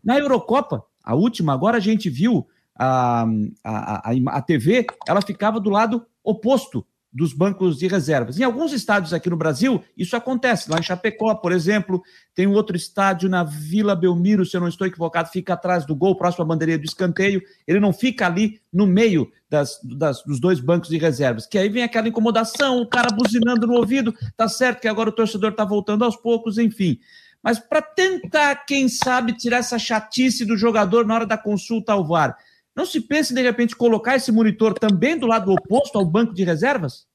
Na 0.04 0.20
Eurocopa, 0.20 0.84
a 1.04 1.16
última, 1.16 1.52
agora 1.52 1.78
a 1.78 1.80
gente 1.80 2.12
viu 2.12 2.48
a, 2.80 3.26
a, 3.64 4.10
a, 4.10 4.38
a 4.38 4.42
TV, 4.42 4.88
ela 5.06 5.22
ficava 5.22 5.60
do 5.60 5.70
lado 5.70 6.06
oposto 6.24 6.86
dos 7.12 7.34
bancos 7.34 7.80
de 7.80 7.88
reservas. 7.88 8.40
Em 8.40 8.44
alguns 8.44 8.72
estádios 8.72 9.14
aqui 9.14 9.30
no 9.30 9.36
Brasil, 9.36 9.84
isso 9.98 10.16
acontece. 10.16 10.70
Lá 10.70 10.78
em 10.78 10.84
Chapecó, 10.84 11.34
por 11.36 11.52
exemplo, 11.52 12.04
tem 12.36 12.46
um 12.46 12.54
outro 12.54 12.78
estádio 12.78 13.28
na 13.28 13.44
Vila 13.44 13.96
Belmiro, 13.96 14.46
se 14.46 14.56
eu 14.56 14.62
não 14.62 14.68
estou 14.68 14.86
equivocado, 14.86 15.30
fica 15.30 15.54
atrás 15.54 15.86
do 15.86 15.96
gol, 15.96 16.16
próximo 16.16 16.44
à 16.44 16.48
bandeirinha 16.48 16.78
do 16.78 16.86
escanteio. 16.86 17.42
Ele 17.68 17.80
não 17.80 17.92
fica 17.92 18.28
ali 18.28 18.62
no 18.72 18.86
meio 18.86 19.30
das, 19.50 19.80
das, 19.84 20.24
dos 20.24 20.40
dois 20.40 20.60
bancos 20.60 20.90
de 20.90 21.00
reservas. 21.00 21.48
Que 21.48 21.58
aí 21.58 21.68
vem 21.68 21.84
aquela 21.84 22.08
incomodação, 22.08 22.80
o 22.80 22.88
cara 22.88 23.10
buzinando 23.12 23.66
no 23.66 23.74
ouvido. 23.74 24.14
Tá 24.38 24.48
certo 24.48 24.80
que 24.80 24.88
agora 24.88 25.10
o 25.10 25.14
torcedor 25.14 25.52
está 25.52 25.66
voltando 25.66 26.06
aos 26.06 26.16
poucos, 26.16 26.60
enfim. 26.60 27.00
Mas 27.42 27.58
para 27.58 27.82
tentar, 27.82 28.56
quem 28.66 28.88
sabe, 28.88 29.34
tirar 29.34 29.58
essa 29.58 29.80
chatice 29.80 30.46
do 30.46 30.58
jogador 30.58 31.08
na 31.08 31.16
hora 31.16 31.26
da 31.26 31.38
consulta 31.38 31.94
ao 31.94 32.06
VAR, 32.06 32.38
não 32.76 32.86
se 32.86 33.02
pensa 33.02 33.34
em, 33.34 33.36
de 33.36 33.42
repente, 33.42 33.76
colocar 33.76 34.16
esse 34.16 34.32
monitor 34.32 34.74
também 34.74 35.18
do 35.18 35.28
lado 35.28 35.52
oposto 35.52 35.98
ao 35.98 36.06
banco 36.06 36.34
de 36.34 36.44
reservas? 36.44 37.08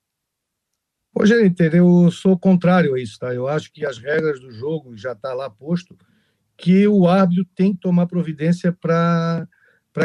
Ô, 1.15 1.25
gente, 1.25 1.63
eu 1.73 2.11
sou 2.11 2.37
contrário 2.39 2.95
a 2.95 3.01
isso, 3.01 3.19
tá? 3.19 3.33
Eu 3.33 3.47
acho 3.47 3.73
que 3.73 3.87
as 3.87 3.99
regras 3.99 4.41
do 4.41 4.51
jogo 4.51 4.97
já 4.97 5.13
está 5.13 5.33
lá 5.33 5.49
posto 5.49 5.97
que 6.57 6.87
o 6.87 7.07
árbitro 7.07 7.47
tem 7.55 7.73
que 7.73 7.81
tomar 7.81 8.07
providência 8.07 8.73
para 8.73 9.49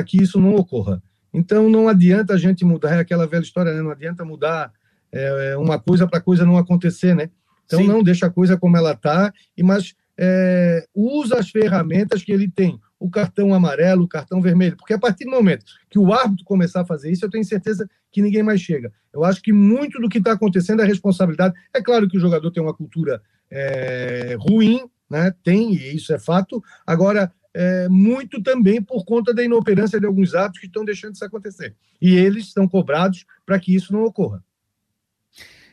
que 0.05 0.21
isso 0.21 0.39
não 0.39 0.55
ocorra. 0.55 1.01
Então 1.33 1.69
não 1.69 1.87
adianta 1.87 2.33
a 2.33 2.37
gente 2.37 2.65
mudar, 2.65 2.95
é 2.95 2.99
aquela 2.99 3.27
velha 3.27 3.43
história, 3.43 3.73
né? 3.73 3.81
Não 3.81 3.91
adianta 3.91 4.25
mudar 4.25 4.71
é, 5.11 5.57
uma 5.57 5.79
coisa 5.79 6.07
para 6.07 6.19
a 6.19 6.21
coisa 6.21 6.45
não 6.45 6.57
acontecer, 6.57 7.15
né? 7.15 7.29
Então 7.65 7.79
Sim. 7.79 7.87
não 7.87 8.01
deixa 8.01 8.27
a 8.27 8.31
coisa 8.31 8.57
como 8.57 8.77
ela 8.77 8.93
está, 8.93 9.31
mas 9.61 9.95
é, 10.17 10.87
usa 10.93 11.37
as 11.37 11.49
ferramentas 11.49 12.23
que 12.23 12.31
ele 12.31 12.49
tem 12.49 12.79
o 12.99 13.09
cartão 13.09 13.53
amarelo, 13.53 14.03
o 14.03 14.07
cartão 14.07 14.41
vermelho, 14.41 14.75
porque 14.75 14.93
a 14.93 14.99
partir 14.99 15.23
do 15.25 15.31
momento 15.31 15.63
que 15.89 15.97
o 15.97 16.13
árbitro 16.13 16.43
começar 16.43 16.81
a 16.81 16.85
fazer 16.85 17.09
isso, 17.11 17.25
eu 17.25 17.29
tenho 17.29 17.45
certeza 17.45 17.89
que 18.11 18.21
ninguém 18.21 18.43
mais 18.43 18.59
chega. 18.59 18.91
Eu 19.13 19.23
acho 19.23 19.41
que 19.41 19.53
muito 19.53 19.99
do 19.99 20.09
que 20.09 20.17
está 20.17 20.33
acontecendo 20.33 20.81
é 20.81 20.85
responsabilidade. 20.85 21.55
É 21.73 21.81
claro 21.81 22.07
que 22.07 22.17
o 22.17 22.19
jogador 22.19 22.51
tem 22.51 22.61
uma 22.61 22.73
cultura 22.73 23.21
é, 23.49 24.35
ruim, 24.39 24.81
né? 25.09 25.33
tem, 25.43 25.73
e 25.73 25.95
isso 25.95 26.13
é 26.13 26.19
fato. 26.19 26.61
Agora, 26.85 27.31
é, 27.53 27.87
muito 27.89 28.41
também 28.41 28.81
por 28.81 29.03
conta 29.05 29.33
da 29.33 29.43
inoperância 29.43 29.99
de 29.99 30.05
alguns 30.05 30.35
árbitros 30.35 30.59
que 30.59 30.67
estão 30.67 30.85
deixando 30.85 31.15
isso 31.15 31.25
acontecer. 31.25 31.75
E 32.01 32.15
eles 32.15 32.45
estão 32.45 32.67
cobrados 32.67 33.25
para 33.45 33.59
que 33.59 33.73
isso 33.73 33.93
não 33.93 34.03
ocorra. 34.03 34.43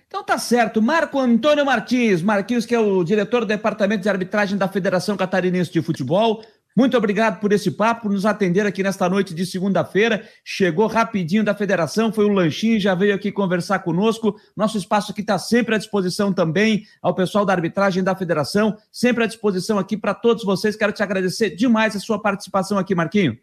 Então 0.07 0.25
tá 0.25 0.39
certo. 0.39 0.81
Marco 0.81 1.19
Antônio 1.19 1.67
Martins, 1.67 2.23
Marquinhos, 2.23 2.65
que 2.65 2.75
é 2.75 2.79
o 2.79 3.03
diretor 3.03 3.41
do 3.41 3.47
Departamento 3.47 4.03
de 4.03 4.09
Arbitragem 4.09 4.57
da 4.57 4.69
Federação 4.69 5.17
Catarinense 5.17 5.73
de 5.73 5.83
Futebol. 5.83 6.45
Muito 6.77 6.95
obrigado 6.95 7.41
por 7.41 7.53
esse 7.53 7.71
papo, 7.71 8.03
por 8.03 8.13
nos 8.13 8.27
atender 8.27 8.67
aqui 8.67 8.83
nesta 8.83 9.09
noite 9.09 9.35
de 9.35 9.47
segunda-feira. 9.47 10.23
Chegou 10.45 10.87
rapidinho 10.87 11.43
da 11.43 11.55
federação, 11.55 12.13
foi 12.13 12.27
um 12.27 12.35
lanchinho, 12.35 12.79
já 12.79 12.95
veio 12.95 13.15
aqui 13.15 13.33
conversar 13.33 13.79
conosco. 13.79 14.39
Nosso 14.55 14.77
espaço 14.77 15.11
aqui 15.11 15.23
está 15.23 15.39
sempre 15.39 15.75
à 15.75 15.79
disposição 15.79 16.35
também 16.35 16.85
ao 17.01 17.15
pessoal 17.15 17.47
da 17.47 17.55
arbitragem 17.55 18.05
da 18.05 18.15
federação, 18.15 18.77
sempre 18.93 19.25
à 19.25 19.27
disposição 19.27 19.79
aqui 19.79 19.97
para 19.97 20.13
todos 20.13 20.45
vocês. 20.45 20.77
Quero 20.77 20.93
te 20.93 21.03
agradecer 21.03 21.57
demais 21.57 21.97
a 21.97 21.99
sua 21.99 22.21
participação 22.21 22.77
aqui, 22.77 22.95
Marquinho. 22.95 23.39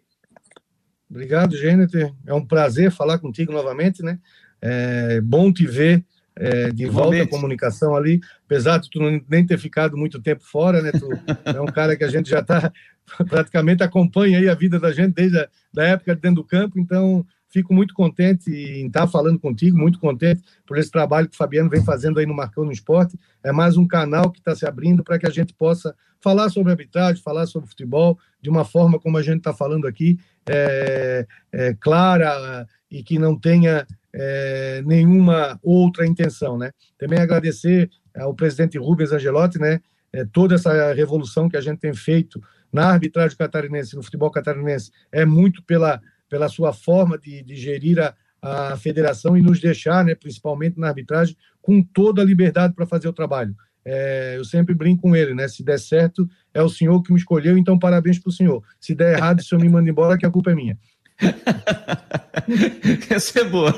Obrigado, 1.10 1.58
Gêneter. 1.58 2.14
É 2.28 2.36
um 2.36 2.46
prazer 2.46 2.92
falar 2.92 3.18
contigo 3.18 3.52
novamente, 3.52 4.04
né? 4.04 4.20
É 4.62 5.20
bom 5.22 5.52
te 5.52 5.66
ver 5.66 6.06
é, 6.36 6.70
de 6.72 6.86
volta 6.86 7.24
à 7.24 7.28
comunicação 7.28 7.96
ali, 7.96 8.20
apesar 8.46 8.78
de 8.80 8.90
tu 8.90 9.00
não, 9.00 9.22
nem 9.30 9.46
ter 9.46 9.58
ficado 9.58 9.96
muito 9.96 10.22
tempo 10.22 10.44
fora, 10.44 10.82
né? 10.82 10.92
Tu 10.92 11.08
é 11.46 11.62
um 11.62 11.66
cara 11.66 11.96
que 11.96 12.04
a 12.04 12.10
gente 12.10 12.30
já 12.30 12.40
está 12.40 12.72
praticamente 13.30 13.84
acompanha 13.84 14.40
aí 14.40 14.50
a 14.50 14.56
vida 14.56 14.80
da 14.80 14.92
gente 14.92 15.14
desde 15.14 15.38
a 15.40 15.48
da 15.74 15.84
época 15.84 16.16
de 16.16 16.22
dentro 16.22 16.42
do 16.42 16.48
campo, 16.48 16.80
então 16.80 17.26
fico 17.54 17.72
muito 17.72 17.94
contente 17.94 18.50
em 18.52 18.88
estar 18.88 19.06
falando 19.06 19.38
contigo, 19.38 19.78
muito 19.78 20.00
contente 20.00 20.42
por 20.66 20.76
esse 20.78 20.90
trabalho 20.90 21.30
que 21.30 21.36
o 21.36 21.38
Fabiano 21.38 21.70
vem 21.70 21.84
fazendo 21.84 22.20
aí 22.20 22.26
no 22.26 22.34
Marcão 22.34 22.66
no 22.66 22.72
Esporte. 22.72 23.18
É 23.44 23.52
mais 23.52 23.78
um 23.78 23.88
canal 23.88 24.32
que 24.32 24.40
está 24.40 24.56
se 24.56 24.66
abrindo 24.66 25.04
para 25.04 25.20
que 25.20 25.28
a 25.28 25.30
gente 25.30 25.54
possa 25.54 25.96
falar 26.20 26.50
sobre 26.50 26.72
arbitragem, 26.72 27.22
falar 27.22 27.46
sobre 27.46 27.70
futebol 27.70 28.18
de 28.42 28.50
uma 28.50 28.66
forma 28.66 29.00
como 29.00 29.18
a 29.18 29.22
gente 29.22 29.38
está 29.38 29.54
falando 29.54 29.86
aqui, 29.86 30.18
é, 30.50 31.28
é, 31.52 31.74
clara 31.76 32.68
e 32.90 33.04
que 33.04 33.20
não 33.20 33.38
tenha 33.38 33.86
é, 34.14 34.82
nenhuma 34.86 35.60
outra 35.62 36.06
intenção, 36.06 36.58
né? 36.58 36.72
Também 36.98 37.20
agradecer 37.20 37.90
ao 38.16 38.34
presidente 38.34 38.78
Rubens 38.78 39.12
Angelotti, 39.12 39.60
né? 39.60 39.80
é, 40.14 40.24
toda 40.24 40.56
essa 40.56 40.94
revolução 40.94 41.50
que 41.50 41.58
a 41.58 41.62
gente 41.62 41.80
tem 41.80 41.94
feito 41.94 42.42
na 42.72 42.86
arbitragem 42.86 43.36
catarinense, 43.36 43.96
no 43.96 44.04
futebol 44.04 44.32
catarinense, 44.32 44.92
é 45.12 45.26
muito 45.26 45.64
pela, 45.64 46.00
pela 46.30 46.48
sua 46.48 46.72
forma 46.72 47.18
de, 47.18 47.44
de 47.44 47.56
gerir 47.56 48.00
a, 48.00 48.14
a 48.42 48.78
federação 48.78 49.36
e 49.36 49.42
nos 49.42 49.60
deixar, 49.60 50.06
né, 50.06 50.16
principalmente 50.16 50.80
na 50.80 50.88
arbitragem, 50.88 51.36
com 51.62 51.82
toda 51.82 52.22
a 52.22 52.26
liberdade 52.26 52.74
para 52.74 52.86
fazer 52.86 53.08
o 53.08 53.14
trabalho. 53.14 53.56
É, 53.86 54.36
eu 54.38 54.46
sempre 54.46 54.74
brinco 54.74 55.02
com 55.02 55.16
ele, 55.16 55.34
né? 55.34 55.46
Se 55.50 55.62
der 55.62 55.78
certo, 55.78 56.26
é 56.54 56.64
o 56.64 56.70
senhor 56.70 57.02
que 57.04 57.12
me 57.12 57.20
escolheu, 57.20 57.58
então 57.58 57.78
parabéns 57.78 58.18
para 58.18 58.30
o 58.30 58.34
senhor. 58.34 58.64
Se 58.80 58.96
der 58.96 59.18
errado, 59.18 59.40
o 59.40 59.44
senhor 59.44 59.62
me 59.62 59.68
manda 59.68 59.90
embora, 59.90 60.18
que 60.18 60.26
a 60.26 60.32
culpa 60.32 60.52
é 60.52 60.56
minha. 60.56 60.78
Essa 63.10 63.42
é 63.42 63.44
boa. 63.44 63.74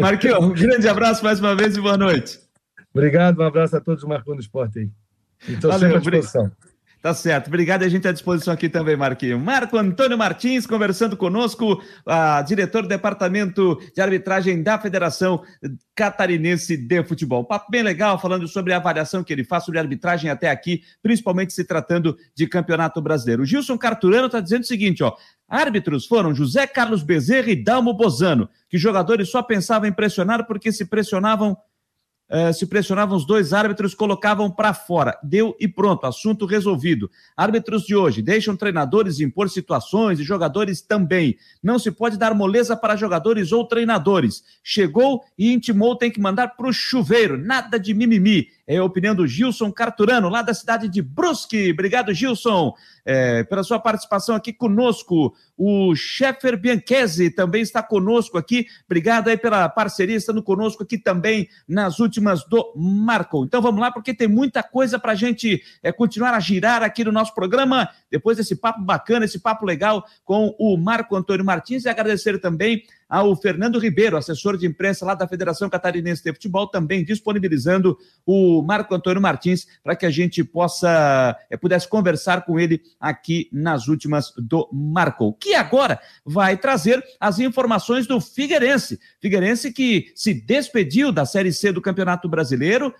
Marquinhos, 0.00 0.38
um 0.38 0.52
grande 0.52 0.88
abraço 0.88 1.22
mais 1.24 1.40
uma 1.40 1.54
vez 1.54 1.76
e 1.76 1.80
boa 1.80 1.96
noite. 1.96 2.40
Obrigado, 2.92 3.40
um 3.40 3.44
abraço 3.44 3.76
a 3.76 3.80
todos 3.80 4.02
do 4.02 4.08
Marcando 4.08 4.40
Esporte 4.40 4.78
aí. 4.78 4.90
Estou 5.48 5.72
sempre 5.72 5.96
à 5.96 5.98
disposição. 5.98 6.50
Tá 7.04 7.12
certo. 7.12 7.48
Obrigado. 7.48 7.82
A 7.82 7.88
gente 7.90 8.08
à 8.08 8.12
disposição 8.12 8.54
aqui 8.54 8.66
também, 8.66 8.96
Marquinhos. 8.96 9.38
Marco 9.38 9.76
Antônio 9.76 10.16
Martins 10.16 10.66
conversando 10.66 11.18
conosco, 11.18 11.78
a 12.06 12.40
diretor 12.40 12.80
do 12.80 12.88
Departamento 12.88 13.78
de 13.94 14.00
Arbitragem 14.00 14.62
da 14.62 14.78
Federação 14.78 15.42
Catarinense 15.94 16.78
de 16.78 17.04
Futebol. 17.04 17.44
Papo 17.44 17.70
bem 17.70 17.82
legal, 17.82 18.18
falando 18.18 18.48
sobre 18.48 18.72
a 18.72 18.78
avaliação 18.78 19.22
que 19.22 19.34
ele 19.34 19.44
faz 19.44 19.64
sobre 19.64 19.78
arbitragem 19.78 20.30
até 20.30 20.48
aqui, 20.48 20.80
principalmente 21.02 21.52
se 21.52 21.66
tratando 21.66 22.16
de 22.34 22.46
Campeonato 22.46 23.02
Brasileiro. 23.02 23.42
O 23.42 23.46
Gilson 23.46 23.76
Carturano 23.76 24.24
está 24.24 24.40
dizendo 24.40 24.62
o 24.62 24.66
seguinte, 24.66 25.04
ó. 25.04 25.14
Árbitros 25.46 26.06
foram 26.06 26.34
José 26.34 26.66
Carlos 26.66 27.02
Bezerra 27.02 27.50
e 27.50 27.62
Dalmo 27.62 27.92
Bozano, 27.92 28.48
que 28.66 28.78
jogadores 28.78 29.28
só 29.28 29.42
pensavam 29.42 29.86
em 29.86 29.92
pressionar 29.92 30.46
porque 30.46 30.72
se 30.72 30.86
pressionavam 30.86 31.54
Uh, 32.28 32.52
se 32.54 32.66
pressionavam 32.66 33.16
os 33.16 33.26
dois 33.26 33.52
árbitros, 33.52 33.94
colocavam 33.94 34.50
para 34.50 34.72
fora. 34.72 35.18
Deu 35.22 35.54
e 35.60 35.68
pronto, 35.68 36.06
assunto 36.06 36.46
resolvido. 36.46 37.10
Árbitros 37.36 37.82
de 37.82 37.94
hoje 37.94 38.22
deixam 38.22 38.56
treinadores 38.56 39.20
impor 39.20 39.50
situações 39.50 40.18
e 40.18 40.24
jogadores 40.24 40.80
também. 40.80 41.36
Não 41.62 41.78
se 41.78 41.90
pode 41.90 42.16
dar 42.16 42.34
moleza 42.34 42.76
para 42.76 42.96
jogadores 42.96 43.52
ou 43.52 43.66
treinadores. 43.66 44.42
Chegou 44.62 45.22
e 45.38 45.52
intimou, 45.52 45.96
tem 45.96 46.10
que 46.10 46.20
mandar 46.20 46.56
para 46.56 46.68
o 46.68 46.72
chuveiro. 46.72 47.36
Nada 47.36 47.78
de 47.78 47.92
mimimi. 47.92 48.48
É 48.66 48.78
a 48.78 48.84
opinião 48.84 49.14
do 49.14 49.26
Gilson 49.26 49.70
Carturano, 49.70 50.30
lá 50.30 50.40
da 50.40 50.54
cidade 50.54 50.88
de 50.88 51.02
Brusque. 51.02 51.70
Obrigado, 51.70 52.14
Gilson, 52.14 52.72
é, 53.04 53.44
pela 53.44 53.62
sua 53.62 53.78
participação 53.78 54.34
aqui 54.34 54.54
conosco. 54.54 55.34
O 55.56 55.94
Sheffer 55.94 56.56
Bianchese 56.56 57.30
também 57.30 57.60
está 57.60 57.82
conosco 57.82 58.38
aqui. 58.38 58.66
Obrigado 58.86 59.28
aí 59.28 59.36
pela 59.36 59.68
parceria, 59.68 60.16
estando 60.16 60.42
conosco 60.42 60.82
aqui 60.82 60.96
também 60.96 61.46
nas 61.68 62.00
últimas 62.00 62.42
do 62.48 62.72
Marco. 62.74 63.44
Então 63.44 63.60
vamos 63.60 63.80
lá, 63.80 63.90
porque 63.90 64.14
tem 64.14 64.28
muita 64.28 64.62
coisa 64.62 64.98
para 64.98 65.12
a 65.12 65.16
gente 65.16 65.62
é, 65.82 65.92
continuar 65.92 66.32
a 66.32 66.40
girar 66.40 66.82
aqui 66.82 67.04
no 67.04 67.12
nosso 67.12 67.34
programa. 67.34 67.90
Depois 68.10 68.38
desse 68.38 68.56
papo 68.56 68.80
bacana, 68.80 69.26
esse 69.26 69.38
papo 69.38 69.66
legal 69.66 70.06
com 70.24 70.54
o 70.58 70.76
Marco 70.78 71.14
Antônio 71.14 71.44
Martins 71.44 71.84
e 71.84 71.88
agradecer 71.90 72.40
também 72.40 72.82
ao 73.08 73.34
Fernando 73.36 73.78
Ribeiro, 73.78 74.16
assessor 74.16 74.56
de 74.56 74.66
imprensa 74.66 75.04
lá 75.04 75.14
da 75.14 75.28
Federação 75.28 75.68
Catarinense 75.68 76.22
de 76.22 76.32
Futebol, 76.32 76.66
também 76.66 77.04
disponibilizando 77.04 77.96
o 78.24 78.62
Marco 78.62 78.94
Antônio 78.94 79.20
Martins 79.20 79.66
para 79.82 79.96
que 79.96 80.06
a 80.06 80.10
gente 80.10 80.42
possa 80.42 81.36
é, 81.50 81.56
pudesse 81.56 81.88
conversar 81.88 82.44
com 82.44 82.58
ele 82.58 82.80
aqui 82.98 83.48
nas 83.52 83.88
últimas 83.88 84.32
do 84.36 84.68
Marco, 84.72 85.32
que 85.34 85.54
agora 85.54 86.00
vai 86.24 86.56
trazer 86.56 87.04
as 87.20 87.38
informações 87.38 88.06
do 88.06 88.20
Figueirense. 88.20 88.98
Figueirense 89.20 89.72
que 89.72 90.12
se 90.14 90.34
despediu 90.34 91.12
da 91.12 91.26
Série 91.26 91.52
C 91.52 91.72
do 91.72 91.82
Campeonato 91.82 92.28
Brasileiro, 92.28 92.94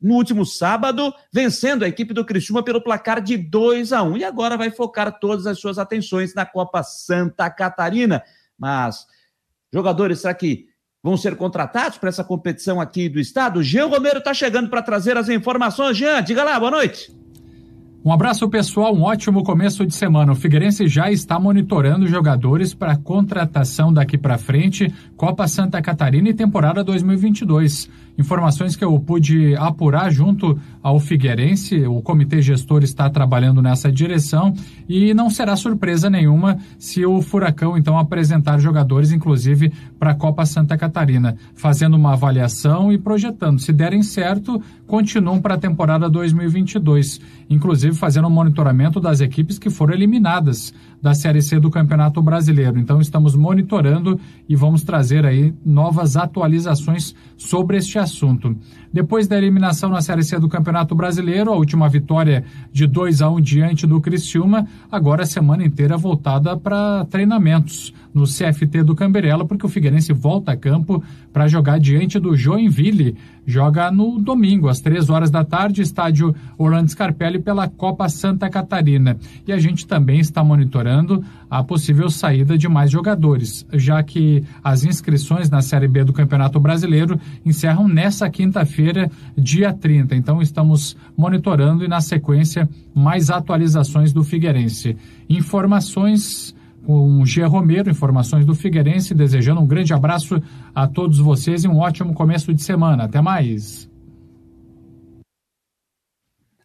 no 0.00 0.14
último 0.14 0.46
sábado, 0.46 1.12
vencendo 1.30 1.84
a 1.84 1.88
equipe 1.88 2.14
do 2.14 2.24
Criciúma 2.24 2.62
pelo 2.62 2.82
placar 2.82 3.20
de 3.20 3.36
2 3.36 3.92
a 3.92 4.02
1 4.02 4.16
e 4.16 4.24
agora 4.24 4.56
vai 4.56 4.70
focar 4.70 5.18
todas 5.18 5.46
as 5.46 5.58
suas 5.58 5.78
atenções 5.78 6.34
na 6.34 6.46
Copa 6.46 6.82
Santa 6.82 7.50
Catarina. 7.50 8.22
Mas 8.58 9.06
Jogadores, 9.72 10.20
será 10.20 10.34
que 10.34 10.66
vão 11.02 11.16
ser 11.16 11.36
contratados 11.36 11.96
para 11.98 12.08
essa 12.08 12.24
competição 12.24 12.80
aqui 12.80 13.08
do 13.08 13.20
estado? 13.20 13.62
Jean 13.62 13.86
Romero 13.86 14.18
está 14.18 14.34
chegando 14.34 14.68
para 14.68 14.82
trazer 14.82 15.16
as 15.16 15.28
informações. 15.28 15.96
Jean, 15.96 16.22
diga 16.22 16.42
lá, 16.42 16.58
boa 16.58 16.72
noite. 16.72 17.12
Um 18.02 18.10
abraço 18.10 18.48
pessoal, 18.48 18.94
um 18.94 19.02
ótimo 19.02 19.44
começo 19.44 19.86
de 19.86 19.94
semana. 19.94 20.32
O 20.32 20.34
Figueirense 20.34 20.88
já 20.88 21.12
está 21.12 21.38
monitorando 21.38 22.06
jogadores 22.06 22.72
para 22.72 22.96
contratação 22.96 23.92
daqui 23.92 24.16
para 24.16 24.38
frente, 24.38 24.92
Copa 25.16 25.46
Santa 25.46 25.82
Catarina 25.82 26.30
e 26.30 26.34
temporada 26.34 26.82
2022. 26.82 27.90
Informações 28.18 28.76
que 28.76 28.84
eu 28.84 28.98
pude 28.98 29.54
apurar 29.56 30.10
junto 30.10 30.58
ao 30.82 30.98
Figueirense, 31.00 31.86
o 31.86 32.02
comitê 32.02 32.42
gestor 32.42 32.82
está 32.82 33.08
trabalhando 33.08 33.62
nessa 33.62 33.90
direção 33.90 34.54
e 34.88 35.14
não 35.14 35.30
será 35.30 35.56
surpresa 35.56 36.10
nenhuma 36.10 36.58
se 36.78 37.04
o 37.04 37.20
Furacão 37.22 37.76
então 37.76 37.98
apresentar 37.98 38.58
jogadores, 38.58 39.12
inclusive 39.12 39.72
para 39.98 40.10
a 40.10 40.14
Copa 40.14 40.44
Santa 40.44 40.76
Catarina, 40.76 41.36
fazendo 41.54 41.96
uma 41.96 42.12
avaliação 42.12 42.92
e 42.92 42.98
projetando. 42.98 43.60
Se 43.60 43.72
derem 43.72 44.02
certo, 44.02 44.62
continuam 44.86 45.40
para 45.40 45.54
a 45.54 45.58
temporada 45.58 46.08
2022, 46.08 47.20
inclusive 47.48 47.94
fazendo 47.94 48.28
um 48.28 48.30
monitoramento 48.30 49.00
das 49.00 49.20
equipes 49.20 49.58
que 49.58 49.70
foram 49.70 49.94
eliminadas 49.94 50.74
da 51.00 51.14
Série 51.14 51.42
C 51.42 51.58
do 51.58 51.70
Campeonato 51.70 52.20
Brasileiro. 52.22 52.78
Então 52.78 53.00
estamos 53.00 53.34
monitorando 53.34 54.18
e 54.48 54.54
vamos 54.54 54.82
trazer 54.82 55.24
aí 55.24 55.54
novas 55.64 56.16
atualizações 56.16 57.14
sobre 57.36 57.78
este 57.78 57.98
assunto. 57.98 58.56
Depois 58.92 59.26
da 59.26 59.38
eliminação 59.38 59.90
na 59.90 60.00
Série 60.00 60.22
C 60.22 60.38
do 60.38 60.48
Campeonato 60.48 60.94
Brasileiro, 60.94 61.52
a 61.52 61.56
última 61.56 61.88
vitória 61.88 62.44
de 62.72 62.86
2 62.86 63.22
a 63.22 63.30
1 63.30 63.40
diante 63.40 63.86
do 63.86 64.00
Criciúma, 64.00 64.66
agora 64.90 65.22
a 65.22 65.26
semana 65.26 65.64
inteira 65.64 65.96
voltada 65.96 66.56
para 66.56 67.04
treinamentos 67.06 67.94
no 68.12 68.24
CFT 68.24 68.82
do 68.82 68.94
Camberela, 68.94 69.44
porque 69.44 69.64
o 69.64 69.68
Figueirense 69.68 70.12
volta 70.12 70.52
a 70.52 70.56
campo 70.56 71.02
para 71.32 71.48
jogar 71.48 71.78
diante 71.78 72.18
do 72.18 72.36
Joinville. 72.36 73.16
Joga 73.46 73.90
no 73.90 74.18
domingo, 74.20 74.68
às 74.68 74.80
três 74.80 75.10
horas 75.10 75.30
da 75.30 75.44
tarde, 75.44 75.82
estádio 75.82 76.34
Orlando 76.58 76.90
Scarpelli 76.90 77.38
pela 77.38 77.68
Copa 77.68 78.08
Santa 78.08 78.48
Catarina. 78.48 79.16
E 79.46 79.52
a 79.52 79.58
gente 79.58 79.86
também 79.86 80.20
está 80.20 80.44
monitorando 80.44 81.24
a 81.50 81.62
possível 81.64 82.08
saída 82.10 82.56
de 82.56 82.68
mais 82.68 82.90
jogadores, 82.90 83.66
já 83.72 84.02
que 84.02 84.44
as 84.62 84.84
inscrições 84.84 85.50
na 85.50 85.62
Série 85.62 85.88
B 85.88 86.04
do 86.04 86.12
Campeonato 86.12 86.60
Brasileiro 86.60 87.18
encerram 87.44 87.88
nessa 87.88 88.30
quinta-feira, 88.30 89.10
dia 89.36 89.72
30. 89.72 90.14
Então 90.14 90.40
estamos 90.40 90.96
monitorando 91.16 91.84
e 91.84 91.88
na 91.88 92.00
sequência 92.00 92.68
mais 92.94 93.30
atualizações 93.30 94.12
do 94.12 94.22
Figueirense. 94.22 94.96
Informações 95.28 96.54
com 96.84 97.20
o 97.20 97.26
G. 97.26 97.42
Romero, 97.44 97.90
informações 97.90 98.44
do 98.44 98.54
Figueirense, 98.54 99.14
desejando 99.14 99.60
um 99.60 99.66
grande 99.66 99.92
abraço 99.92 100.42
a 100.74 100.86
todos 100.86 101.18
vocês 101.18 101.64
e 101.64 101.68
um 101.68 101.78
ótimo 101.78 102.14
começo 102.14 102.52
de 102.52 102.62
semana. 102.62 103.04
Até 103.04 103.20
mais. 103.20 103.90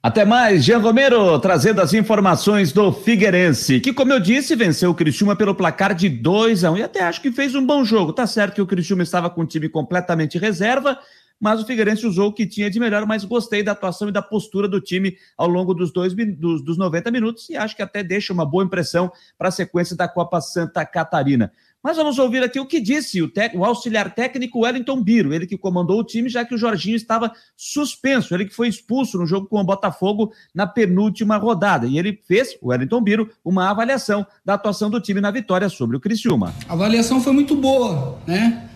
Até 0.05 0.24
mais, 0.24 0.63
Jean 0.63 0.78
Romero, 0.78 1.39
trazendo 1.39 1.82
as 1.82 1.91
informações 1.91 2.72
do 2.72 2.91
Figueirense, 2.91 3.80
que, 3.80 3.91
como 3.91 4.13
eu 4.13 4.20
disse, 4.20 4.55
venceu 4.55 4.91
o 4.91 4.93
Criciúma 4.93 5.36
pelo 5.36 5.55
placar 5.55 5.95
de 5.95 6.07
2 6.07 6.63
a 6.63 6.70
1 6.70 6.74
um, 6.74 6.78
e 6.78 6.84
até 6.84 7.01
acho 7.01 7.20
que 7.20 7.32
fez 7.32 7.55
um 7.55 7.66
bom 7.66 7.84
jogo. 7.84 8.13
Tá 8.13 8.28
certo 8.28 8.53
que 8.53 8.61
o 8.61 8.68
Criciúma 8.68 9.01
estava 9.01 9.32
com 9.32 9.41
o 9.41 9.45
time 9.47 9.68
completamente 9.68 10.38
reserva, 10.38 10.99
mas 11.40 11.62
o 11.62 11.66
Figueirense 11.66 12.06
usou 12.06 12.30
o 12.30 12.34
que 12.34 12.46
tinha 12.46 12.70
de 12.70 12.80
melhor, 12.80 13.06
mas 13.06 13.24
gostei 13.24 13.62
da 13.62 13.74
atuação 13.74 14.10
e 14.10 14.12
da 14.12 14.22
postura 14.22 14.68
do 14.68 14.80
time 14.80 15.18
ao 15.38 15.48
longo 15.48 15.74
dos, 15.74 15.92
dois, 15.92 16.14
dos, 16.14 16.64
dos 16.64 16.78
90 16.78 17.12
minutos 17.12 17.50
e 17.50 17.56
acho 17.56 17.76
que 17.76 17.82
até 17.82 18.04
deixa 18.04 18.34
uma 18.34 18.46
boa 18.46 18.64
impressão 18.64 19.12
para 19.38 19.50
a 19.50 19.52
sequência 19.52 19.96
da 19.96 20.08
Copa 20.08 20.40
Santa 20.42 20.86
Catarina. 20.86 21.52
Mas 21.86 21.98
vamos 21.98 22.18
ouvir 22.18 22.42
aqui 22.42 22.60
o 22.60 22.66
que 22.66 22.80
disse 22.80 23.22
o, 23.22 23.32
o, 23.54 23.64
auxiliar 23.64 24.16
técnico 24.16 24.62
Wellington 24.62 25.04
Biro, 25.04 25.32
ele 25.32 25.46
que 25.46 25.56
comandou 25.56 26.00
o 26.00 26.04
time, 26.04 26.28
já 26.28 26.44
que 26.44 26.56
o 26.56 26.58
Jorginho 26.58 26.96
estava 26.96 27.32
suspenso, 27.56 28.34
ele 28.34 28.46
que 28.46 28.56
foi 28.56 28.68
expulso 28.68 29.20
no 29.20 29.28
jogo 29.28 29.46
com 29.46 29.60
o 29.60 29.64
Botafogo 29.64 30.34
na 30.52 30.66
penúltima 30.66 31.38
rodada. 31.38 31.86
E 31.86 32.00
ele 32.00 32.20
fez, 32.28 32.58
o 32.60 32.70
Wellington 32.70 33.02
Biro, 33.02 33.30
uma 33.46 33.70
avaliação 33.70 34.26
da 34.44 34.56
atuação 34.56 34.90
do 34.90 35.00
time 35.00 35.22
na 35.22 35.30
vitória 35.30 35.70
sobre 35.70 35.96
o 35.96 36.00
Criciúma. 36.00 36.56
A 36.68 36.74
avaliação 36.74 37.22
foi 37.22 37.34
muito 37.34 37.56
boa, 37.56 38.18
né? 38.26 38.68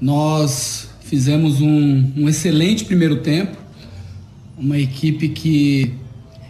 Nós 0.00 0.95
fizemos 1.06 1.60
um, 1.60 2.04
um 2.16 2.28
excelente 2.28 2.84
primeiro 2.84 3.16
tempo, 3.16 3.56
uma 4.58 4.76
equipe 4.76 5.28
que, 5.28 5.92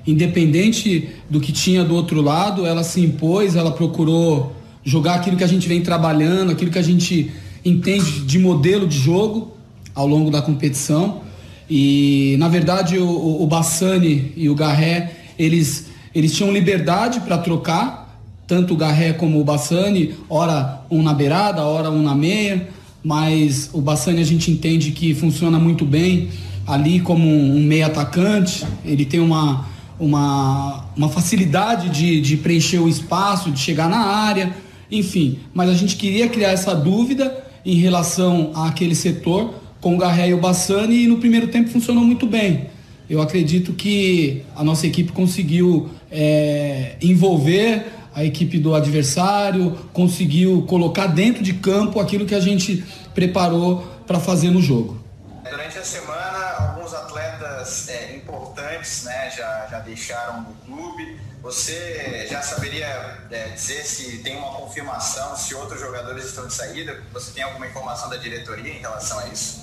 independente 0.07 1.11
do 1.29 1.41
que 1.41 1.53
tinha 1.53 1.85
do 1.85 1.95
outro 1.95 2.23
lado, 2.23 2.65
ela 2.65 2.83
se 2.83 3.01
impôs, 3.03 3.55
ela 3.55 3.71
procurou 3.71 4.57
jogar 4.83 5.17
aquilo 5.17 5.37
que 5.37 5.45
a 5.45 5.49
gente 5.49 5.69
vem 5.69 5.83
trabalhando, 5.83 6.53
aquilo 6.53 6.71
que 6.71 6.79
a 6.79 6.83
gente 6.83 7.31
entende 7.65 8.21
de 8.21 8.39
modelo 8.39 8.87
de 8.87 8.97
jogo 8.97 9.53
ao 9.95 10.07
longo 10.07 10.31
da 10.31 10.41
competição. 10.41 11.21
E 11.69 12.37
na 12.39 12.49
verdade 12.49 12.97
o, 12.99 13.43
o 13.43 13.47
Bassani 13.47 14.33
e 14.37 14.49
o 14.49 14.55
Garré, 14.55 15.13
eles, 15.39 15.89
eles 16.15 16.35
tinham 16.35 16.51
liberdade 16.51 17.21
para 17.21 17.37
trocar, 17.37 18.23
tanto 18.47 18.73
o 18.73 18.77
Garré 18.77 19.13
como 19.13 19.39
o 19.39 19.45
Bassani, 19.45 20.15
ora 20.31 20.81
um 20.91 21.03
na 21.03 21.13
beirada, 21.13 21.63
ora 21.63 21.91
um 21.91 22.01
na 22.01 22.15
meia, 22.15 22.69
mas 23.07 23.71
o 23.73 23.81
Bassani 23.81 24.21
a 24.21 24.25
gente 24.25 24.51
entende 24.51 24.91
que 24.91 25.15
funciona 25.15 25.61
muito 25.61 25.85
bem 25.85 26.29
ali 26.67 26.99
como 26.99 27.25
um 27.25 27.63
meio 27.63 27.87
atacante, 27.87 28.67
ele 28.85 29.05
tem 29.05 29.21
uma, 29.21 29.65
uma, 29.97 30.87
uma 30.97 31.09
facilidade 31.09 31.89
de, 31.89 32.21
de 32.21 32.37
preencher 32.37 32.81
o 32.81 32.89
espaço, 32.89 33.53
de 33.53 33.61
chegar 33.61 33.89
na 33.89 33.99
área, 33.99 34.53
enfim. 34.91 35.39
Mas 35.55 35.71
a 35.71 35.75
gente 35.75 35.95
queria 35.95 36.29
criar 36.29 36.51
essa 36.51 36.75
dúvida 36.75 37.47
em 37.65 37.77
relação 37.77 38.51
àquele 38.57 38.97
setor 38.97 39.55
com 39.81 39.95
o 39.95 39.99
Garré 39.99 40.31
e 40.31 40.35
o 40.35 40.41
Bassani 40.41 41.05
e 41.05 41.07
no 41.07 41.19
primeiro 41.19 41.47
tempo 41.47 41.71
funcionou 41.71 42.03
muito 42.03 42.27
bem. 42.27 42.67
Eu 43.09 43.23
acredito 43.23 43.73
que 43.73 44.43
a 44.57 44.65
nossa 44.65 44.85
equipe 44.85 45.13
conseguiu 45.13 45.89
é, 46.11 46.97
envolver 47.01 47.87
a 48.17 48.25
equipe 48.25 48.59
do 48.59 48.75
adversário, 48.75 49.77
conseguiu 49.93 50.63
colocar 50.63 51.07
dentro 51.07 51.43
de 51.43 51.53
campo 51.53 52.01
aquilo 52.01 52.25
que 52.25 52.35
a 52.35 52.41
gente 52.41 52.83
preparou 53.15 53.87
para 54.07 54.19
fazer 54.19 54.51
no 54.51 54.63
jogo. 54.63 54.99
Durante 55.45 55.77
a 55.77 55.85
semana, 55.85 56.39
alguns 56.59 56.95
atletas 56.95 57.91
é, 57.91 58.17
importantes 58.17 59.05
né, 59.05 59.31
já, 59.37 59.67
já 59.71 59.81
deixaram 59.81 60.47
o 60.51 60.55
clube. 60.65 61.19
Você 61.43 62.27
já 62.31 62.41
saberia 62.41 62.87
é, 63.31 63.49
dizer 63.51 63.85
se 63.85 64.17
tem 64.23 64.35
uma 64.35 64.49
confirmação, 64.53 65.37
se 65.37 65.55
outros 65.55 65.79
jogadores 65.79 66.25
estão 66.25 66.47
de 66.47 66.55
saída? 66.55 66.99
Você 67.13 67.33
tem 67.33 67.45
alguma 67.45 67.67
informação 67.67 68.09
da 68.09 68.17
diretoria 68.17 68.73
em 68.73 68.79
relação 68.79 69.19
a 69.19 69.29
isso? 69.29 69.61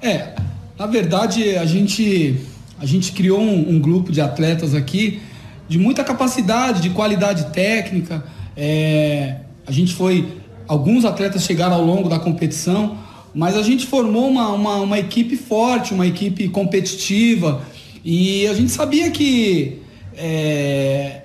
É, 0.00 0.32
na 0.78 0.86
verdade, 0.86 1.56
a 1.56 1.66
gente, 1.66 2.40
a 2.78 2.86
gente 2.86 3.10
criou 3.10 3.40
um, 3.40 3.70
um 3.70 3.80
grupo 3.80 4.12
de 4.12 4.20
atletas 4.20 4.76
aqui 4.76 5.20
de 5.68 5.78
muita 5.78 6.04
capacidade, 6.04 6.80
de 6.80 6.90
qualidade 6.90 7.52
técnica. 7.52 8.24
É, 8.56 9.36
a 9.66 9.72
gente 9.72 9.94
foi. 9.94 10.28
Alguns 10.66 11.04
atletas 11.04 11.44
chegaram 11.44 11.74
ao 11.74 11.84
longo 11.84 12.08
da 12.08 12.18
competição, 12.18 12.96
mas 13.34 13.56
a 13.56 13.62
gente 13.62 13.86
formou 13.86 14.28
uma, 14.28 14.48
uma, 14.48 14.76
uma 14.76 14.98
equipe 14.98 15.36
forte, 15.36 15.92
uma 15.92 16.06
equipe 16.06 16.48
competitiva. 16.48 17.62
E 18.04 18.46
a 18.46 18.54
gente 18.54 18.70
sabia 18.70 19.10
que 19.10 19.82
é, 20.16 21.22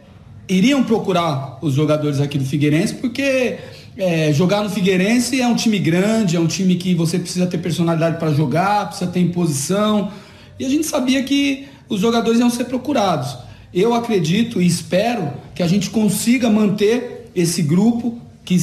iriam 0.48 0.84
procurar 0.84 1.58
os 1.62 1.74
jogadores 1.74 2.20
aqui 2.20 2.38
do 2.38 2.46
Figueirense, 2.46 2.96
porque 2.96 3.58
é, 3.98 4.32
jogar 4.34 4.64
no 4.64 4.70
Figueirense 4.70 5.42
é 5.42 5.48
um 5.48 5.56
time 5.56 5.78
grande, 5.78 6.36
é 6.36 6.40
um 6.40 6.48
time 6.48 6.76
que 6.76 6.96
você 6.96 7.20
precisa 7.20 7.46
ter 7.46 7.58
personalidade 7.58 8.18
para 8.18 8.32
jogar, 8.32 8.88
precisa 8.88 9.12
ter 9.12 9.20
imposição. 9.20 10.12
E 10.58 10.66
a 10.66 10.70
gente 10.70 10.86
sabia 10.86 11.22
que 11.24 11.68
os 11.88 12.00
jogadores 12.00 12.40
iam 12.40 12.50
ser 12.50 12.66
procurados. 12.66 13.38
Eu 13.74 13.94
acredito 13.94 14.62
e 14.62 14.66
espero 14.66 15.32
que 15.54 15.62
a 15.62 15.68
gente 15.68 15.90
consiga 15.90 16.50
manter 16.50 17.30
esse 17.36 17.62
grupo 17.62 18.20
que, 18.44 18.58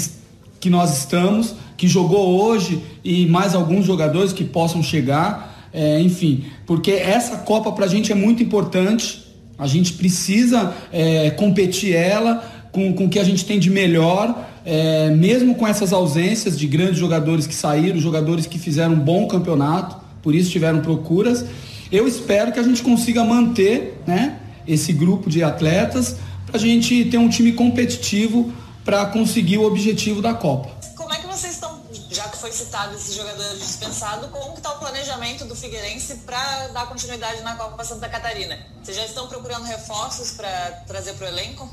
que 0.59 0.68
nós 0.68 0.98
estamos, 0.98 1.54
que 1.76 1.86
jogou 1.86 2.42
hoje 2.42 2.82
e 3.04 3.26
mais 3.26 3.54
alguns 3.54 3.86
jogadores 3.86 4.32
que 4.32 4.42
possam 4.42 4.82
chegar, 4.82 5.68
é, 5.72 6.00
enfim, 6.00 6.46
porque 6.64 6.90
essa 6.90 7.36
Copa 7.38 7.70
para 7.70 7.84
a 7.84 7.88
gente 7.88 8.11
é 8.11 8.14
muito 8.14 8.42
importante. 8.42 9.24
A 9.59 9.66
gente 9.66 9.92
precisa 9.92 10.74
é, 10.92 11.30
competir 11.30 11.94
ela 11.94 12.68
com, 12.72 12.92
com 12.92 13.04
o 13.07 13.09
que 13.09 13.18
a 13.18 13.24
gente 13.24 13.44
tem 13.44 13.59
de 13.59 13.70
melhor, 13.70 14.46
é, 14.64 15.11
mesmo 15.11 15.54
com 15.54 15.66
essas 15.66 15.92
ausências 15.92 16.59
de 16.59 16.66
grandes 16.66 16.98
jogadores 16.98 17.46
que 17.46 17.54
saíram, 17.54 17.98
jogadores 17.98 18.46
que 18.46 18.59
fizeram 18.59 18.94
um 18.94 18.98
bom 18.98 19.28
campeonato, 19.28 19.96
por 20.22 20.34
isso 20.34 20.50
tiveram 20.50 20.80
procuras. 20.80 21.44
Eu 21.92 22.09
espero 22.09 22.52
que 22.52 22.59
a 22.59 22.62
gente 22.62 22.82
consiga 22.82 23.22
manter, 23.22 24.02
né? 24.07 24.40
Esse 24.66 24.92
grupo 24.92 25.30
de 25.30 25.42
atletas 25.42 26.16
para 26.46 26.56
a 26.56 26.60
gente 26.60 27.04
ter 27.06 27.18
um 27.18 27.28
time 27.28 27.52
competitivo 27.52 28.52
para 28.84 29.04
conseguir 29.06 29.58
o 29.58 29.64
objetivo 29.64 30.22
da 30.22 30.32
Copa. 30.32 30.70
Como 30.96 31.12
é 31.12 31.18
que 31.18 31.26
vocês 31.26 31.54
estão, 31.54 31.80
já 32.10 32.24
que 32.28 32.38
foi 32.38 32.52
citado 32.52 32.94
esses 32.94 33.14
jogadores 33.14 33.58
dispensados, 33.58 34.30
como 34.30 34.54
está 34.54 34.72
o 34.72 34.78
planejamento 34.78 35.44
do 35.44 35.56
Figueirense 35.56 36.16
para 36.24 36.68
dar 36.68 36.86
continuidade 36.86 37.42
na 37.42 37.56
Copa 37.56 37.82
Santa 37.84 38.08
Catarina? 38.08 38.56
Vocês 38.82 38.96
já 38.96 39.04
estão 39.04 39.26
procurando 39.26 39.64
reforços 39.64 40.30
para 40.30 40.82
trazer 40.86 41.14
para 41.14 41.26
o 41.26 41.28
elenco? 41.28 41.68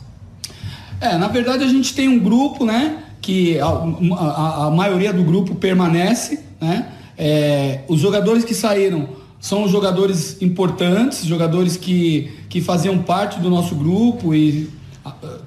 É, 0.99 1.17
na 1.17 1.27
verdade 1.27 1.63
a 1.63 1.67
gente 1.67 1.93
tem 1.93 2.09
um 2.09 2.19
grupo, 2.19 2.65
né, 2.65 3.03
que 3.21 3.59
a, 3.59 3.67
a, 3.67 4.65
a 4.65 4.71
maioria 4.71 5.13
do 5.13 5.23
grupo 5.23 5.55
permanece, 5.55 6.43
né, 6.59 6.91
é, 7.17 7.81
os 7.87 7.99
jogadores 7.99 8.43
que 8.43 8.53
saíram 8.53 9.22
são 9.43 9.67
jogadores 9.67 10.41
importantes, 10.41 11.25
jogadores 11.25 11.75
que, 11.75 12.31
que 12.47 12.61
faziam 12.61 12.99
parte 12.99 13.41
do 13.41 13.49
nosso 13.49 13.75
grupo 13.75 14.33
e 14.33 14.69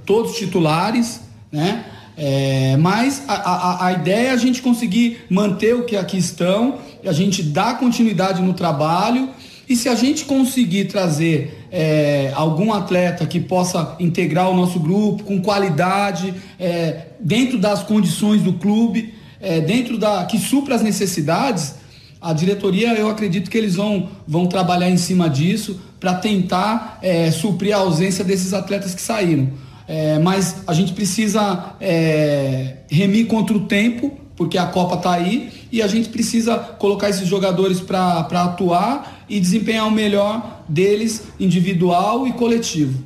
todos 0.04 0.36
titulares, 0.36 1.22
né? 1.50 1.86
É, 2.14 2.76
mas 2.76 3.22
a, 3.26 3.34
a, 3.34 3.86
a, 3.86 3.92
ideia 3.92 4.28
é 4.28 4.30
a 4.32 4.36
gente 4.36 4.60
conseguir 4.60 5.24
manter 5.30 5.74
o 5.74 5.84
que 5.84 5.96
aqui 5.96 6.18
estão, 6.18 6.78
a 7.06 7.12
gente 7.12 7.42
dar 7.42 7.78
continuidade 7.78 8.42
no 8.42 8.52
trabalho 8.52 9.30
e 9.66 9.74
se 9.74 9.88
a 9.88 9.94
gente 9.94 10.26
conseguir 10.26 10.86
trazer 10.86 11.66
é, 11.72 12.32
algum 12.34 12.74
atleta 12.74 13.26
que 13.26 13.40
possa 13.40 13.96
integrar 13.98 14.50
o 14.50 14.54
nosso 14.54 14.78
grupo 14.78 15.24
com 15.24 15.40
qualidade, 15.40 16.34
é, 16.60 17.06
dentro 17.18 17.56
das 17.56 17.82
condições 17.82 18.42
do 18.42 18.52
clube, 18.52 19.14
é, 19.40 19.58
dentro 19.60 19.96
da 19.96 20.26
que 20.26 20.38
supra 20.38 20.74
as 20.74 20.82
necessidades, 20.82 21.85
a 22.26 22.32
diretoria, 22.32 22.92
eu 22.94 23.08
acredito 23.08 23.48
que 23.48 23.56
eles 23.56 23.76
vão, 23.76 24.08
vão 24.26 24.46
trabalhar 24.46 24.90
em 24.90 24.96
cima 24.96 25.30
disso 25.30 25.80
para 26.00 26.14
tentar 26.14 26.98
é, 27.00 27.30
suprir 27.30 27.72
a 27.72 27.78
ausência 27.78 28.24
desses 28.24 28.52
atletas 28.52 28.96
que 28.96 29.00
saíram. 29.00 29.52
É, 29.86 30.18
mas 30.18 30.56
a 30.66 30.72
gente 30.72 30.92
precisa 30.92 31.76
é, 31.80 32.78
remir 32.90 33.28
contra 33.28 33.56
o 33.56 33.60
tempo, 33.66 34.18
porque 34.34 34.58
a 34.58 34.66
Copa 34.66 34.96
está 34.96 35.12
aí, 35.12 35.52
e 35.70 35.80
a 35.80 35.86
gente 35.86 36.08
precisa 36.08 36.58
colocar 36.58 37.08
esses 37.08 37.28
jogadores 37.28 37.80
para 37.80 38.18
atuar 38.18 39.24
e 39.28 39.38
desempenhar 39.38 39.86
o 39.86 39.90
melhor 39.92 40.62
deles, 40.68 41.28
individual 41.38 42.26
e 42.26 42.32
coletivo. 42.32 43.04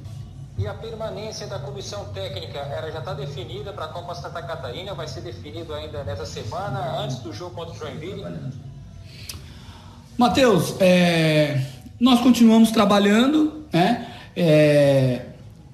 E 0.59 0.67
a 0.67 0.73
permanência 0.73 1.47
da 1.47 1.59
comissão 1.59 2.07
técnica, 2.15 2.59
ela 2.59 2.91
já 2.91 3.01
está 3.01 3.13
definida 3.13 3.71
para 3.73 3.85
a 3.85 3.89
Copa 3.89 4.15
Santa 4.15 4.43
Catarina, 4.43 4.95
vai 4.95 5.07
ser 5.07 5.21
definido 5.21 5.75
ainda 5.75 6.05
nessa 6.05 6.25
semana, 6.25 6.99
antes 6.99 7.19
do 7.19 7.33
jogo 7.35 7.55
contra 7.55 7.75
o 7.75 7.79
Joinville? 7.79 8.25
Matheus, 10.21 10.75
é, 10.81 11.63
nós 11.99 12.21
continuamos 12.21 12.71
trabalhando, 12.71 13.65
né? 13.73 14.07
É, 14.37 15.23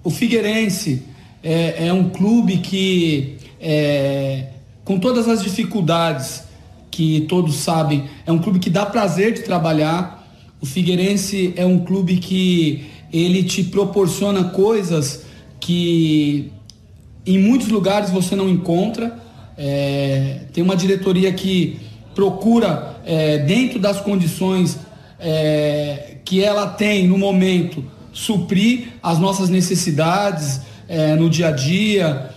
o 0.04 0.08
Figueirense 0.08 1.02
é, 1.42 1.88
é, 1.88 1.92
um 1.92 2.10
clube 2.10 2.58
que, 2.58 3.38
é, 3.60 4.50
com 4.84 5.00
todas 5.00 5.26
as 5.26 5.42
dificuldades 5.42 6.44
que 6.92 7.22
todos 7.22 7.56
sabem, 7.56 8.04
é 8.24 8.30
um 8.30 8.38
clube 8.38 8.60
que 8.60 8.70
dá 8.70 8.86
prazer 8.86 9.34
de 9.34 9.42
trabalhar. 9.42 10.24
O 10.60 10.64
Figueirense 10.64 11.52
é 11.56 11.66
um 11.66 11.80
clube 11.80 12.18
que 12.18 12.86
ele 13.12 13.42
te 13.42 13.64
proporciona 13.64 14.44
coisas 14.44 15.24
que 15.58 16.52
em 17.26 17.36
muitos 17.36 17.66
lugares 17.66 18.10
você 18.10 18.36
não 18.36 18.48
encontra. 18.48 19.18
É, 19.58 20.42
tem 20.52 20.62
uma 20.62 20.76
diretoria 20.76 21.32
que 21.32 21.80
procura, 22.14 22.95
é, 23.06 23.38
dentro 23.38 23.78
das 23.78 24.00
condições 24.00 24.78
é, 25.18 26.16
que 26.24 26.42
ela 26.42 26.66
tem 26.66 27.06
no 27.06 27.16
momento, 27.16 27.82
suprir 28.12 28.88
as 29.02 29.18
nossas 29.18 29.48
necessidades 29.48 30.60
é, 30.88 31.14
no 31.14 31.30
dia 31.30 31.48
a 31.48 31.50
dia. 31.52 32.30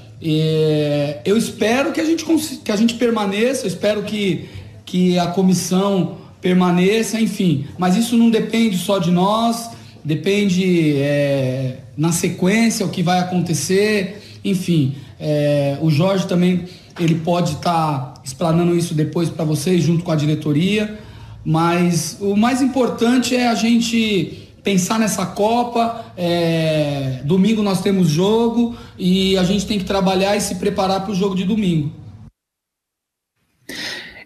eu 1.26 1.36
espero 1.38 1.92
que 1.92 2.00
a 2.00 2.06
gente, 2.06 2.24
que 2.64 2.72
a 2.72 2.76
gente 2.76 2.94
permaneça, 2.94 3.64
eu 3.64 3.68
espero 3.68 4.04
que, 4.04 4.48
que 4.86 5.18
a 5.18 5.28
comissão 5.28 6.18
permaneça, 6.42 7.20
enfim. 7.20 7.66
Mas 7.78 7.96
isso 7.96 8.16
não 8.16 8.30
depende 8.30 8.78
só 8.78 9.00
de 9.00 9.12
nós, 9.12 9.72
depende 10.04 10.96
é, 10.98 11.78
na 11.98 12.12
sequência 12.12 12.86
o 12.86 12.90
que 12.90 13.04
vai 13.04 13.20
acontecer, 13.20 14.22
enfim. 14.44 14.96
É, 15.20 15.78
o 15.82 15.90
Jorge 15.90 16.28
também 16.28 16.66
ele 17.00 17.16
pode 17.16 17.54
estar 17.54 17.98
tá 17.98 18.19
explanando 18.30 18.76
isso 18.76 18.94
depois 18.94 19.30
para 19.30 19.44
vocês, 19.44 19.84
junto 19.84 20.04
com 20.04 20.12
a 20.12 20.16
diretoria. 20.16 21.00
Mas 21.44 22.18
o 22.20 22.36
mais 22.36 22.62
importante 22.62 23.36
é 23.36 23.48
a 23.48 23.56
gente 23.56 24.50
pensar 24.64 25.00
nessa 25.00 25.26
Copa. 25.26 26.06
É, 26.16 27.22
domingo 27.26 27.64
nós 27.64 27.82
temos 27.82 28.10
jogo 28.10 28.76
e 28.98 29.38
a 29.38 29.44
gente 29.44 29.66
tem 29.66 29.80
que 29.80 29.86
trabalhar 29.86 30.36
e 30.36 30.42
se 30.42 30.56
preparar 30.56 31.02
para 31.02 31.12
o 31.12 31.16
jogo 31.16 31.36
de 31.36 31.44
domingo. 31.44 31.92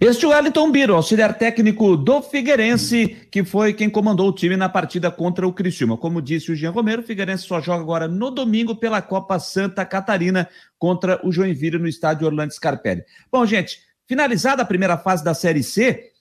Este 0.01 0.25
é 0.25 0.27
o 0.27 0.31
Wellington 0.31 0.69
Biro, 0.69 0.95
auxiliar 0.95 1.37
técnico 1.37 1.95
do 1.95 2.21
Figueirense, 2.21 3.25
que 3.31 3.41
foi 3.41 3.73
quem 3.73 3.89
comandou 3.89 4.27
o 4.27 4.33
time 4.33 4.57
na 4.57 4.67
partida 4.67 5.09
contra 5.09 5.47
o 5.47 5.53
Criciúma. 5.53 5.95
Como 5.95 6.21
disse 6.21 6.51
o 6.51 6.55
Jean 6.57 6.71
Romero, 6.71 7.01
o 7.01 7.05
Figueirense 7.05 7.45
só 7.45 7.61
joga 7.61 7.81
agora 7.81 8.05
no 8.05 8.29
domingo 8.29 8.75
pela 8.75 9.01
Copa 9.01 9.39
Santa 9.39 9.85
Catarina 9.85 10.49
contra 10.77 11.25
o 11.25 11.31
Joinville 11.31 11.79
no 11.79 11.87
estádio 11.87 12.27
Orlando 12.27 12.53
Scarpelli. 12.53 13.03
Bom, 13.31 13.45
gente, 13.45 13.79
finalizada 14.07 14.61
a 14.61 14.65
primeira 14.65 14.97
fase 14.97 15.23
da 15.23 15.33
Série 15.33 15.63
C, 15.63 16.11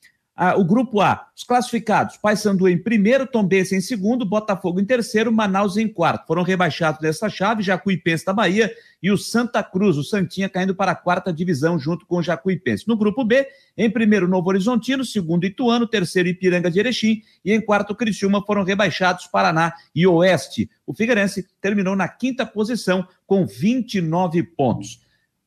o 0.57 0.65
grupo 0.65 1.01
A, 1.03 1.29
os 1.37 1.45
classificados, 1.45 2.17
Paysandu 2.17 2.67
em 2.67 2.79
primeiro, 2.79 3.27
Tombense 3.27 3.77
em 3.77 3.83
segundo, 3.83 4.25
Botafogo 4.25 4.81
em 4.81 4.85
terceiro, 4.85 5.31
Manaus 5.31 5.77
em 5.77 5.87
quarto. 5.87 6.27
Foram 6.27 6.43
rebaixados 6.43 7.01
dessa 7.01 7.29
chave, 7.29 7.63
Jacuipense 7.63 8.25
da 8.25 8.33
Bahia 8.33 8.75
e 9.03 9.11
o 9.11 9.19
Santa 9.19 9.63
Cruz, 9.63 9.99
o 9.99 10.03
Santinha 10.03 10.49
caindo 10.49 10.75
para 10.75 10.93
a 10.93 10.97
quarta 10.97 11.31
divisão 11.31 11.79
junto 11.79 12.07
com 12.07 12.17
o 12.17 12.23
Jacuipense. 12.23 12.89
No 12.89 12.97
grupo 12.97 13.23
B, 13.25 13.47
em 13.77 13.91
primeiro 13.91 14.27
Novo 14.27 14.49
Horizontino, 14.49 15.05
segundo 15.05 15.45
Ituano, 15.45 15.87
terceiro 15.87 16.31
Ipiranga 16.31 16.71
de 16.71 16.81
Erechim 16.81 17.23
e 17.45 17.53
em 17.53 17.61
quarto 17.61 17.95
Criciúma 17.95 18.43
foram 18.45 18.65
rebaixados 18.65 19.27
Paraná 19.27 19.75
e 19.95 20.07
Oeste. 20.07 20.71
O 20.87 20.95
Figueirense 20.95 21.47
terminou 21.61 21.95
na 21.95 22.09
quinta 22.09 22.47
posição 22.47 23.07
com 23.27 23.47
29 23.47 24.43
pontos. 24.43 25.03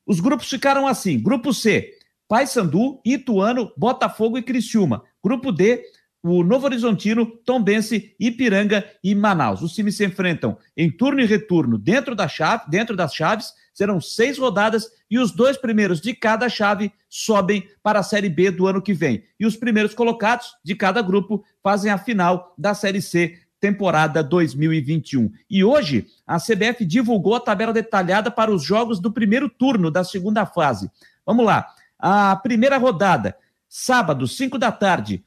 Os 0.06 0.20
grupos 0.20 0.48
ficaram 0.48 0.86
assim: 0.86 1.18
grupo 1.20 1.52
C, 1.52 1.95
Paysandu, 2.28 3.00
Ituano, 3.04 3.72
Botafogo 3.76 4.36
e 4.36 4.42
Criciúma. 4.42 5.02
Grupo 5.22 5.52
D, 5.52 5.82
o 6.22 6.42
Novo 6.42 6.66
Horizontino, 6.66 7.26
Tombense, 7.44 8.16
Ipiranga 8.18 8.84
e 9.02 9.14
Manaus. 9.14 9.62
Os 9.62 9.74
times 9.74 9.96
se 9.96 10.04
enfrentam 10.04 10.58
em 10.76 10.90
turno 10.90 11.20
e 11.20 11.26
retorno 11.26 11.78
dentro, 11.78 12.14
da 12.14 12.26
chave, 12.26 12.64
dentro 12.68 12.96
das 12.96 13.14
chaves. 13.14 13.52
Serão 13.72 14.00
seis 14.00 14.38
rodadas 14.38 14.90
e 15.10 15.18
os 15.18 15.30
dois 15.30 15.56
primeiros 15.56 16.00
de 16.00 16.14
cada 16.14 16.48
chave 16.48 16.90
sobem 17.08 17.68
para 17.82 18.00
a 18.00 18.02
Série 18.02 18.28
B 18.28 18.50
do 18.50 18.66
ano 18.66 18.82
que 18.82 18.92
vem. 18.92 19.22
E 19.38 19.46
os 19.46 19.56
primeiros 19.56 19.94
colocados 19.94 20.56
de 20.64 20.74
cada 20.74 21.00
grupo 21.00 21.44
fazem 21.62 21.92
a 21.92 21.98
final 21.98 22.54
da 22.58 22.74
Série 22.74 23.02
C 23.02 23.38
temporada 23.60 24.22
2021. 24.22 25.30
E 25.48 25.64
hoje 25.64 26.06
a 26.26 26.38
CBF 26.38 26.84
divulgou 26.84 27.34
a 27.34 27.40
tabela 27.40 27.72
detalhada 27.72 28.30
para 28.30 28.50
os 28.50 28.62
jogos 28.62 29.00
do 29.00 29.12
primeiro 29.12 29.48
turno 29.48 29.90
da 29.90 30.04
segunda 30.04 30.44
fase. 30.44 30.90
Vamos 31.24 31.44
lá. 31.44 31.66
A 31.98 32.36
primeira 32.36 32.76
rodada, 32.78 33.36
sábado, 33.68 34.26
5 34.26 34.58
da 34.58 34.70
tarde, 34.70 35.24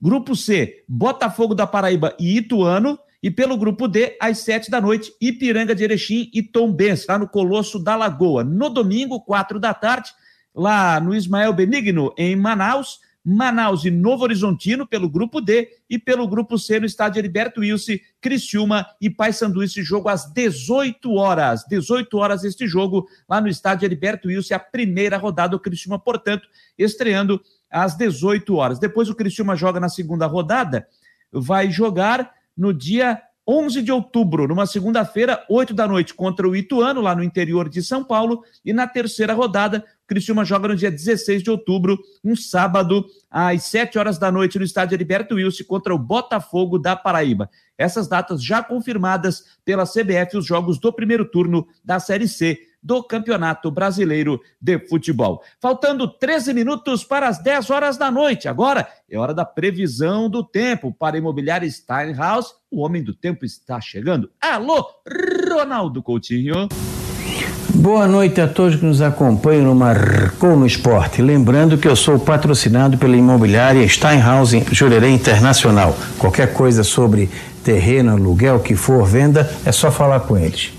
grupo 0.00 0.34
C, 0.36 0.84
Botafogo 0.88 1.54
da 1.54 1.66
Paraíba 1.66 2.14
e 2.18 2.38
Ituano. 2.38 2.98
E 3.22 3.30
pelo 3.30 3.58
grupo 3.58 3.86
D, 3.86 4.16
às 4.18 4.38
7 4.38 4.70
da 4.70 4.80
noite, 4.80 5.12
Ipiranga 5.20 5.74
de 5.74 5.84
Erechim 5.84 6.30
e 6.32 6.42
Tombense, 6.42 7.04
lá 7.06 7.18
no 7.18 7.28
Colosso 7.28 7.78
da 7.78 7.94
Lagoa. 7.94 8.42
No 8.42 8.70
domingo, 8.70 9.20
4 9.20 9.60
da 9.60 9.74
tarde, 9.74 10.10
lá 10.54 10.98
no 10.98 11.14
Ismael 11.14 11.52
Benigno, 11.52 12.14
em 12.16 12.34
Manaus, 12.34 12.98
Manaus 13.24 13.84
e 13.84 13.90
Novo 13.90 14.24
Horizontino 14.24 14.86
pelo 14.86 15.08
grupo 15.08 15.40
D 15.40 15.68
e 15.88 15.98
pelo 15.98 16.26
grupo 16.26 16.58
C 16.58 16.80
no 16.80 16.86
estádio 16.86 17.18
Heriberto 17.18 17.60
Wilson, 17.60 17.98
Criciúma 18.20 18.86
e 19.00 19.10
Paysandu. 19.10 19.62
Esse 19.62 19.82
jogo 19.82 20.08
às 20.08 20.32
18 20.32 21.12
horas. 21.14 21.64
18 21.68 22.16
horas 22.16 22.44
este 22.44 22.66
jogo 22.66 23.06
lá 23.28 23.40
no 23.40 23.48
estádio 23.48 23.86
Heriberto 23.86 24.28
Wilson, 24.28 24.54
a 24.54 24.58
primeira 24.58 25.16
rodada 25.18 25.50
do 25.50 25.60
Criciúma, 25.60 25.98
portanto, 25.98 26.48
estreando 26.78 27.40
às 27.70 27.94
18 27.96 28.54
horas. 28.54 28.78
Depois 28.78 29.08
o 29.08 29.14
Criciúma 29.14 29.54
joga 29.54 29.78
na 29.78 29.88
segunda 29.88 30.26
rodada, 30.26 30.88
vai 31.30 31.70
jogar 31.70 32.32
no 32.56 32.72
dia 32.72 33.20
11 33.52 33.82
de 33.82 33.90
outubro, 33.90 34.46
numa 34.46 34.64
segunda-feira, 34.64 35.44
8 35.50 35.74
da 35.74 35.88
noite, 35.88 36.14
contra 36.14 36.48
o 36.48 36.54
Ituano, 36.54 37.00
lá 37.00 37.16
no 37.16 37.24
interior 37.24 37.68
de 37.68 37.82
São 37.82 38.04
Paulo. 38.04 38.44
E 38.64 38.72
na 38.72 38.86
terceira 38.86 39.34
rodada, 39.34 39.84
o 40.04 40.06
Criciúma 40.06 40.44
joga 40.44 40.68
no 40.68 40.76
dia 40.76 40.88
16 40.88 41.42
de 41.42 41.50
outubro, 41.50 41.98
um 42.22 42.36
sábado, 42.36 43.04
às 43.28 43.64
7 43.64 43.98
horas 43.98 44.18
da 44.18 44.30
noite, 44.30 44.56
no 44.56 44.64
estádio 44.64 44.94
Heriberto 44.94 45.34
Wilson, 45.34 45.64
contra 45.64 45.92
o 45.92 45.98
Botafogo 45.98 46.78
da 46.78 46.94
Paraíba. 46.94 47.50
Essas 47.76 48.06
datas 48.06 48.40
já 48.40 48.62
confirmadas 48.62 49.42
pela 49.64 49.84
CBF, 49.84 50.36
os 50.36 50.46
jogos 50.46 50.78
do 50.78 50.92
primeiro 50.92 51.24
turno 51.24 51.66
da 51.84 51.98
Série 51.98 52.28
C 52.28 52.69
do 52.82 53.02
Campeonato 53.02 53.70
Brasileiro 53.70 54.40
de 54.60 54.78
Futebol. 54.88 55.42
Faltando 55.60 56.08
13 56.08 56.54
minutos 56.54 57.04
para 57.04 57.28
as 57.28 57.38
10 57.38 57.70
horas 57.70 57.96
da 57.96 58.10
noite. 58.10 58.48
Agora 58.48 58.88
é 59.08 59.18
hora 59.18 59.34
da 59.34 59.44
previsão 59.44 60.28
do 60.28 60.42
tempo 60.42 60.92
para 60.92 61.16
a 61.16 61.18
imobiliária 61.18 61.68
Steinhaus. 61.70 62.54
O 62.70 62.80
homem 62.80 63.02
do 63.02 63.14
tempo 63.14 63.44
está 63.44 63.80
chegando. 63.80 64.30
Alô, 64.40 64.86
Ronaldo 65.50 66.02
Coutinho. 66.02 66.68
Boa 67.74 68.06
noite 68.06 68.40
a 68.40 68.48
todos 68.48 68.76
que 68.76 68.84
nos 68.84 69.00
acompanham 69.00 69.64
no 69.64 69.74
Marcou 69.74 70.56
no 70.56 70.66
Esporte. 70.66 71.22
Lembrando 71.22 71.78
que 71.78 71.86
eu 71.86 71.94
sou 71.94 72.18
patrocinado 72.18 72.98
pela 72.98 73.16
imobiliária 73.16 73.86
Steinhaus 73.88 74.50
Jurerê 74.72 75.10
Internacional. 75.10 75.96
Qualquer 76.18 76.52
coisa 76.52 76.82
sobre 76.82 77.30
terreno, 77.64 78.10
aluguel, 78.10 78.60
que 78.60 78.74
for 78.74 79.04
venda, 79.06 79.48
é 79.64 79.72
só 79.72 79.90
falar 79.90 80.20
com 80.20 80.36
eles. 80.36 80.72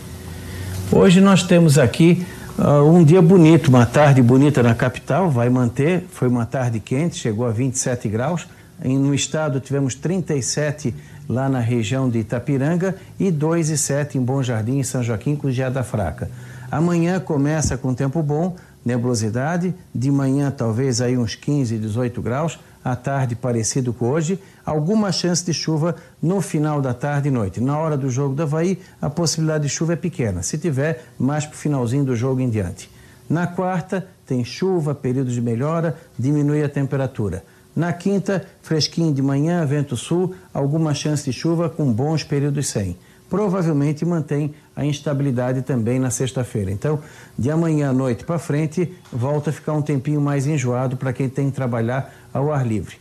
Hoje 0.94 1.22
nós 1.22 1.42
temos 1.42 1.78
aqui 1.78 2.28
uh, 2.60 2.84
um 2.84 3.02
dia 3.02 3.22
bonito, 3.22 3.70
uma 3.70 3.86
tarde 3.86 4.22
bonita 4.22 4.62
na 4.62 4.76
capital, 4.76 5.32
vai 5.32 5.50
manter, 5.50 6.06
foi 6.12 6.28
uma 6.28 6.46
tarde 6.46 6.82
quente, 6.82 7.16
chegou 7.16 7.48
a 7.48 7.50
27 7.50 8.10
graus. 8.10 8.46
no 8.84 9.16
estado 9.16 9.62
tivemos 9.62 9.96
37 9.96 10.94
lá 11.30 11.48
na 11.48 11.62
região 11.62 12.10
de 12.10 12.20
Itapiranga 12.20 12.94
e 13.18 13.32
2,7 13.32 14.16
em 14.16 14.22
Bom 14.22 14.44
Jardim, 14.44 14.80
em 14.80 14.84
São 14.84 15.02
Joaquim, 15.02 15.34
com 15.34 15.50
geada 15.50 15.82
fraca. 15.82 16.30
Amanhã 16.70 17.22
começa 17.22 17.78
com 17.78 17.94
tempo 17.94 18.22
bom, 18.22 18.58
nebulosidade, 18.84 19.74
de 19.96 20.12
manhã 20.12 20.52
talvez 20.52 21.00
aí 21.00 21.18
uns 21.18 21.36
15, 21.36 21.78
18 21.78 22.22
graus, 22.22 22.60
à 22.84 22.98
tarde 22.98 23.34
parecido 23.34 23.94
com 23.94 24.10
hoje, 24.10 24.38
alguma 24.66 25.12
chance 25.12 25.45
de 25.45 25.53
chuva 25.53 25.95
no 26.22 26.41
final 26.41 26.82
da 26.82 26.93
tarde 26.93 27.28
e 27.28 27.32
noite. 27.32 27.62
Na 27.62 27.78
hora 27.78 27.97
do 27.97 28.09
jogo 28.09 28.36
do 28.36 28.43
Havaí, 28.43 28.80
a 29.01 29.09
possibilidade 29.09 29.64
de 29.64 29.70
chuva 29.70 29.93
é 29.93 29.95
pequena, 29.95 30.43
se 30.43 30.57
tiver, 30.57 31.05
mais 31.18 31.45
para 31.45 31.55
o 31.55 31.57
finalzinho 31.57 32.03
do 32.03 32.16
jogo 32.16 32.41
em 32.41 32.49
diante. 32.49 32.89
Na 33.30 33.47
quarta, 33.47 34.07
tem 34.26 34.43
chuva, 34.43 34.93
período 34.93 35.32
de 35.32 35.41
melhora, 35.41 35.97
diminui 36.18 36.64
a 36.64 36.70
temperatura. 36.70 37.43
Na 37.76 37.93
quinta, 37.93 38.45
fresquinho 38.62 39.14
de 39.14 39.22
manhã, 39.22 39.66
vento 39.66 39.95
sul, 39.95 40.36
alguma 40.53 40.93
chance 40.93 41.24
de 41.24 41.32
chuva 41.32 41.70
com 41.70 41.91
bons 41.91 42.24
períodos 42.24 42.68
sem. 42.68 42.97
Provavelmente 43.30 44.03
mantém 44.03 44.53
a 44.76 44.84
instabilidade 44.84 45.62
também 45.62 45.97
na 45.97 46.09
sexta-feira. 46.09 46.70
Então, 46.70 46.99
de 47.39 47.49
amanhã 47.49 47.89
à 47.89 47.93
noite 47.93 48.26
para 48.26 48.38
frente, 48.38 48.93
volta 49.12 49.49
a 49.49 49.53
ficar 49.53 49.72
um 49.72 49.82
tempinho 49.82 50.20
mais 50.20 50.45
enjoado 50.45 50.97
para 50.97 51.14
quem 51.14 51.30
tem 51.30 51.49
que 51.49 51.55
trabalhar 51.55 52.14
ao 52.34 52.51
ar 52.51 52.68
livre. 52.68 53.01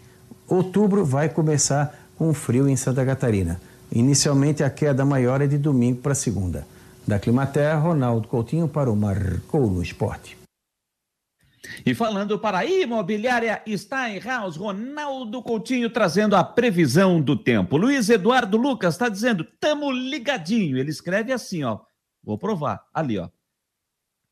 Outubro 0.50 1.04
vai 1.04 1.28
começar 1.28 1.96
com 2.18 2.34
frio 2.34 2.68
em 2.68 2.74
Santa 2.74 3.06
Catarina. 3.06 3.60
Inicialmente 3.92 4.64
a 4.64 4.68
queda 4.68 5.04
maior 5.04 5.40
é 5.40 5.46
de 5.46 5.56
domingo 5.56 6.00
para 6.00 6.12
segunda. 6.12 6.66
Da 7.06 7.20
Climaterra, 7.20 7.78
Ronaldo 7.78 8.26
Coutinho 8.26 8.66
para 8.66 8.90
o 8.90 8.96
Marcou 8.96 9.70
no 9.70 9.80
Esporte. 9.80 10.36
E 11.86 11.94
falando 11.94 12.36
para 12.36 12.58
a 12.58 12.66
imobiliária 12.66 13.62
Steinhaus, 13.64 14.56
Ronaldo 14.56 15.40
Coutinho 15.40 15.88
trazendo 15.88 16.34
a 16.34 16.42
previsão 16.42 17.20
do 17.20 17.36
tempo. 17.36 17.76
Luiz 17.76 18.10
Eduardo 18.10 18.56
Lucas 18.56 18.94
está 18.94 19.08
dizendo, 19.08 19.46
tamo 19.60 19.88
ligadinho. 19.88 20.76
Ele 20.76 20.90
escreve 20.90 21.32
assim, 21.32 21.62
ó. 21.62 21.78
Vou 22.24 22.36
provar. 22.36 22.82
Ali, 22.92 23.18
ó. 23.18 23.28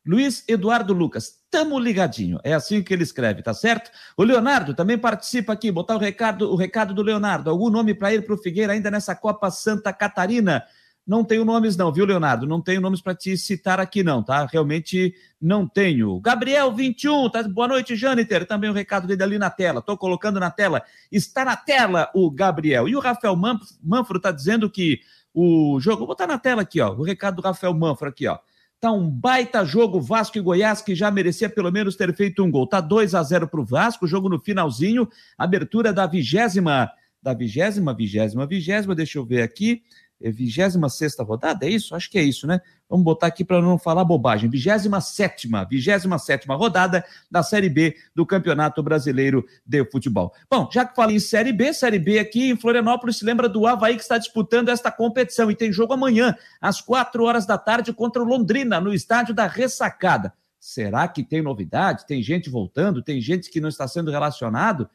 Luiz 0.05 0.43
Eduardo 0.47 0.93
Lucas, 0.93 1.33
tamo 1.51 1.77
ligadinho. 1.77 2.39
É 2.43 2.53
assim 2.53 2.81
que 2.81 2.93
ele 2.93 3.03
escreve, 3.03 3.43
tá 3.43 3.53
certo? 3.53 3.91
O 4.17 4.23
Leonardo 4.23 4.73
também 4.73 4.97
participa 4.97 5.53
aqui, 5.53 5.71
botar 5.71 5.95
o 5.95 5.99
recado, 5.99 6.51
o 6.51 6.55
recado 6.55 6.93
do 6.93 7.01
Leonardo. 7.01 7.49
Algum 7.49 7.69
nome 7.69 7.93
para 7.93 8.13
ir 8.13 8.25
para 8.25 8.33
o 8.33 8.37
Figueira 8.37 8.73
ainda 8.73 8.89
nessa 8.89 9.13
Copa 9.15 9.51
Santa 9.51 9.91
Catarina? 9.91 10.63
Não 11.05 11.23
tenho 11.23 11.43
nomes 11.43 11.75
não, 11.75 11.91
viu, 11.91 12.05
Leonardo? 12.05 12.45
Não 12.45 12.61
tenho 12.61 12.79
nomes 12.79 13.01
para 13.01 13.15
te 13.15 13.35
citar 13.35 13.79
aqui 13.79 14.03
não, 14.03 14.21
tá? 14.21 14.45
Realmente 14.45 15.13
não 15.41 15.67
tenho. 15.67 16.19
Gabriel 16.19 16.71
21, 16.71 17.29
tá? 17.29 17.41
Boa 17.43 17.67
noite, 17.67 17.95
Jâniter. 17.95 18.45
Também 18.45 18.69
o 18.69 18.73
recado 18.73 19.07
dele 19.07 19.23
ali 19.23 19.37
na 19.39 19.49
tela. 19.49 19.81
Tô 19.81 19.97
colocando 19.97 20.39
na 20.39 20.51
tela. 20.51 20.83
Está 21.11 21.43
na 21.43 21.55
tela 21.55 22.11
o 22.13 22.29
Gabriel. 22.29 22.87
E 22.87 22.95
o 22.95 22.99
Rafael 22.99 23.35
Manfro 23.35 24.19
tá 24.19 24.31
dizendo 24.31 24.69
que 24.69 24.99
o 25.33 25.79
jogo, 25.79 25.99
vou 25.99 26.07
botar 26.07 26.27
na 26.27 26.37
tela 26.37 26.61
aqui, 26.61 26.81
ó, 26.81 26.93
o 26.93 27.03
recado 27.03 27.37
do 27.37 27.41
Rafael 27.41 27.73
Manfro 27.73 28.09
aqui, 28.09 28.27
ó. 28.27 28.37
Tá 28.79 28.91
um 28.91 29.09
baita 29.09 29.65
jogo 29.65 29.99
Vasco 29.99 30.37
e 30.37 30.41
Goiás 30.41 30.81
que 30.81 30.95
já 30.95 31.11
merecia 31.11 31.49
pelo 31.49 31.71
menos 31.71 31.95
ter 31.95 32.15
feito 32.15 32.43
um 32.43 32.49
gol. 32.49 32.65
Tá 32.65 32.79
2 32.79 33.13
a 33.13 33.21
0 33.21 33.47
para 33.47 33.59
o 33.59 33.65
Vasco, 33.65 34.07
jogo 34.07 34.29
no 34.29 34.39
finalzinho, 34.39 35.07
abertura 35.37 35.91
da 35.91 36.07
vigésima, 36.07 36.89
da 37.21 37.33
vigésima, 37.33 37.93
vigésima, 37.93 38.45
vigésima, 38.45 38.95
deixa 38.95 39.17
eu 39.17 39.25
ver 39.25 39.41
aqui, 39.41 39.83
26 40.21 40.75
rodada, 41.19 41.65
é 41.65 41.69
isso? 41.69 41.95
Acho 41.95 42.09
que 42.09 42.19
é 42.19 42.23
isso, 42.23 42.45
né? 42.45 42.59
Vamos 42.89 43.05
botar 43.05 43.27
aqui 43.27 43.45
para 43.45 43.61
não 43.61 43.77
falar 43.77 44.03
bobagem. 44.03 44.49
27, 44.49 45.47
27 45.69 46.47
rodada 46.47 47.05
da 47.31 47.41
Série 47.41 47.69
B 47.69 47.95
do 48.13 48.25
Campeonato 48.25 48.83
Brasileiro 48.83 49.45
de 49.65 49.85
Futebol. 49.85 50.33
Bom, 50.49 50.69
já 50.71 50.85
que 50.85 50.95
falei 50.95 51.15
em 51.15 51.19
Série 51.19 51.53
B, 51.53 51.73
Série 51.73 51.99
B 51.99 52.19
aqui 52.19 52.49
em 52.49 52.57
Florianópolis, 52.57 53.17
se 53.17 53.25
lembra 53.25 53.47
do 53.47 53.65
Havaí 53.65 53.95
que 53.95 54.01
está 54.01 54.17
disputando 54.17 54.69
esta 54.69 54.91
competição 54.91 55.49
e 55.49 55.55
tem 55.55 55.71
jogo 55.71 55.93
amanhã, 55.93 56.35
às 56.59 56.81
4 56.81 57.23
horas 57.23 57.45
da 57.45 57.57
tarde, 57.57 57.93
contra 57.93 58.21
o 58.21 58.25
Londrina, 58.25 58.81
no 58.81 58.93
estádio 58.93 59.33
da 59.33 59.47
Ressacada. 59.47 60.33
Será 60.59 61.07
que 61.07 61.23
tem 61.23 61.41
novidade? 61.41 62.05
Tem 62.05 62.21
gente 62.21 62.49
voltando? 62.49 63.01
Tem 63.01 63.21
gente 63.21 63.49
que 63.49 63.61
não 63.61 63.69
está 63.69 63.87
sendo 63.87 64.11
relacionado? 64.11 64.89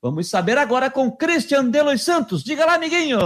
Vamos 0.00 0.30
saber 0.30 0.56
agora 0.56 0.90
com 0.90 1.12
Christian 1.12 1.66
Delos 1.66 2.02
Santos. 2.02 2.42
Diga 2.42 2.64
lá, 2.64 2.74
amiguinho! 2.74 3.18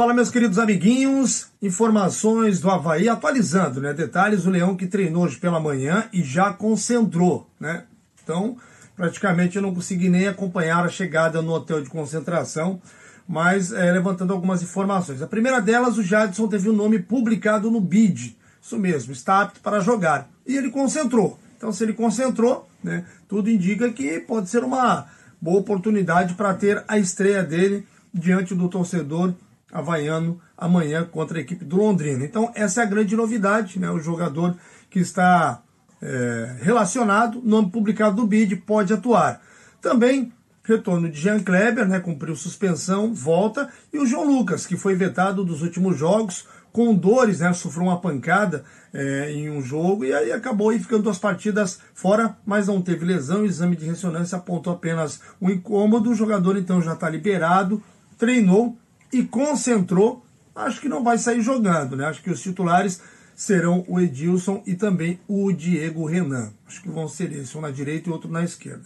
Fala, 0.00 0.14
meus 0.14 0.30
queridos 0.30 0.58
amiguinhos. 0.58 1.48
Informações 1.60 2.58
do 2.58 2.70
Havaí 2.70 3.06
atualizando, 3.06 3.82
né? 3.82 3.92
Detalhes: 3.92 4.46
o 4.46 4.50
Leão 4.50 4.74
que 4.74 4.86
treinou 4.86 5.24
hoje 5.24 5.36
pela 5.36 5.60
manhã 5.60 6.08
e 6.10 6.22
já 6.22 6.54
concentrou, 6.54 7.46
né? 7.60 7.84
Então, 8.24 8.56
praticamente 8.96 9.56
eu 9.56 9.62
não 9.62 9.74
consegui 9.74 10.08
nem 10.08 10.26
acompanhar 10.26 10.86
a 10.86 10.88
chegada 10.88 11.42
no 11.42 11.52
hotel 11.52 11.82
de 11.82 11.90
concentração, 11.90 12.80
mas 13.28 13.72
é, 13.72 13.92
levantando 13.92 14.32
algumas 14.32 14.62
informações. 14.62 15.20
A 15.20 15.26
primeira 15.26 15.60
delas, 15.60 15.98
o 15.98 16.02
Jadson 16.02 16.48
teve 16.48 16.70
o 16.70 16.72
um 16.72 16.76
nome 16.76 16.98
publicado 17.00 17.70
no 17.70 17.78
BID, 17.78 18.38
isso 18.58 18.78
mesmo, 18.78 19.12
está 19.12 19.42
apto 19.42 19.60
para 19.60 19.80
jogar. 19.80 20.30
E 20.46 20.56
ele 20.56 20.70
concentrou. 20.70 21.38
Então, 21.58 21.70
se 21.74 21.84
ele 21.84 21.92
concentrou, 21.92 22.66
né, 22.82 23.04
tudo 23.28 23.50
indica 23.50 23.92
que 23.92 24.18
pode 24.20 24.48
ser 24.48 24.64
uma 24.64 25.08
boa 25.38 25.60
oportunidade 25.60 26.32
para 26.32 26.54
ter 26.54 26.82
a 26.88 26.96
estreia 26.96 27.42
dele 27.42 27.86
diante 28.14 28.54
do 28.54 28.66
torcedor 28.66 29.34
havaiano 29.72 30.40
amanhã 30.56 31.04
contra 31.04 31.38
a 31.38 31.40
equipe 31.40 31.64
do 31.64 31.76
Londrina. 31.76 32.24
Então, 32.24 32.50
essa 32.54 32.80
é 32.80 32.84
a 32.84 32.88
grande 32.88 33.16
novidade, 33.16 33.78
né? 33.78 33.90
O 33.90 33.98
jogador 33.98 34.56
que 34.88 34.98
está 34.98 35.62
é, 36.02 36.56
relacionado, 36.60 37.40
nome 37.42 37.70
publicado 37.70 38.16
do 38.16 38.26
BID, 38.26 38.56
pode 38.56 38.92
atuar. 38.92 39.40
Também 39.80 40.32
retorno 40.62 41.10
de 41.10 41.20
Jean 41.20 41.40
Kleber, 41.40 41.88
né? 41.88 42.00
Cumpriu 42.00 42.36
suspensão, 42.36 43.14
volta, 43.14 43.68
e 43.92 43.98
o 43.98 44.06
João 44.06 44.26
Lucas, 44.26 44.66
que 44.66 44.76
foi 44.76 44.94
vetado 44.94 45.44
dos 45.44 45.62
últimos 45.62 45.96
jogos, 45.96 46.46
com 46.72 46.94
dores, 46.94 47.40
né? 47.40 47.52
Sofreu 47.52 47.84
uma 47.84 48.00
pancada 48.00 48.64
é, 48.92 49.32
em 49.32 49.50
um 49.50 49.60
jogo 49.60 50.04
e 50.04 50.12
aí 50.12 50.32
acabou 50.32 50.70
aí 50.70 50.78
ficando 50.78 51.04
duas 51.04 51.18
partidas 51.18 51.80
fora, 51.94 52.36
mas 52.46 52.68
não 52.68 52.80
teve 52.80 53.04
lesão. 53.04 53.42
O 53.42 53.46
exame 53.46 53.76
de 53.76 53.86
ressonância 53.86 54.38
apontou 54.38 54.72
apenas 54.72 55.20
um 55.40 55.50
incômodo. 55.50 56.10
O 56.10 56.14
jogador 56.14 56.56
então 56.56 56.80
já 56.80 56.92
está 56.92 57.08
liberado, 57.08 57.82
treinou 58.16 58.76
e 59.12 59.22
concentrou. 59.22 60.24
Acho 60.54 60.80
que 60.80 60.88
não 60.88 61.02
vai 61.02 61.18
sair 61.18 61.40
jogando, 61.40 61.96
né? 61.96 62.06
Acho 62.06 62.22
que 62.22 62.30
os 62.30 62.40
titulares 62.40 63.00
serão 63.34 63.84
o 63.88 63.98
Edilson 63.98 64.62
e 64.66 64.74
também 64.74 65.18
o 65.26 65.50
Diego 65.52 66.04
Renan. 66.04 66.52
Acho 66.66 66.82
que 66.82 66.90
vão 66.90 67.08
ser 67.08 67.32
esses, 67.32 67.54
um 67.54 67.60
na 67.62 67.70
direita 67.70 68.08
e 68.08 68.12
outro 68.12 68.30
na 68.30 68.44
esquerda. 68.44 68.84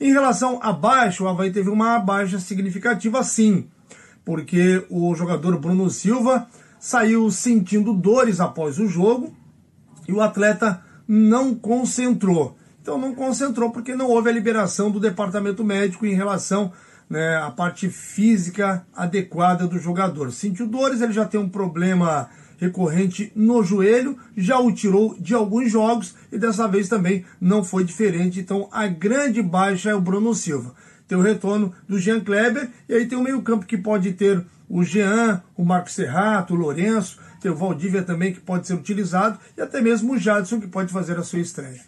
Em 0.00 0.12
relação 0.12 0.60
a 0.62 0.72
baixo, 0.72 1.24
o 1.24 1.28
Havaí 1.28 1.50
teve 1.50 1.68
uma 1.68 1.98
baixa 1.98 2.38
significativa 2.38 3.24
sim, 3.24 3.66
porque 4.24 4.86
o 4.88 5.12
jogador 5.16 5.58
Bruno 5.58 5.90
Silva 5.90 6.46
saiu 6.78 7.28
sentindo 7.30 7.92
dores 7.92 8.38
após 8.38 8.78
o 8.78 8.86
jogo 8.86 9.34
e 10.06 10.12
o 10.12 10.20
atleta 10.20 10.80
não 11.08 11.54
concentrou. 11.54 12.56
Então 12.80 12.96
não 12.96 13.14
concentrou 13.14 13.70
porque 13.70 13.96
não 13.96 14.08
houve 14.08 14.30
a 14.30 14.32
liberação 14.32 14.90
do 14.90 15.00
departamento 15.00 15.64
médico 15.64 16.06
em 16.06 16.14
relação 16.14 16.72
né, 17.08 17.36
à 17.36 17.50
parte 17.50 17.88
física 17.88 18.86
adequada 18.94 19.66
do 19.66 19.78
jogador. 19.78 20.30
Sentiu 20.32 20.66
dores, 20.66 21.00
ele 21.00 21.12
já 21.12 21.24
tem 21.24 21.40
um 21.40 21.48
problema 21.48 22.28
recorrente 22.58 23.32
no 23.34 23.62
joelho, 23.62 24.18
já 24.36 24.58
o 24.58 24.72
tirou 24.72 25.16
de 25.18 25.32
alguns 25.32 25.70
jogos 25.70 26.14
e 26.30 26.38
dessa 26.38 26.66
vez 26.66 26.88
também 26.88 27.24
não 27.40 27.62
foi 27.62 27.84
diferente. 27.84 28.40
Então 28.40 28.68
a 28.72 28.86
grande 28.86 29.40
baixa 29.40 29.90
é 29.90 29.94
o 29.94 30.00
Bruno 30.00 30.34
Silva. 30.34 30.74
Tem 31.06 31.16
o 31.16 31.22
retorno 31.22 31.72
do 31.88 31.98
Jean 31.98 32.20
Kleber 32.20 32.68
e 32.88 32.94
aí 32.94 33.06
tem 33.06 33.16
o 33.16 33.22
meio-campo 33.22 33.64
que 33.64 33.78
pode 33.78 34.12
ter 34.12 34.44
o 34.68 34.84
Jean, 34.84 35.42
o 35.56 35.64
Marco 35.64 35.90
Serrato, 35.90 36.52
o 36.52 36.56
Lourenço, 36.56 37.18
tem 37.40 37.50
o 37.50 37.56
Valdívia 37.56 38.02
também 38.02 38.32
que 38.32 38.40
pode 38.40 38.66
ser 38.66 38.74
utilizado 38.74 39.38
e 39.56 39.62
até 39.62 39.80
mesmo 39.80 40.14
o 40.14 40.18
Jadson 40.18 40.60
que 40.60 40.66
pode 40.66 40.92
fazer 40.92 41.16
a 41.16 41.22
sua 41.22 41.38
estreia. 41.38 41.80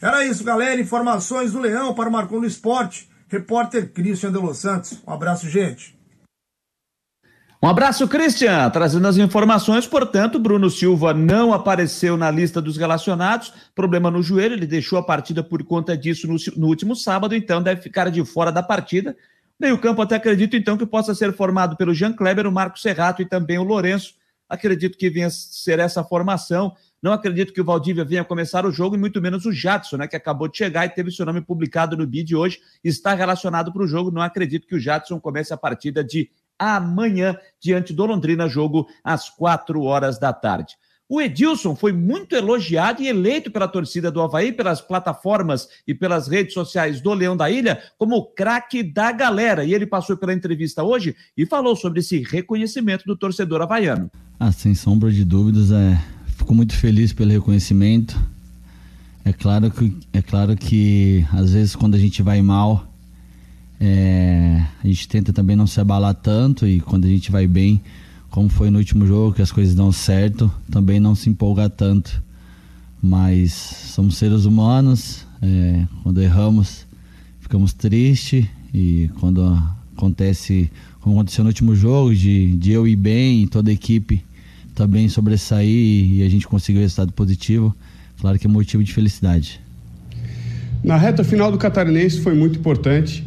Era 0.00 0.24
isso, 0.24 0.44
galera. 0.44 0.80
Informações 0.80 1.52
do 1.52 1.58
Leão 1.58 1.92
para 1.92 2.08
o 2.08 2.12
Marcon 2.12 2.40
do 2.40 2.46
Esporte. 2.46 3.07
Repórter 3.28 3.92
Christian 3.92 4.32
de 4.32 4.38
Los 4.38 4.58
Santos. 4.58 5.02
Um 5.06 5.12
abraço, 5.12 5.48
gente. 5.48 5.98
Um 7.62 7.66
abraço, 7.66 8.06
Christian. 8.06 8.70
Trazendo 8.70 9.08
as 9.08 9.16
informações, 9.16 9.86
portanto, 9.86 10.38
Bruno 10.38 10.70
Silva 10.70 11.12
não 11.12 11.52
apareceu 11.52 12.16
na 12.16 12.30
lista 12.30 12.62
dos 12.62 12.76
relacionados. 12.76 13.52
Problema 13.74 14.10
no 14.10 14.22
joelho, 14.22 14.54
ele 14.54 14.66
deixou 14.66 14.96
a 14.98 15.02
partida 15.02 15.42
por 15.42 15.64
conta 15.64 15.96
disso 15.96 16.28
no, 16.28 16.36
no 16.56 16.68
último 16.68 16.94
sábado, 16.94 17.34
então 17.34 17.60
deve 17.60 17.82
ficar 17.82 18.10
de 18.10 18.24
fora 18.24 18.52
da 18.52 18.62
partida. 18.62 19.16
Meio-campo, 19.58 20.00
até 20.00 20.14
acredito 20.14 20.56
então 20.56 20.78
que 20.78 20.86
possa 20.86 21.14
ser 21.16 21.32
formado 21.32 21.76
pelo 21.76 21.92
Jean 21.92 22.12
Kleber, 22.12 22.46
o 22.46 22.52
Marco 22.52 22.78
Serrato 22.78 23.22
e 23.22 23.26
também 23.26 23.58
o 23.58 23.64
Lourenço. 23.64 24.14
Acredito 24.48 24.96
que 24.96 25.10
venha 25.10 25.28
ser 25.28 25.80
essa 25.80 26.04
formação. 26.04 26.74
Não 27.02 27.12
acredito 27.12 27.52
que 27.52 27.60
o 27.60 27.64
Valdívia 27.64 28.04
venha 28.04 28.24
começar 28.24 28.66
o 28.66 28.72
jogo, 28.72 28.96
e 28.96 28.98
muito 28.98 29.20
menos 29.20 29.46
o 29.46 29.52
Jadson, 29.52 29.98
né, 29.98 30.08
que 30.08 30.16
acabou 30.16 30.48
de 30.48 30.56
chegar 30.56 30.84
e 30.84 30.90
teve 30.90 31.10
seu 31.10 31.24
nome 31.24 31.40
publicado 31.40 31.96
no 31.96 32.06
BID 32.06 32.34
hoje, 32.34 32.58
está 32.82 33.14
relacionado 33.14 33.72
para 33.72 33.82
o 33.82 33.86
jogo. 33.86 34.10
Não 34.10 34.22
acredito 34.22 34.66
que 34.66 34.74
o 34.74 34.80
Jadson 34.80 35.20
comece 35.20 35.54
a 35.54 35.56
partida 35.56 36.02
de 36.02 36.30
amanhã, 36.58 37.36
diante 37.60 37.92
do 37.92 38.04
Londrina, 38.04 38.48
jogo 38.48 38.88
às 39.04 39.30
quatro 39.30 39.82
horas 39.82 40.18
da 40.18 40.32
tarde. 40.32 40.74
O 41.10 41.22
Edilson 41.22 41.74
foi 41.74 41.90
muito 41.90 42.36
elogiado 42.36 43.00
e 43.00 43.08
eleito 43.08 43.50
pela 43.50 43.66
torcida 43.66 44.10
do 44.10 44.20
Havaí, 44.20 44.52
pelas 44.52 44.82
plataformas 44.82 45.66
e 45.86 45.94
pelas 45.94 46.28
redes 46.28 46.52
sociais 46.52 47.00
do 47.00 47.14
Leão 47.14 47.34
da 47.34 47.48
Ilha, 47.48 47.82
como 47.96 48.16
o 48.16 48.26
craque 48.26 48.82
da 48.82 49.10
galera. 49.10 49.64
E 49.64 49.72
ele 49.72 49.86
passou 49.86 50.18
pela 50.18 50.34
entrevista 50.34 50.82
hoje 50.82 51.16
e 51.34 51.46
falou 51.46 51.74
sobre 51.74 52.00
esse 52.00 52.22
reconhecimento 52.22 53.06
do 53.06 53.16
torcedor 53.16 53.62
havaiano. 53.62 54.10
Ah, 54.38 54.52
sem 54.52 54.74
sombra 54.74 55.10
de 55.10 55.24
dúvidas, 55.24 55.72
é, 55.72 55.98
fico 56.48 56.54
muito 56.54 56.74
feliz 56.74 57.12
pelo 57.12 57.30
reconhecimento. 57.30 58.18
É 59.22 59.34
claro 59.34 59.70
que, 59.70 59.94
é 60.14 60.22
claro 60.22 60.56
que 60.56 61.22
às 61.30 61.52
vezes 61.52 61.76
quando 61.76 61.94
a 61.94 61.98
gente 61.98 62.22
vai 62.22 62.40
mal, 62.40 62.90
é, 63.78 64.64
a 64.82 64.86
gente 64.86 65.06
tenta 65.08 65.30
também 65.30 65.54
não 65.54 65.66
se 65.66 65.78
abalar 65.78 66.14
tanto 66.14 66.66
e 66.66 66.80
quando 66.80 67.04
a 67.04 67.08
gente 67.08 67.30
vai 67.30 67.46
bem, 67.46 67.82
como 68.30 68.48
foi 68.48 68.70
no 68.70 68.78
último 68.78 69.06
jogo, 69.06 69.34
que 69.34 69.42
as 69.42 69.52
coisas 69.52 69.74
dão 69.74 69.92
certo, 69.92 70.50
também 70.70 70.98
não 70.98 71.14
se 71.14 71.28
empolgar 71.28 71.68
tanto. 71.68 72.22
Mas 73.02 73.52
somos 73.52 74.16
seres 74.16 74.46
humanos, 74.46 75.26
é, 75.42 75.86
quando 76.02 76.22
erramos, 76.22 76.86
ficamos 77.40 77.74
tristes 77.74 78.46
e 78.72 79.10
quando 79.20 79.44
acontece, 79.94 80.72
como 81.02 81.16
aconteceu 81.16 81.44
no 81.44 81.50
último 81.50 81.76
jogo, 81.76 82.14
de, 82.14 82.56
de 82.56 82.72
eu 82.72 82.88
ir 82.88 82.96
bem 82.96 83.42
e 83.42 83.46
toda 83.46 83.68
a 83.68 83.74
equipe 83.74 84.24
também 84.78 85.08
sobressair 85.08 85.68
e 85.68 86.22
a 86.22 86.28
gente 86.28 86.46
conseguir 86.46 86.78
o 86.78 86.82
resultado 86.82 87.12
positivo, 87.12 87.74
claro 88.20 88.38
que 88.38 88.46
é 88.46 88.50
motivo 88.50 88.84
de 88.84 88.94
felicidade. 88.94 89.60
Na 90.84 90.96
reta 90.96 91.24
final 91.24 91.50
do 91.50 91.58
Catarinense 91.58 92.20
foi 92.20 92.32
muito 92.32 92.60
importante, 92.60 93.26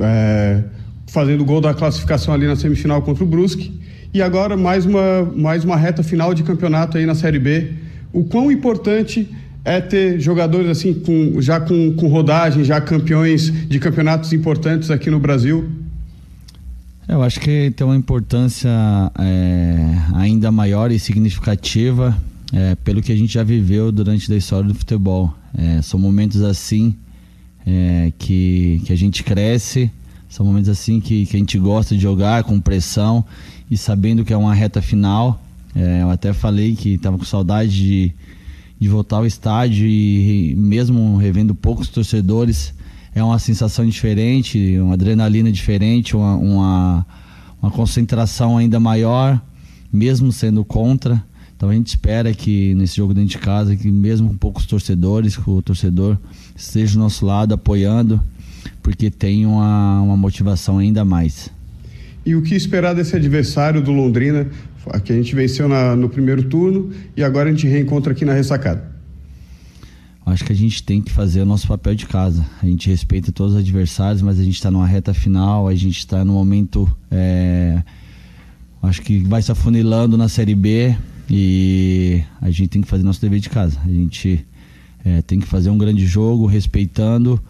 é, 0.00 0.64
fazendo 1.06 1.42
o 1.42 1.44
gol 1.44 1.60
da 1.60 1.72
classificação 1.72 2.34
ali 2.34 2.48
na 2.48 2.56
semifinal 2.56 3.00
contra 3.00 3.22
o 3.22 3.26
Brusque 3.26 3.80
e 4.12 4.20
agora 4.20 4.56
mais 4.56 4.84
uma, 4.84 5.22
mais 5.36 5.64
uma 5.64 5.76
reta 5.76 6.02
final 6.02 6.34
de 6.34 6.42
campeonato 6.42 6.98
aí 6.98 7.06
na 7.06 7.14
Série 7.14 7.38
B. 7.38 7.74
O 8.12 8.24
quão 8.24 8.50
importante 8.50 9.30
é 9.64 9.80
ter 9.80 10.18
jogadores 10.18 10.68
assim 10.68 10.92
com, 10.92 11.40
já 11.40 11.60
com, 11.60 11.92
com 11.92 12.08
rodagem, 12.08 12.64
já 12.64 12.80
campeões 12.80 13.52
de 13.68 13.78
campeonatos 13.78 14.32
importantes 14.32 14.90
aqui 14.90 15.08
no 15.08 15.20
Brasil? 15.20 15.70
Eu 17.08 17.20
acho 17.22 17.40
que 17.40 17.72
tem 17.72 17.84
uma 17.84 17.96
importância 17.96 18.70
é, 19.18 19.96
ainda 20.14 20.52
maior 20.52 20.92
e 20.92 21.00
significativa 21.00 22.16
é, 22.52 22.76
pelo 22.76 23.02
que 23.02 23.10
a 23.10 23.16
gente 23.16 23.34
já 23.34 23.42
viveu 23.42 23.90
durante 23.90 24.32
a 24.32 24.36
história 24.36 24.68
do 24.68 24.74
futebol. 24.74 25.34
É, 25.56 25.82
são 25.82 25.98
momentos 25.98 26.42
assim 26.42 26.96
que, 28.18 28.82
que 28.84 28.92
a 28.92 28.96
gente 28.96 29.22
cresce, 29.22 29.88
são 30.28 30.44
momentos 30.44 30.68
assim 30.68 30.98
que, 30.98 31.26
que 31.26 31.36
a 31.36 31.38
gente 31.38 31.56
gosta 31.56 31.94
de 31.94 32.02
jogar 32.02 32.42
com 32.42 32.60
pressão 32.60 33.24
e 33.70 33.76
sabendo 33.76 34.24
que 34.24 34.32
é 34.32 34.36
uma 34.36 34.52
reta 34.52 34.82
final, 34.82 35.40
eu 36.00 36.10
até 36.10 36.32
falei 36.32 36.74
que 36.74 36.94
estava 36.94 37.16
com 37.16 37.24
saudade 37.24 37.70
de, 37.70 38.12
de 38.80 38.88
voltar 38.88 39.18
ao 39.18 39.26
estádio 39.26 39.86
e 39.86 40.56
mesmo 40.56 41.16
revendo 41.18 41.54
poucos 41.54 41.86
torcedores, 41.86 42.74
é 43.14 43.22
uma 43.22 43.38
sensação 43.38 43.86
diferente, 43.86 44.78
uma 44.78 44.94
adrenalina 44.94 45.52
diferente, 45.52 46.16
uma, 46.16 46.36
uma, 46.36 47.06
uma 47.60 47.70
concentração 47.70 48.56
ainda 48.56 48.80
maior, 48.80 49.40
mesmo 49.92 50.32
sendo 50.32 50.64
contra. 50.64 51.22
Então 51.56 51.68
a 51.68 51.74
gente 51.74 51.88
espera 51.88 52.32
que 52.32 52.74
nesse 52.74 52.96
jogo 52.96 53.14
dentro 53.14 53.30
de 53.30 53.38
casa, 53.38 53.76
que 53.76 53.90
mesmo 53.90 54.28
com 54.28 54.36
poucos 54.36 54.66
torcedores, 54.66 55.36
que 55.36 55.48
o 55.48 55.60
torcedor 55.62 56.18
esteja 56.56 56.94
do 56.94 57.00
nosso 57.00 57.24
lado 57.24 57.54
apoiando, 57.54 58.20
porque 58.82 59.10
tem 59.10 59.46
uma, 59.46 60.00
uma 60.00 60.16
motivação 60.16 60.78
ainda 60.78 61.04
mais. 61.04 61.50
E 62.24 62.34
o 62.34 62.42
que 62.42 62.54
esperar 62.54 62.94
desse 62.94 63.14
adversário 63.14 63.82
do 63.82 63.92
Londrina, 63.92 64.48
que 65.04 65.12
a 65.12 65.16
gente 65.16 65.34
venceu 65.34 65.68
na, 65.68 65.94
no 65.94 66.08
primeiro 66.08 66.44
turno 66.44 66.90
e 67.16 67.22
agora 67.22 67.48
a 67.48 67.52
gente 67.52 67.66
reencontra 67.66 68.12
aqui 68.12 68.24
na 68.24 68.32
ressacada? 68.32 68.91
Acho 70.24 70.44
que 70.44 70.52
a 70.52 70.56
gente 70.56 70.82
tem 70.82 71.02
que 71.02 71.10
fazer 71.10 71.42
o 71.42 71.46
nosso 71.46 71.66
papel 71.66 71.94
de 71.94 72.06
casa. 72.06 72.46
A 72.62 72.66
gente 72.66 72.88
respeita 72.88 73.32
todos 73.32 73.54
os 73.54 73.60
adversários, 73.60 74.22
mas 74.22 74.38
a 74.38 74.44
gente 74.44 74.54
está 74.54 74.70
numa 74.70 74.86
reta 74.86 75.12
final, 75.12 75.66
a 75.66 75.74
gente 75.74 75.98
está 75.98 76.24
no 76.24 76.34
momento. 76.34 76.90
É, 77.10 77.82
acho 78.82 79.02
que 79.02 79.18
vai 79.20 79.42
se 79.42 79.50
afunilando 79.50 80.16
na 80.16 80.28
Série 80.28 80.54
B 80.54 80.96
e 81.28 82.22
a 82.40 82.50
gente 82.50 82.68
tem 82.68 82.82
que 82.82 82.88
fazer 82.88 83.02
nosso 83.02 83.20
dever 83.20 83.40
de 83.40 83.50
casa. 83.50 83.78
A 83.84 83.88
gente 83.88 84.46
é, 85.04 85.22
tem 85.22 85.40
que 85.40 85.46
fazer 85.46 85.70
um 85.70 85.78
grande 85.78 86.06
jogo, 86.06 86.46
respeitando 86.46 87.42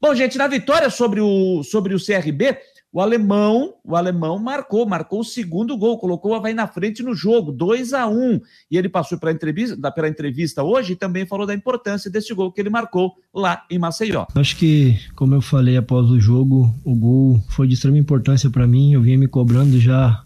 Bom, 0.00 0.14
gente, 0.14 0.36
na 0.36 0.46
vitória 0.46 0.90
sobre 0.90 1.20
o, 1.20 1.62
sobre 1.62 1.94
o 1.94 1.98
CRB, 1.98 2.58
o 2.92 3.00
alemão, 3.00 3.74
o 3.84 3.94
alemão 3.94 4.38
marcou, 4.38 4.86
marcou 4.86 5.20
o 5.20 5.24
segundo 5.24 5.76
gol, 5.76 5.98
colocou 5.98 6.32
o 6.32 6.34
Havaí 6.34 6.54
na 6.54 6.66
frente 6.66 7.02
no 7.02 7.14
jogo, 7.14 7.52
2 7.52 7.92
a 7.92 8.06
1 8.08 8.40
E 8.70 8.78
ele 8.78 8.88
passou 8.88 9.18
pela 9.18 9.32
entrevista, 9.32 9.92
pela 9.92 10.08
entrevista 10.08 10.62
hoje 10.62 10.94
e 10.94 10.96
também 10.96 11.26
falou 11.26 11.46
da 11.46 11.54
importância 11.54 12.10
desse 12.10 12.32
gol 12.32 12.50
que 12.50 12.60
ele 12.60 12.70
marcou 12.70 13.12
lá 13.34 13.64
em 13.70 13.78
Maceió. 13.78 14.26
Acho 14.34 14.56
que, 14.56 14.98
como 15.14 15.34
eu 15.34 15.42
falei 15.42 15.76
após 15.76 16.08
o 16.10 16.18
jogo, 16.18 16.74
o 16.84 16.94
gol 16.94 17.42
foi 17.48 17.66
de 17.66 17.74
extrema 17.74 17.98
importância 17.98 18.48
para 18.48 18.66
mim. 18.66 18.94
Eu 18.94 19.02
vinha 19.02 19.18
me 19.18 19.28
cobrando 19.28 19.78
já 19.78 20.24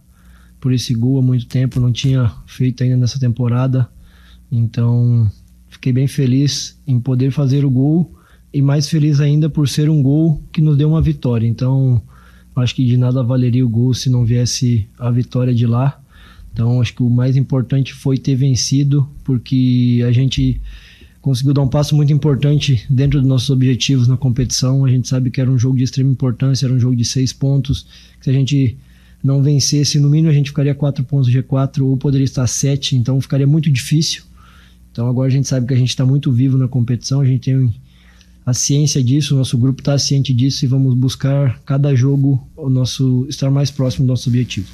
por 0.60 0.72
esse 0.72 0.94
gol 0.94 1.18
há 1.18 1.22
muito 1.22 1.46
tempo, 1.46 1.80
não 1.80 1.90
tinha 1.90 2.30
feito 2.46 2.84
ainda 2.84 2.98
nessa 2.98 3.18
temporada. 3.18 3.88
Então, 4.52 5.28
fiquei 5.68 5.92
bem 5.92 6.06
feliz 6.06 6.80
em 6.86 7.00
poder 7.00 7.30
fazer 7.30 7.64
o 7.64 7.70
gol 7.70 8.14
e 8.52 8.60
mais 8.60 8.88
feliz 8.88 9.20
ainda 9.20 9.48
por 9.48 9.68
ser 9.68 9.88
um 9.88 10.02
gol 10.02 10.42
que 10.52 10.60
nos 10.60 10.76
deu 10.76 10.88
uma 10.88 11.00
vitória. 11.00 11.46
Então, 11.46 12.02
Acho 12.56 12.74
que 12.74 12.84
de 12.84 12.96
nada 12.96 13.22
valeria 13.22 13.64
o 13.64 13.68
gol 13.68 13.94
se 13.94 14.10
não 14.10 14.24
viesse 14.24 14.86
a 14.98 15.10
vitória 15.10 15.54
de 15.54 15.66
lá. 15.66 16.00
Então, 16.52 16.80
acho 16.80 16.94
que 16.94 17.02
o 17.02 17.08
mais 17.08 17.36
importante 17.36 17.94
foi 17.94 18.18
ter 18.18 18.34
vencido, 18.34 19.08
porque 19.24 20.04
a 20.06 20.10
gente 20.10 20.60
conseguiu 21.20 21.52
dar 21.52 21.62
um 21.62 21.68
passo 21.68 21.94
muito 21.94 22.12
importante 22.12 22.84
dentro 22.88 23.20
dos 23.20 23.28
nossos 23.28 23.50
objetivos 23.50 24.08
na 24.08 24.16
competição. 24.16 24.84
A 24.84 24.90
gente 24.90 25.08
sabe 25.08 25.30
que 25.30 25.40
era 25.40 25.50
um 25.50 25.58
jogo 25.58 25.76
de 25.76 25.84
extrema 25.84 26.10
importância, 26.10 26.66
era 26.66 26.74
um 26.74 26.80
jogo 26.80 26.96
de 26.96 27.04
seis 27.04 27.32
pontos. 27.32 27.86
Se 28.20 28.30
a 28.30 28.32
gente 28.32 28.76
não 29.22 29.42
vencesse, 29.42 30.00
no 30.00 30.08
mínimo 30.08 30.30
a 30.30 30.34
gente 30.34 30.50
ficaria 30.50 30.74
quatro 30.74 31.04
pontos 31.04 31.30
do 31.30 31.38
G4 31.38 31.82
ou 31.82 31.96
poderia 31.96 32.24
estar 32.24 32.46
sete, 32.46 32.96
então 32.96 33.20
ficaria 33.20 33.46
muito 33.46 33.70
difícil. 33.70 34.22
Então 34.90 35.06
agora 35.08 35.28
a 35.28 35.30
gente 35.30 35.46
sabe 35.46 35.66
que 35.66 35.74
a 35.74 35.76
gente 35.76 35.90
está 35.90 36.04
muito 36.04 36.32
vivo 36.32 36.56
na 36.56 36.66
competição, 36.66 37.20
a 37.20 37.24
gente 37.24 37.40
tem 37.40 37.72
a 38.50 38.54
ciência 38.54 39.02
disso, 39.02 39.34
o 39.34 39.38
nosso 39.38 39.56
grupo 39.56 39.80
está 39.80 39.96
ciente 39.96 40.34
disso 40.34 40.64
e 40.64 40.68
vamos 40.68 40.94
buscar 40.94 41.60
cada 41.64 41.94
jogo 41.94 42.44
o 42.56 42.68
nosso 42.68 43.24
estar 43.28 43.48
mais 43.48 43.70
próximo 43.70 44.06
do 44.06 44.08
nosso 44.08 44.28
objetivo. 44.28 44.66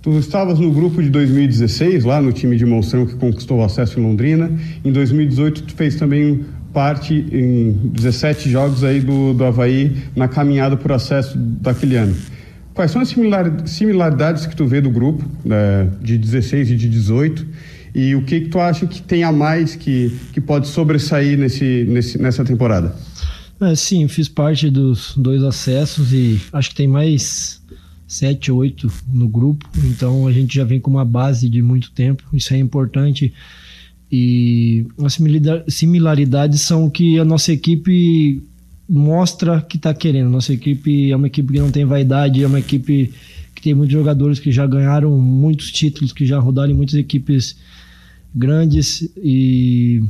Tu 0.00 0.16
estavas 0.16 0.60
no 0.60 0.70
grupo 0.70 1.02
de 1.02 1.10
2016, 1.10 2.04
lá 2.04 2.22
no 2.22 2.32
time 2.32 2.56
de 2.56 2.64
Monstrão 2.64 3.04
que 3.04 3.16
conquistou 3.16 3.58
o 3.58 3.64
acesso 3.64 3.98
em 3.98 4.02
Londrina. 4.04 4.50
Em 4.84 4.92
2018 4.92 5.64
tu 5.64 5.74
fez 5.74 5.96
também 5.96 6.44
parte 6.72 7.14
em 7.32 7.72
17 7.92 8.48
jogos 8.48 8.84
aí 8.84 9.00
do, 9.00 9.34
do 9.34 9.44
Havaí 9.44 9.96
na 10.14 10.28
caminhada 10.28 10.76
por 10.76 10.92
acesso 10.92 11.36
daquele 11.36 11.96
ano. 11.96 12.14
Quais 12.74 12.92
são 12.92 13.02
as 13.02 13.12
similaridades 13.66 14.46
que 14.46 14.54
tu 14.54 14.64
vê 14.66 14.80
do 14.80 14.88
grupo 14.88 15.24
né, 15.44 15.90
de 16.00 16.16
16 16.16 16.70
e 16.70 16.76
de 16.76 16.88
18 16.88 17.44
e 17.94 18.14
o 18.14 18.22
que, 18.22 18.42
que 18.42 18.48
tu 18.48 18.58
acha 18.58 18.86
que 18.86 19.00
tem 19.02 19.22
a 19.24 19.32
mais 19.32 19.74
que, 19.74 20.16
que 20.32 20.40
pode 20.40 20.68
sobressair 20.68 21.38
nesse, 21.38 21.84
nesse, 21.88 22.18
nessa 22.20 22.44
temporada? 22.44 22.94
É, 23.60 23.74
sim, 23.74 24.06
fiz 24.06 24.28
parte 24.28 24.70
dos 24.70 25.14
dois 25.16 25.42
acessos 25.42 26.12
e 26.12 26.40
acho 26.52 26.70
que 26.70 26.76
tem 26.76 26.86
mais 26.86 27.60
sete, 28.06 28.50
oito 28.50 28.90
no 29.12 29.28
grupo, 29.28 29.68
então 29.84 30.26
a 30.26 30.32
gente 30.32 30.54
já 30.54 30.64
vem 30.64 30.80
com 30.80 30.90
uma 30.90 31.04
base 31.04 31.48
de 31.48 31.60
muito 31.60 31.90
tempo, 31.90 32.24
isso 32.32 32.54
é 32.54 32.58
importante. 32.58 33.32
E 34.10 34.86
as 35.04 35.18
similaridades 35.68 36.62
são 36.62 36.88
que 36.88 37.18
a 37.18 37.24
nossa 37.24 37.52
equipe 37.52 38.42
mostra 38.88 39.60
que 39.60 39.76
está 39.76 39.92
querendo. 39.92 40.30
Nossa 40.30 40.54
equipe 40.54 41.10
é 41.10 41.16
uma 41.16 41.26
equipe 41.26 41.52
que 41.52 41.60
não 41.60 41.70
tem 41.70 41.84
vaidade, 41.84 42.42
é 42.42 42.46
uma 42.46 42.58
equipe 42.58 43.12
que 43.58 43.62
tem 43.62 43.74
muitos 43.74 43.92
jogadores 43.92 44.38
que 44.38 44.52
já 44.52 44.64
ganharam 44.68 45.18
muitos 45.18 45.72
títulos, 45.72 46.12
que 46.12 46.24
já 46.24 46.38
rodaram 46.38 46.70
em 46.70 46.76
muitas 46.76 46.94
equipes 46.94 47.56
grandes 48.32 49.10
e 49.16 50.00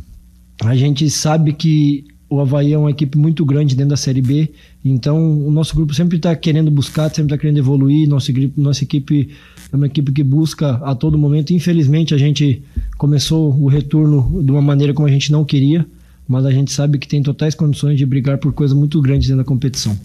a 0.62 0.76
gente 0.76 1.09
sabe 1.09 1.55
que 1.55 2.05
o 2.28 2.40
Havaí 2.40 2.74
é 2.74 2.78
uma 2.78 2.90
equipe 2.90 3.16
muito 3.16 3.46
grande 3.46 3.74
dentro 3.74 3.88
da 3.90 3.96
Série 3.96 4.20
B, 4.20 4.51
então 4.84 5.46
o 5.46 5.51
nosso 5.51 5.74
grupo 5.74 5.94
sempre 5.94 6.18
está 6.18 6.36
querendo 6.36 6.70
buscar, 6.70 7.09
sempre 7.09 7.32
está 7.32 7.38
querendo 7.38 7.57
evoluir. 7.57 8.07
Nossa, 8.07 8.30
nossa 8.55 8.84
equipe 8.84 9.30
é 9.72 9.76
uma 9.76 9.86
equipe 9.86 10.12
que 10.12 10.22
busca 10.22 10.72
a 10.84 10.94
todo 10.94 11.16
momento. 11.16 11.55
Infelizmente, 11.55 12.14
a 12.14 12.18
gente 12.18 12.62
começou 12.99 13.59
o 13.59 13.66
retorno 13.66 14.42
de 14.42 14.51
uma 14.51 14.61
maneira 14.61 14.92
como 14.92 15.09
a 15.09 15.11
gente 15.11 15.32
não 15.32 15.42
queria, 15.42 15.86
mas 16.28 16.44
a 16.44 16.51
gente 16.51 16.70
sabe 16.70 16.99
que 16.99 17.09
tem 17.09 17.22
totais 17.22 17.55
condições 17.55 17.96
de 17.96 18.05
brigar 18.05 18.36
por 18.36 18.53
coisas 18.53 18.76
muito 18.76 19.01
grandes 19.01 19.28
dentro 19.28 19.42
da 19.42 19.49
competição. 19.49 19.99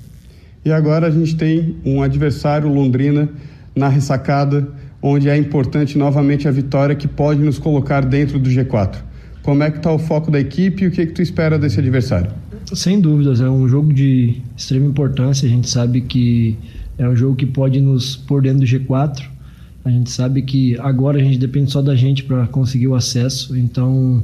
E 0.65 0.71
agora 0.71 1.07
a 1.07 1.11
gente 1.11 1.35
tem 1.35 1.75
um 1.85 2.01
adversário, 2.01 2.69
Londrina, 2.69 3.29
na 3.75 3.89
ressacada 3.89 4.67
onde 5.01 5.27
é 5.27 5.35
importante 5.35 5.97
novamente 5.97 6.47
a 6.47 6.51
vitória 6.51 6.95
que 6.95 7.07
pode 7.07 7.41
nos 7.41 7.59
colocar 7.59 8.05
dentro 8.05 8.39
do 8.39 8.49
G4. 8.49 8.95
Como 9.41 9.61
é 9.61 9.69
que 9.69 9.77
está 9.77 9.91
o 9.91 9.99
foco 9.99 10.31
da 10.31 10.39
equipe 10.39 10.85
e 10.85 10.87
o 10.87 10.91
que, 10.91 11.01
é 11.01 11.05
que 11.05 11.11
tu 11.11 11.21
espera 11.21 11.59
desse 11.59 11.77
adversário? 11.77 12.31
Sem 12.73 13.01
dúvidas, 13.01 13.41
é 13.41 13.49
um 13.49 13.67
jogo 13.67 13.91
de 13.93 14.41
extrema 14.55 14.85
importância. 14.85 15.45
A 15.45 15.51
gente 15.51 15.69
sabe 15.69 15.99
que 15.99 16.57
é 16.97 17.07
um 17.07 17.15
jogo 17.15 17.35
que 17.35 17.45
pode 17.45 17.81
nos 17.81 18.15
pôr 18.15 18.41
dentro 18.41 18.59
do 18.59 18.65
G4. 18.65 19.21
A 19.83 19.89
gente 19.89 20.09
sabe 20.09 20.41
que 20.43 20.79
agora 20.79 21.19
a 21.19 21.21
gente 21.21 21.37
depende 21.37 21.69
só 21.69 21.81
da 21.81 21.93
gente 21.93 22.23
para 22.23 22.47
conseguir 22.47 22.87
o 22.87 22.95
acesso. 22.95 23.57
Então 23.57 24.23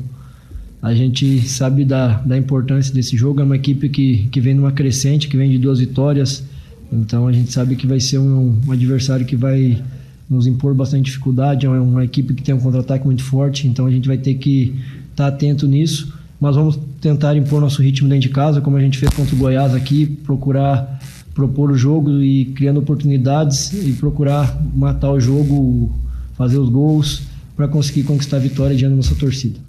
a 0.82 0.94
gente 0.94 1.48
sabe 1.48 1.84
da, 1.84 2.20
da 2.20 2.38
importância 2.38 2.94
desse 2.94 3.18
jogo. 3.18 3.42
É 3.42 3.44
uma 3.44 3.56
equipe 3.56 3.90
que, 3.90 4.28
que 4.32 4.40
vem 4.40 4.54
numa 4.54 4.72
crescente, 4.72 5.28
que 5.28 5.36
vem 5.36 5.52
de 5.52 5.58
duas 5.58 5.80
vitórias. 5.80 6.44
Então 6.92 7.28
a 7.28 7.32
gente 7.32 7.52
sabe 7.52 7.76
que 7.76 7.86
vai 7.86 8.00
ser 8.00 8.18
um, 8.18 8.58
um 8.66 8.72
adversário 8.72 9.26
que 9.26 9.36
vai 9.36 9.82
nos 10.30 10.48
impor 10.48 10.74
bastante 10.74 11.06
dificuldade. 11.06 11.66
É 11.66 11.70
uma 11.70 12.06
equipe 12.06 12.34
que 12.34 12.42
tem 12.42 12.56
um 12.56 12.60
contra-ataque 12.60 13.06
muito 13.06 13.24
forte, 13.24 13.68
então 13.68 13.86
a 13.86 13.92
gente 13.92 14.08
vai 14.08 14.18
ter 14.18 14.36
que 14.36 14.76
estar 15.12 15.24
tá 15.24 15.28
atento 15.28 15.68
nisso. 15.68 16.14
Mas 16.40 16.56
vamos 16.56 16.80
tentar 17.02 17.36
impor 17.36 17.60
nosso 17.60 17.82
ritmo 17.82 18.08
dentro 18.08 18.30
de 18.30 18.34
casa, 18.34 18.62
como 18.62 18.78
a 18.78 18.82
gente 18.82 18.98
fez 18.98 19.14
contra 19.14 19.36
o 19.36 19.38
Goiás 19.38 19.76
aqui, 19.76 20.06
procurar 20.06 21.00
propor 21.34 21.72
o 21.72 21.78
jogo 21.78 22.22
e 22.22 22.46
criando 22.46 22.80
oportunidades 22.80 23.74
e 23.74 23.92
procurar 23.94 24.58
matar 24.74 25.12
o 25.12 25.20
jogo, 25.20 25.94
fazer 26.36 26.58
os 26.58 26.70
gols 26.70 27.24
para 27.56 27.68
conseguir 27.68 28.04
conquistar 28.04 28.38
a 28.38 28.40
vitória 28.40 28.76
diante 28.76 28.92
da 28.92 28.98
nossa 28.98 29.16
torcida. 29.16 29.69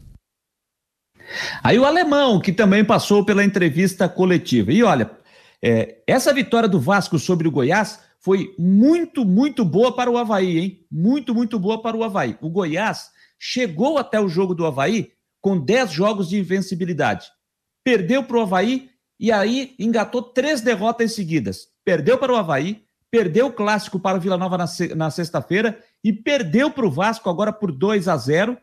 Aí 1.62 1.78
o 1.78 1.84
alemão, 1.84 2.40
que 2.40 2.52
também 2.52 2.84
passou 2.84 3.24
pela 3.24 3.44
entrevista 3.44 4.08
coletiva. 4.08 4.72
E 4.72 4.82
olha, 4.82 5.10
É, 5.62 5.98
essa 6.06 6.32
vitória 6.32 6.66
do 6.66 6.80
Vasco 6.80 7.18
sobre 7.18 7.46
o 7.46 7.50
Goiás 7.50 8.00
foi 8.18 8.54
muito, 8.58 9.24
muito 9.24 9.64
boa 9.64 9.94
para 9.94 10.10
o 10.10 10.16
Havaí, 10.16 10.58
hein? 10.58 10.86
Muito, 10.90 11.34
muito 11.34 11.58
boa 11.58 11.82
para 11.82 11.96
o 11.96 12.02
Havaí. 12.02 12.36
O 12.40 12.48
Goiás 12.48 13.10
chegou 13.38 13.98
até 13.98 14.18
o 14.18 14.28
jogo 14.28 14.54
do 14.54 14.64
Havaí 14.64 15.12
com 15.40 15.58
10 15.58 15.90
jogos 15.90 16.28
de 16.28 16.38
invencibilidade. 16.38 17.26
Perdeu 17.84 18.22
para 18.22 18.38
o 18.38 18.40
Havaí 18.40 18.90
e 19.18 19.30
aí 19.30 19.74
engatou 19.78 20.22
três 20.22 20.60
derrotas 20.60 21.14
seguidas. 21.14 21.68
Perdeu 21.84 22.18
para 22.18 22.32
o 22.32 22.36
Havaí, 22.36 22.82
perdeu 23.10 23.46
o 23.48 23.52
clássico 23.52 23.98
para 23.98 24.16
o 24.16 24.20
Vila 24.20 24.36
Nova 24.36 24.56
na, 24.56 24.66
na 24.96 25.10
sexta-feira 25.10 25.78
e 26.02 26.12
perdeu 26.12 26.70
para 26.70 26.86
o 26.86 26.90
Vasco 26.90 27.28
agora 27.28 27.52
por 27.52 27.72
2 27.72 28.08
a 28.08 28.16
0. 28.16 28.56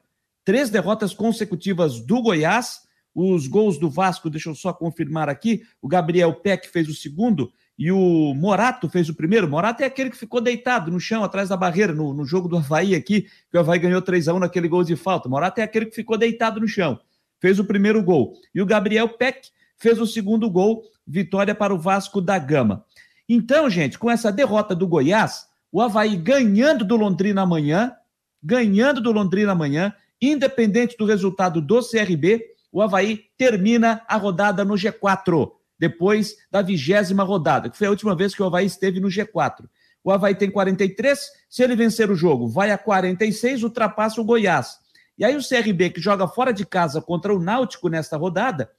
Três 0.47 0.69
derrotas 0.69 1.13
consecutivas 1.13 1.99
do 1.99 2.21
Goiás. 2.21 2.79
Os 3.13 3.47
gols 3.47 3.77
do 3.77 3.89
Vasco, 3.89 4.29
deixa 4.29 4.47
eu 4.47 4.55
só 4.55 4.71
confirmar 4.71 5.27
aqui. 5.27 5.63
O 5.81 5.89
Gabriel 5.89 6.33
Peck 6.35 6.69
fez 6.69 6.87
o 6.87 6.93
segundo 6.93 7.51
e 7.77 7.91
o 7.91 8.33
Morato 8.33 8.87
fez 8.87 9.09
o 9.09 9.13
primeiro. 9.13 9.49
Morato 9.49 9.83
é 9.83 9.85
aquele 9.85 10.09
que 10.09 10.15
ficou 10.15 10.39
deitado 10.39 10.89
no 10.89 11.01
chão, 11.01 11.21
atrás 11.21 11.49
da 11.49 11.57
barreira, 11.57 11.91
no, 11.91 12.13
no 12.13 12.23
jogo 12.23 12.47
do 12.47 12.55
Havaí 12.55 12.95
aqui, 12.95 13.23
que 13.51 13.57
o 13.57 13.59
Havaí 13.59 13.77
ganhou 13.77 14.01
3 14.01 14.29
a 14.29 14.35
1 14.35 14.39
naquele 14.39 14.69
gol 14.69 14.85
de 14.85 14.95
falta. 14.95 15.27
Morato 15.27 15.59
é 15.59 15.65
aquele 15.65 15.87
que 15.87 15.95
ficou 15.95 16.17
deitado 16.17 16.61
no 16.61 16.67
chão. 16.67 16.97
Fez 17.41 17.59
o 17.59 17.65
primeiro 17.65 18.01
gol. 18.01 18.31
E 18.55 18.61
o 18.61 18.65
Gabriel 18.65 19.09
Peck 19.09 19.49
fez 19.75 19.99
o 19.99 20.07
segundo 20.07 20.49
gol, 20.49 20.81
vitória 21.05 21.53
para 21.53 21.75
o 21.75 21.77
Vasco 21.77 22.21
da 22.21 22.39
Gama. 22.39 22.85
Então, 23.27 23.69
gente, 23.69 23.99
com 23.99 24.09
essa 24.09 24.31
derrota 24.31 24.73
do 24.73 24.87
Goiás, 24.87 25.49
o 25.69 25.81
Havaí 25.81 26.15
ganhando 26.15 26.85
do 26.85 26.95
Londrina 26.95 27.41
amanhã, 27.41 27.93
ganhando 28.41 29.01
do 29.01 29.11
Londrina 29.11 29.51
amanhã, 29.51 29.93
independente 30.22 30.97
do 30.97 31.05
resultado 31.05 31.61
do 31.61 31.80
CRB, 31.82 32.43
o 32.72 32.82
Havaí 32.82 33.22
termina 33.38 34.03
a 34.07 34.18
rodada 34.18 34.63
no 34.65 34.76
G4 34.76 35.51
depois 35.80 36.36
da 36.51 36.61
vigésima 36.61 37.24
rodada, 37.24 37.70
que 37.70 37.78
foi 37.78 37.88
a 37.88 37.91
última 37.91 38.15
vez 38.15 38.34
que 38.34 38.41
o 38.41 38.45
Havaí 38.45 38.65
esteve 38.65 38.99
no 38.99 39.07
G4. 39.07 39.65
O 40.03 40.11
Havaí 40.11 40.36
tem 40.36 40.49
43, 40.49 41.20
se 41.49 41.63
ele 41.63 41.76
vencer 41.76 42.09
o 42.09 42.15
jogo, 42.15 42.47
vai 42.47 42.72
a 42.72 42.78
46, 42.78 43.63
ultrapassa 43.63 44.20
o 44.22 44.24
Goiás. 44.24 44.78
E 45.18 45.26
aí 45.26 45.36
o 45.36 45.41
CRB, 45.41 45.89
que 45.89 46.01
joga 46.01 46.28
fora 46.28 46.51
de 46.53 46.65
casa 46.65 47.01
contra 47.01 47.34
o 47.34 47.39
Náutico 47.39 47.89
nesta 47.89 48.18
rodada, 48.18 48.72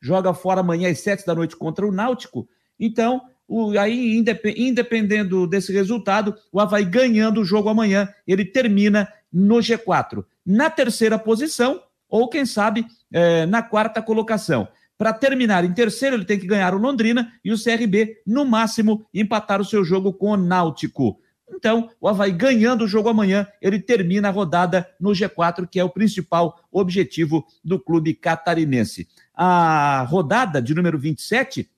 joga 0.00 0.34
fora 0.34 0.60
amanhã 0.60 0.90
às 0.90 1.00
7 1.00 1.24
da 1.24 1.34
noite 1.34 1.56
contra 1.56 1.86
o 1.86 1.92
Náutico. 1.92 2.48
Então, 2.78 3.22
o, 3.46 3.78
aí, 3.78 4.16
independendo 4.56 5.46
desse 5.46 5.72
resultado, 5.72 6.34
o 6.52 6.60
Havaí 6.60 6.84
ganhando 6.84 7.40
o 7.40 7.44
jogo 7.44 7.68
amanhã, 7.68 8.12
ele 8.26 8.44
termina 8.44 9.10
no 9.32 9.56
G4. 9.56 10.24
Na 10.44 10.68
terceira 10.70 11.18
posição, 11.18 11.82
ou 12.08 12.28
quem 12.28 12.46
sabe, 12.46 12.86
é, 13.12 13.46
na 13.46 13.62
quarta 13.62 14.02
colocação. 14.02 14.68
Para 14.96 15.12
terminar 15.12 15.64
em 15.64 15.72
terceiro, 15.72 16.16
ele 16.16 16.24
tem 16.24 16.38
que 16.38 16.46
ganhar 16.46 16.74
o 16.74 16.78
Londrina 16.78 17.32
e 17.44 17.52
o 17.52 17.60
CRB, 17.60 18.22
no 18.26 18.44
máximo, 18.44 19.04
empatar 19.12 19.60
o 19.60 19.64
seu 19.64 19.84
jogo 19.84 20.12
com 20.12 20.30
o 20.30 20.36
Náutico. 20.36 21.18
Então, 21.50 21.90
o 22.00 22.08
Havaí 22.08 22.32
ganhando 22.32 22.84
o 22.84 22.88
jogo 22.88 23.08
amanhã, 23.08 23.46
ele 23.60 23.78
termina 23.78 24.28
a 24.28 24.30
rodada 24.30 24.88
no 25.00 25.10
G4, 25.10 25.68
que 25.68 25.78
é 25.78 25.84
o 25.84 25.90
principal 25.90 26.58
objetivo 26.70 27.44
do 27.62 27.78
clube 27.78 28.14
catarinense. 28.14 29.08
A 29.34 30.06
rodada 30.08 30.62
de 30.62 30.74
número 30.74 30.98
27, 30.98 31.68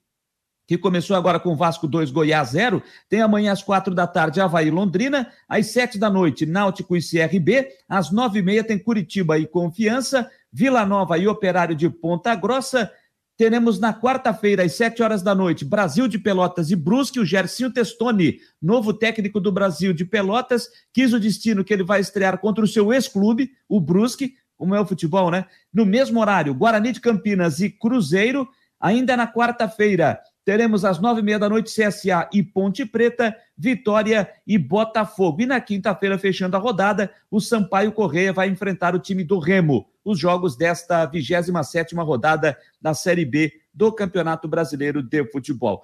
que 0.66 0.76
começou 0.76 1.16
agora 1.16 1.38
com 1.38 1.54
Vasco 1.54 1.86
2, 1.86 2.10
Goiás 2.10 2.50
0, 2.50 2.82
tem 3.08 3.20
amanhã 3.20 3.52
às 3.52 3.62
quatro 3.62 3.94
da 3.94 4.06
tarde 4.06 4.40
Havaí 4.40 4.70
Londrina, 4.70 5.30
às 5.48 5.66
sete 5.66 5.98
da 5.98 6.10
noite 6.10 6.44
Náutico 6.44 6.96
e 6.96 7.00
CRB, 7.00 7.68
às 7.88 8.10
nove 8.10 8.40
e 8.40 8.42
meia 8.42 8.64
tem 8.64 8.78
Curitiba 8.78 9.38
e 9.38 9.46
Confiança, 9.46 10.30
Vila 10.52 10.84
Nova 10.84 11.16
e 11.18 11.28
Operário 11.28 11.76
de 11.76 11.88
Ponta 11.88 12.34
Grossa, 12.34 12.90
Teremos 13.36 13.78
na 13.78 13.92
quarta-feira, 13.92 14.62
às 14.64 14.72
sete 14.72 15.02
horas 15.02 15.22
da 15.22 15.34
noite, 15.34 15.62
Brasil 15.62 16.08
de 16.08 16.18
Pelotas 16.18 16.70
e 16.70 16.76
Brusque, 16.76 17.20
o 17.20 17.24
Gercinho 17.24 17.70
Testoni, 17.70 18.38
novo 18.62 18.94
técnico 18.94 19.38
do 19.38 19.52
Brasil 19.52 19.92
de 19.92 20.06
Pelotas, 20.06 20.70
quis 20.90 21.12
o 21.12 21.20
destino 21.20 21.62
que 21.62 21.70
ele 21.70 21.84
vai 21.84 22.00
estrear 22.00 22.38
contra 22.38 22.64
o 22.64 22.66
seu 22.66 22.94
ex-clube, 22.94 23.50
o 23.68 23.78
Brusque, 23.78 24.32
como 24.56 24.74
é 24.74 24.80
o 24.80 24.86
futebol, 24.86 25.30
né? 25.30 25.44
No 25.70 25.84
mesmo 25.84 26.18
horário, 26.18 26.54
Guarani 26.54 26.92
de 26.92 27.00
Campinas 27.00 27.60
e 27.60 27.68
Cruzeiro. 27.68 28.48
Ainda 28.80 29.14
na 29.16 29.30
quarta-feira, 29.30 30.18
teremos 30.46 30.84
às 30.84 31.00
nove 31.00 31.20
e 31.20 31.24
meia 31.24 31.40
da 31.40 31.48
noite 31.48 31.74
CSA 31.74 32.30
e 32.32 32.40
Ponte 32.40 32.86
Preta, 32.86 33.36
Vitória 33.58 34.30
e 34.46 34.56
Botafogo. 34.56 35.42
E 35.42 35.46
na 35.46 35.60
quinta-feira, 35.60 36.16
fechando 36.16 36.56
a 36.56 36.60
rodada, 36.60 37.10
o 37.28 37.40
Sampaio 37.40 37.90
Correia 37.90 38.32
vai 38.32 38.48
enfrentar 38.48 38.94
o 38.94 39.00
time 39.00 39.24
do 39.24 39.40
Remo. 39.40 39.88
Os 40.04 40.20
jogos 40.20 40.56
desta 40.56 41.04
27 41.04 41.96
rodada 41.96 42.56
da 42.80 42.94
Série 42.94 43.24
B 43.24 43.52
do 43.74 43.92
Campeonato 43.92 44.46
Brasileiro 44.46 45.02
de 45.02 45.24
Futebol. 45.32 45.82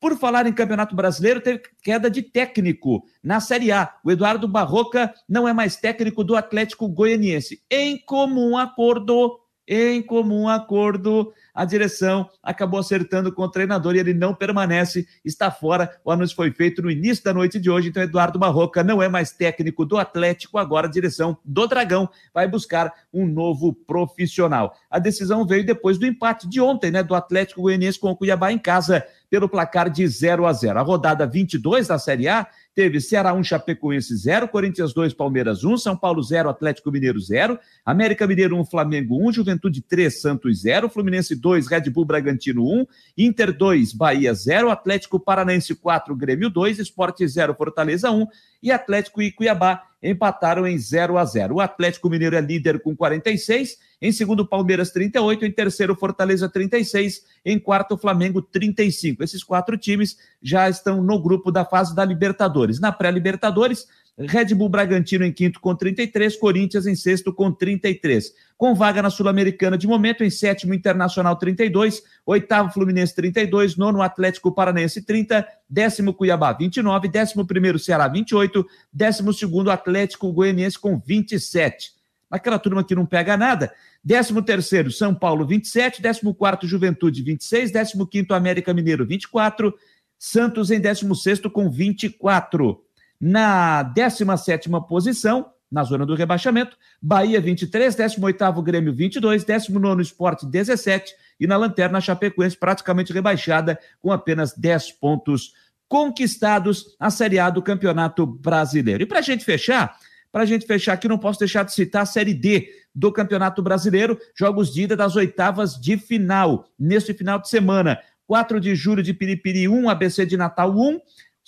Por 0.00 0.16
falar 0.16 0.46
em 0.46 0.54
Campeonato 0.54 0.96
Brasileiro, 0.96 1.42
teve 1.42 1.60
queda 1.82 2.10
de 2.10 2.22
técnico 2.22 3.04
na 3.22 3.40
Série 3.40 3.70
A. 3.70 3.92
O 4.02 4.10
Eduardo 4.10 4.48
Barroca 4.48 5.12
não 5.28 5.46
é 5.46 5.52
mais 5.52 5.76
técnico 5.76 6.24
do 6.24 6.34
Atlético 6.34 6.88
Goianiense. 6.88 7.62
Em 7.70 7.98
comum 7.98 8.56
acordo, 8.56 9.38
em 9.68 10.00
comum 10.00 10.48
acordo, 10.48 11.30
a 11.54 11.64
direção 11.64 12.30
acabou 12.42 12.80
acertando 12.80 13.30
com 13.30 13.42
o 13.42 13.50
treinador 13.50 13.94
e 13.94 13.98
ele 13.98 14.14
não 14.14 14.34
permanece, 14.34 15.06
está 15.22 15.50
fora. 15.50 15.90
O 16.02 16.10
anúncio 16.10 16.34
foi 16.34 16.50
feito 16.50 16.80
no 16.80 16.90
início 16.90 17.22
da 17.22 17.34
noite 17.34 17.60
de 17.60 17.68
hoje, 17.68 17.88
então 17.88 18.02
Eduardo 18.02 18.38
Barroca 18.38 18.82
não 18.82 19.02
é 19.02 19.08
mais 19.08 19.32
técnico 19.32 19.84
do 19.84 19.98
Atlético, 19.98 20.56
agora 20.56 20.86
a 20.86 20.90
direção 20.90 21.36
do 21.44 21.66
Dragão 21.66 22.08
vai 22.32 22.48
buscar 22.48 22.90
um 23.12 23.26
novo 23.26 23.74
profissional. 23.74 24.74
A 24.90 24.98
decisão 24.98 25.44
veio 25.44 25.66
depois 25.66 25.98
do 25.98 26.06
empate 26.06 26.48
de 26.48 26.60
ontem, 26.60 26.90
né, 26.90 27.02
do 27.02 27.14
Atlético 27.14 27.62
Goianiense 27.62 27.98
com 27.98 28.10
o 28.10 28.16
Cuiabá 28.16 28.50
em 28.50 28.58
casa, 28.58 29.04
pelo 29.28 29.48
placar 29.48 29.90
de 29.90 30.06
0 30.06 30.46
a 30.46 30.52
0. 30.52 30.78
A 30.78 30.82
rodada 30.82 31.26
22 31.26 31.88
da 31.88 31.98
Série 31.98 32.28
A 32.28 32.46
teve 32.78 33.00
Ceará 33.00 33.34
1, 33.34 33.42
Chapecoense 33.42 34.16
0, 34.16 34.46
Corinthians 34.46 34.94
2, 34.94 35.12
Palmeiras 35.12 35.64
1, 35.64 35.78
São 35.78 35.96
Paulo 35.96 36.22
0, 36.22 36.48
Atlético 36.48 36.92
Mineiro 36.92 37.18
0, 37.18 37.58
América 37.84 38.24
Mineiro 38.24 38.56
1, 38.56 38.66
Flamengo 38.66 39.18
1, 39.20 39.32
Juventude 39.32 39.82
3, 39.82 40.20
Santos 40.20 40.60
0, 40.60 40.88
Fluminense 40.88 41.34
2, 41.34 41.66
Red 41.66 41.90
Bull 41.90 42.04
Bragantino 42.04 42.62
1, 42.62 42.86
Inter 43.18 43.52
2, 43.52 43.94
Bahia 43.94 44.32
0, 44.32 44.70
Atlético 44.70 45.18
Paranense 45.18 45.74
4, 45.74 46.14
Grêmio 46.14 46.48
2, 46.48 46.78
Esporte 46.78 47.26
0, 47.26 47.52
Fortaleza 47.56 48.12
1 48.12 48.28
e 48.62 48.70
Atlético 48.70 49.20
e 49.20 49.32
Cuiabá 49.32 49.87
empataram 50.02 50.66
em 50.66 50.78
0 50.78 51.18
a 51.18 51.24
0. 51.24 51.56
O 51.56 51.60
Atlético 51.60 52.08
Mineiro 52.08 52.36
é 52.36 52.40
líder 52.40 52.80
com 52.80 52.94
46, 52.94 53.78
em 54.00 54.12
segundo 54.12 54.46
Palmeiras 54.46 54.90
38, 54.90 55.44
em 55.44 55.50
terceiro 55.50 55.94
Fortaleza 55.94 56.48
36, 56.48 57.24
em 57.44 57.58
quarto 57.58 57.96
Flamengo 57.96 58.40
35. 58.40 59.22
Esses 59.22 59.42
quatro 59.42 59.76
times 59.76 60.16
já 60.42 60.68
estão 60.68 61.02
no 61.02 61.20
grupo 61.20 61.50
da 61.50 61.64
fase 61.64 61.94
da 61.94 62.04
Libertadores. 62.04 62.78
Na 62.80 62.92
pré-Libertadores, 62.92 63.86
Red 64.18 64.52
Bull 64.54 64.68
Bragantino 64.68 65.24
em 65.24 65.32
quinto 65.32 65.60
com 65.60 65.74
33, 65.76 66.36
Corinthians 66.36 66.86
em 66.86 66.96
sexto 66.96 67.32
com 67.32 67.52
33. 67.52 68.32
Com 68.56 68.74
vaga 68.74 69.00
na 69.00 69.10
Sul-Americana 69.10 69.78
de 69.78 69.86
momento, 69.86 70.24
em 70.24 70.30
sétimo 70.30 70.74
Internacional 70.74 71.36
32, 71.36 72.02
oitavo 72.26 72.72
Fluminense 72.72 73.14
32, 73.14 73.76
nono 73.76 74.02
Atlético 74.02 74.52
Paranense 74.52 75.02
30, 75.02 75.46
décimo 75.70 76.12
Cuiabá 76.12 76.52
29, 76.52 77.06
décimo 77.06 77.46
primeiro 77.46 77.78
Ceará 77.78 78.08
28, 78.08 78.66
décimo 78.92 79.32
segundo 79.32 79.70
Atlético 79.70 80.32
Goianiense 80.32 80.78
com 80.78 80.98
27. 80.98 81.92
Aquela 82.28 82.58
turma 82.58 82.82
que 82.82 82.96
não 82.96 83.06
pega 83.06 83.36
nada. 83.36 83.72
Décimo 84.02 84.42
terceiro 84.42 84.90
São 84.90 85.14
Paulo 85.14 85.46
27, 85.46 86.02
décimo 86.02 86.34
quarto 86.34 86.66
Juventude 86.66 87.22
26, 87.22 87.70
décimo 87.70 88.06
quinto 88.06 88.34
América 88.34 88.74
Mineiro 88.74 89.06
24, 89.06 89.72
Santos 90.18 90.72
em 90.72 90.80
décimo 90.80 91.14
sexto 91.14 91.48
com 91.48 91.70
24. 91.70 92.87
Na 93.20 93.82
17 93.82 94.68
posição, 94.88 95.50
na 95.70 95.82
zona 95.82 96.06
do 96.06 96.14
rebaixamento, 96.14 96.76
Bahia 97.00 97.40
23, 97.40 97.94
18º 97.94 98.62
Grêmio 98.62 98.94
22, 98.94 99.44
19º 99.44 100.00
Esporte 100.00 100.46
17 100.46 101.14
e 101.38 101.46
na 101.46 101.56
lanterna 101.56 102.00
Chapecoense 102.00 102.56
praticamente 102.56 103.12
rebaixada 103.12 103.78
com 104.00 104.10
apenas 104.12 104.52
10 104.52 104.92
pontos 104.92 105.52
conquistados 105.88 106.96
a 106.98 107.10
Série 107.10 107.38
A 107.38 107.50
do 107.50 107.62
Campeonato 107.62 108.26
Brasileiro. 108.26 109.02
E 109.02 109.06
para 109.06 109.18
a 109.18 109.22
gente 109.22 109.44
fechar, 109.44 109.96
para 110.30 110.42
a 110.42 110.46
gente 110.46 110.66
fechar 110.66 110.92
aqui, 110.92 111.08
não 111.08 111.18
posso 111.18 111.38
deixar 111.38 111.64
de 111.64 111.72
citar 111.72 112.02
a 112.02 112.06
Série 112.06 112.34
D 112.34 112.68
do 112.94 113.10
Campeonato 113.10 113.62
Brasileiro, 113.62 114.18
jogos 114.34 114.72
de 114.72 114.82
ida 114.82 114.96
das 114.96 115.16
oitavas 115.16 115.80
de 115.80 115.96
final, 115.96 116.66
neste 116.78 117.14
final 117.14 117.38
de 117.38 117.48
semana. 117.48 117.98
4 118.26 118.60
de 118.60 118.74
julho 118.74 119.02
de 119.02 119.14
Piripiri 119.14 119.66
1, 119.68 119.88
ABC 119.88 120.26
de 120.26 120.36
Natal 120.36 120.70
1, 120.70 121.00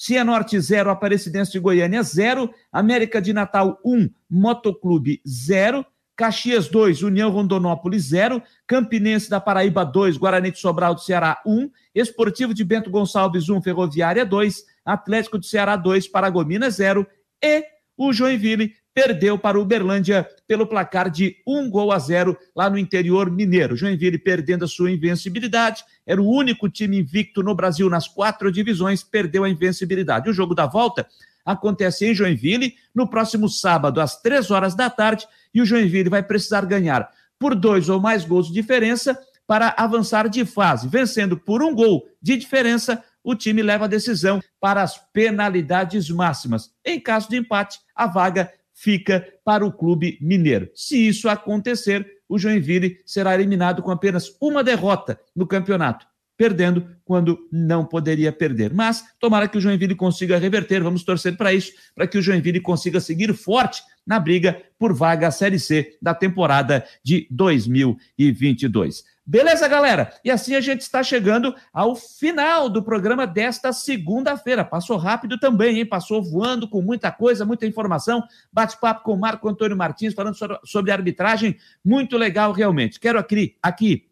Cianorte 0.03 0.59
0, 0.59 0.91
Aparecidense 0.91 1.53
de 1.53 1.59
Goiânia 1.59 2.03
0, 2.03 2.51
América 2.73 3.21
de 3.21 3.35
Natal 3.35 3.79
1, 3.85 4.09
Motoclube 4.31 5.21
0, 5.29 5.85
Caxias 6.17 6.69
2, 6.69 7.03
União 7.03 7.31
Rondonópolis 7.31 8.05
0, 8.05 8.43
Campinense 8.67 9.29
da 9.29 9.39
Paraíba 9.39 9.85
2, 9.85 10.17
Guarani 10.17 10.51
de 10.51 10.59
Sobral 10.59 10.95
do 10.95 11.03
Ceará 11.03 11.39
1, 11.45 11.71
Esportivo 11.95 12.55
de 12.55 12.65
Bento 12.65 12.91
Gonçalves 12.91 13.51
1, 13.51 13.61
Ferroviária 13.61 14.25
2, 14.25 14.65
Atlético 14.87 15.39
de 15.39 15.47
Ceará 15.47 15.77
2, 15.77 16.09
Paragominas 16.09 16.77
0 16.77 17.07
e 17.45 17.63
o 17.95 18.11
Joinville 18.11 18.73
perdeu 18.95 19.39
para 19.39 19.59
o 19.59 19.63
Uberlândia 19.63 20.29
pelo 20.47 20.67
placar 20.67 21.11
de 21.11 21.37
um 21.47 21.71
gol 21.71 21.93
a 21.93 21.99
zero 21.99 22.37
lá 22.55 22.69
no 22.69 22.79
interior 22.79 23.31
mineiro. 23.31 23.77
Joinville 23.77 24.19
perdendo 24.19 24.65
a 24.65 24.69
sua 24.69 24.91
invencibilidade, 24.91 25.85
era 26.07 26.21
o 26.21 26.29
único 26.29 26.69
time 26.69 26.99
invicto 26.99 27.43
no 27.43 27.55
Brasil 27.55 27.89
nas 27.89 28.09
quatro 28.09 28.51
divisões, 28.51 29.03
perdeu 29.03 29.45
a 29.45 29.49
invencibilidade. 29.49 30.29
O 30.29 30.33
jogo 30.33 30.55
da 30.55 30.67
volta 30.67 31.07
acontece 31.45 32.07
em 32.07 32.15
Joinville 32.15 32.75
no 32.95 33.09
próximo 33.09 33.49
sábado, 33.49 34.01
às 34.01 34.21
três 34.21 34.51
horas 34.51 34.75
da 34.75 34.91
tarde, 34.91 35.27
e 35.55 35.61
o 35.61 35.67
Joinville 35.67 36.11
vai 36.11 36.23
precisar 36.23 36.65
ganhar 36.65 37.09
por 37.39 37.55
dois 37.55 37.89
ou 37.89 38.01
mais 38.01 38.25
gols 38.25 38.49
de 38.49 38.53
diferença 38.53 39.19
para 39.47 39.75
avançar 39.77 40.29
de 40.29 40.45
fase. 40.45 40.89
Vencendo 40.89 41.37
por 41.37 41.63
um 41.63 41.75
gol 41.75 42.07
de 42.23 42.37
diferença, 42.37 43.03
o 43.23 43.35
time 43.35 43.63
leva 43.63 43.87
a 43.87 43.89
decisão 43.89 44.41
para 44.61 44.83
as 44.83 44.97
penalidades 45.13 46.09
máximas. 46.09 46.71
Em 46.85 47.01
caso 47.01 47.29
de 47.29 47.37
empate, 47.37 47.81
a 47.95 48.07
vaga 48.07 48.53
fica 48.81 49.27
para 49.45 49.65
o 49.65 49.71
clube 49.71 50.17
mineiro. 50.23 50.71
Se 50.75 50.97
isso 51.07 51.29
acontecer, 51.29 52.07
o 52.27 52.39
Joinville 52.39 52.97
será 53.05 53.35
eliminado 53.35 53.83
com 53.83 53.91
apenas 53.91 54.35
uma 54.41 54.65
derrota 54.65 55.21
no 55.37 55.47
campeonato, 55.47 56.07
perdendo 56.35 56.87
quando 57.05 57.39
não 57.53 57.85
poderia 57.85 58.33
perder. 58.33 58.73
Mas 58.73 59.05
tomara 59.19 59.47
que 59.47 59.59
o 59.59 59.61
Joinville 59.61 59.95
consiga 59.95 60.39
reverter, 60.39 60.83
vamos 60.83 61.05
torcer 61.05 61.37
para 61.37 61.53
isso, 61.53 61.73
para 61.95 62.07
que 62.07 62.17
o 62.17 62.23
Joinville 62.23 62.61
consiga 62.61 63.01
seguir 63.01 63.35
forte 63.35 63.83
na 64.07 64.19
briga 64.19 64.63
por 64.79 64.95
vaga 64.95 65.29
à 65.29 65.31
Série 65.31 65.59
C 65.59 65.99
da 66.01 66.15
temporada 66.15 66.83
de 67.05 67.27
2022. 67.31 69.05
Beleza, 69.31 69.69
galera? 69.69 70.13
E 70.25 70.31
assim 70.31 70.57
a 70.57 70.61
gente 70.61 70.81
está 70.81 71.05
chegando 71.05 71.55
ao 71.73 71.95
final 71.95 72.69
do 72.69 72.83
programa 72.83 73.29
desta 73.29 73.73
segunda-feira. 73.73 74.65
Passou 74.65 74.97
rápido 74.97 75.39
também, 75.39 75.79
hein? 75.79 75.87
Passou 75.87 76.21
voando 76.21 76.69
com 76.69 76.83
muita 76.83 77.13
coisa, 77.13 77.45
muita 77.45 77.65
informação. 77.65 78.25
Bate-papo 78.53 79.05
com 79.05 79.13
o 79.15 79.17
Marco 79.17 79.49
Antônio 79.49 79.77
Martins 79.77 80.15
falando 80.15 80.37
sobre 80.65 80.91
arbitragem. 80.91 81.57
Muito 81.85 82.19
legal, 82.19 82.51
realmente. 82.51 82.99
Quero 82.99 83.21
aqui, 83.21 83.57
aqui 83.63 84.10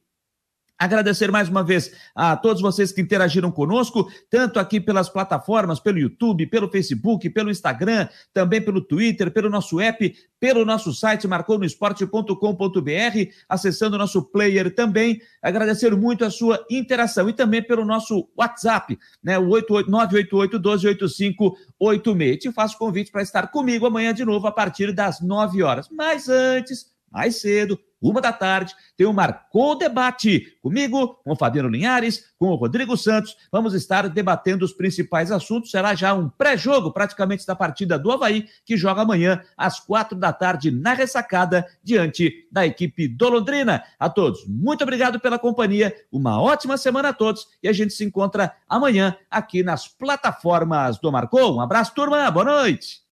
Agradecer 0.79 1.33
mais 1.33 1.49
uma 1.49 1.65
vez 1.65 1.91
a 2.15 2.37
todos 2.37 2.63
vocês 2.63 2.93
que 2.93 3.01
interagiram 3.01 3.51
conosco, 3.51 4.09
tanto 4.31 4.61
aqui 4.61 4.81
pelas 4.81 5.09
plataformas, 5.09 5.81
pelo 5.81 5.99
YouTube, 5.99 6.47
pelo 6.47 6.71
Facebook, 6.71 7.29
pelo 7.31 7.51
Instagram, 7.51 8.07
também 8.33 8.63
pelo 8.63 8.81
Twitter, 8.81 9.33
pelo 9.33 9.51
nosso 9.51 9.81
app, 9.81 10.15
pelo 10.39 10.65
nosso 10.65 10.95
site 10.95 11.27
marconosport.com.br, 11.27 13.33
acessando 13.49 13.97
o 13.97 13.99
nosso 13.99 14.23
player 14.23 14.73
também. 14.73 15.21
Agradecer 15.43 15.97
muito 15.97 16.25
a 16.25 16.31
sua 16.31 16.65
interação 16.71 17.29
e 17.29 17.33
também 17.33 17.61
pelo 17.61 17.85
nosso 17.85 18.29
WhatsApp, 18.37 18.97
né, 19.21 19.37
o 19.37 19.49
988-128586. 19.49 22.39
Te 22.39 22.53
faço 22.53 22.79
convite 22.79 23.11
para 23.11 23.23
estar 23.23 23.49
comigo 23.49 23.85
amanhã 23.85 24.15
de 24.15 24.25
novo 24.25 24.47
a 24.47 24.53
partir 24.53 24.93
das 24.93 25.21
9 25.21 25.61
horas. 25.61 25.89
Mas 25.91 26.29
antes, 26.29 26.97
mais 27.11 27.41
cedo, 27.41 27.79
uma 28.01 28.21
da 28.21 28.33
tarde, 28.33 28.75
tem 28.97 29.07
o 29.07 29.13
Marcou 29.13 29.77
Debate 29.77 30.57
comigo, 30.63 31.21
com 31.25 31.33
o 31.33 31.37
Fabiano 31.37 31.69
Linhares, 31.69 32.33
com 32.39 32.47
o 32.47 32.55
Rodrigo 32.55 32.97
Santos. 32.97 33.37
Vamos 33.51 33.75
estar 33.75 34.09
debatendo 34.09 34.65
os 34.65 34.73
principais 34.73 35.33
assuntos. 35.33 35.71
Será 35.71 35.95
já 35.95 36.15
um 36.15 36.29
pré-jogo, 36.29 36.93
praticamente, 36.93 37.45
da 37.45 37.57
partida 37.57 37.99
do 37.99 38.13
Havaí, 38.13 38.47
que 38.65 38.77
joga 38.77 39.03
amanhã 39.03 39.43
às 39.57 39.81
quatro 39.81 40.17
da 40.17 40.33
tarde 40.33 40.71
na 40.71 40.93
ressacada, 40.93 41.67
diante 41.83 42.47
da 42.53 42.65
equipe 42.65 43.09
do 43.09 43.29
Londrina. 43.29 43.83
A 43.99 44.09
todos, 44.09 44.47
muito 44.47 44.83
obrigado 44.83 45.19
pela 45.19 45.39
companhia, 45.39 45.95
uma 46.13 46.41
ótima 46.41 46.77
semana 46.79 47.09
a 47.09 47.13
todos 47.13 47.49
e 47.63 47.69
a 47.69 47.73
gente 47.73 47.93
se 47.93 48.05
encontra 48.05 48.55
amanhã 48.69 49.17
aqui 49.29 49.63
nas 49.63 49.89
plataformas 49.89 50.99
do 50.99 51.11
Marcou. 51.11 51.57
Um 51.57 51.61
abraço, 51.61 51.95
turma, 51.95 52.31
boa 52.31 52.45
noite. 52.45 53.03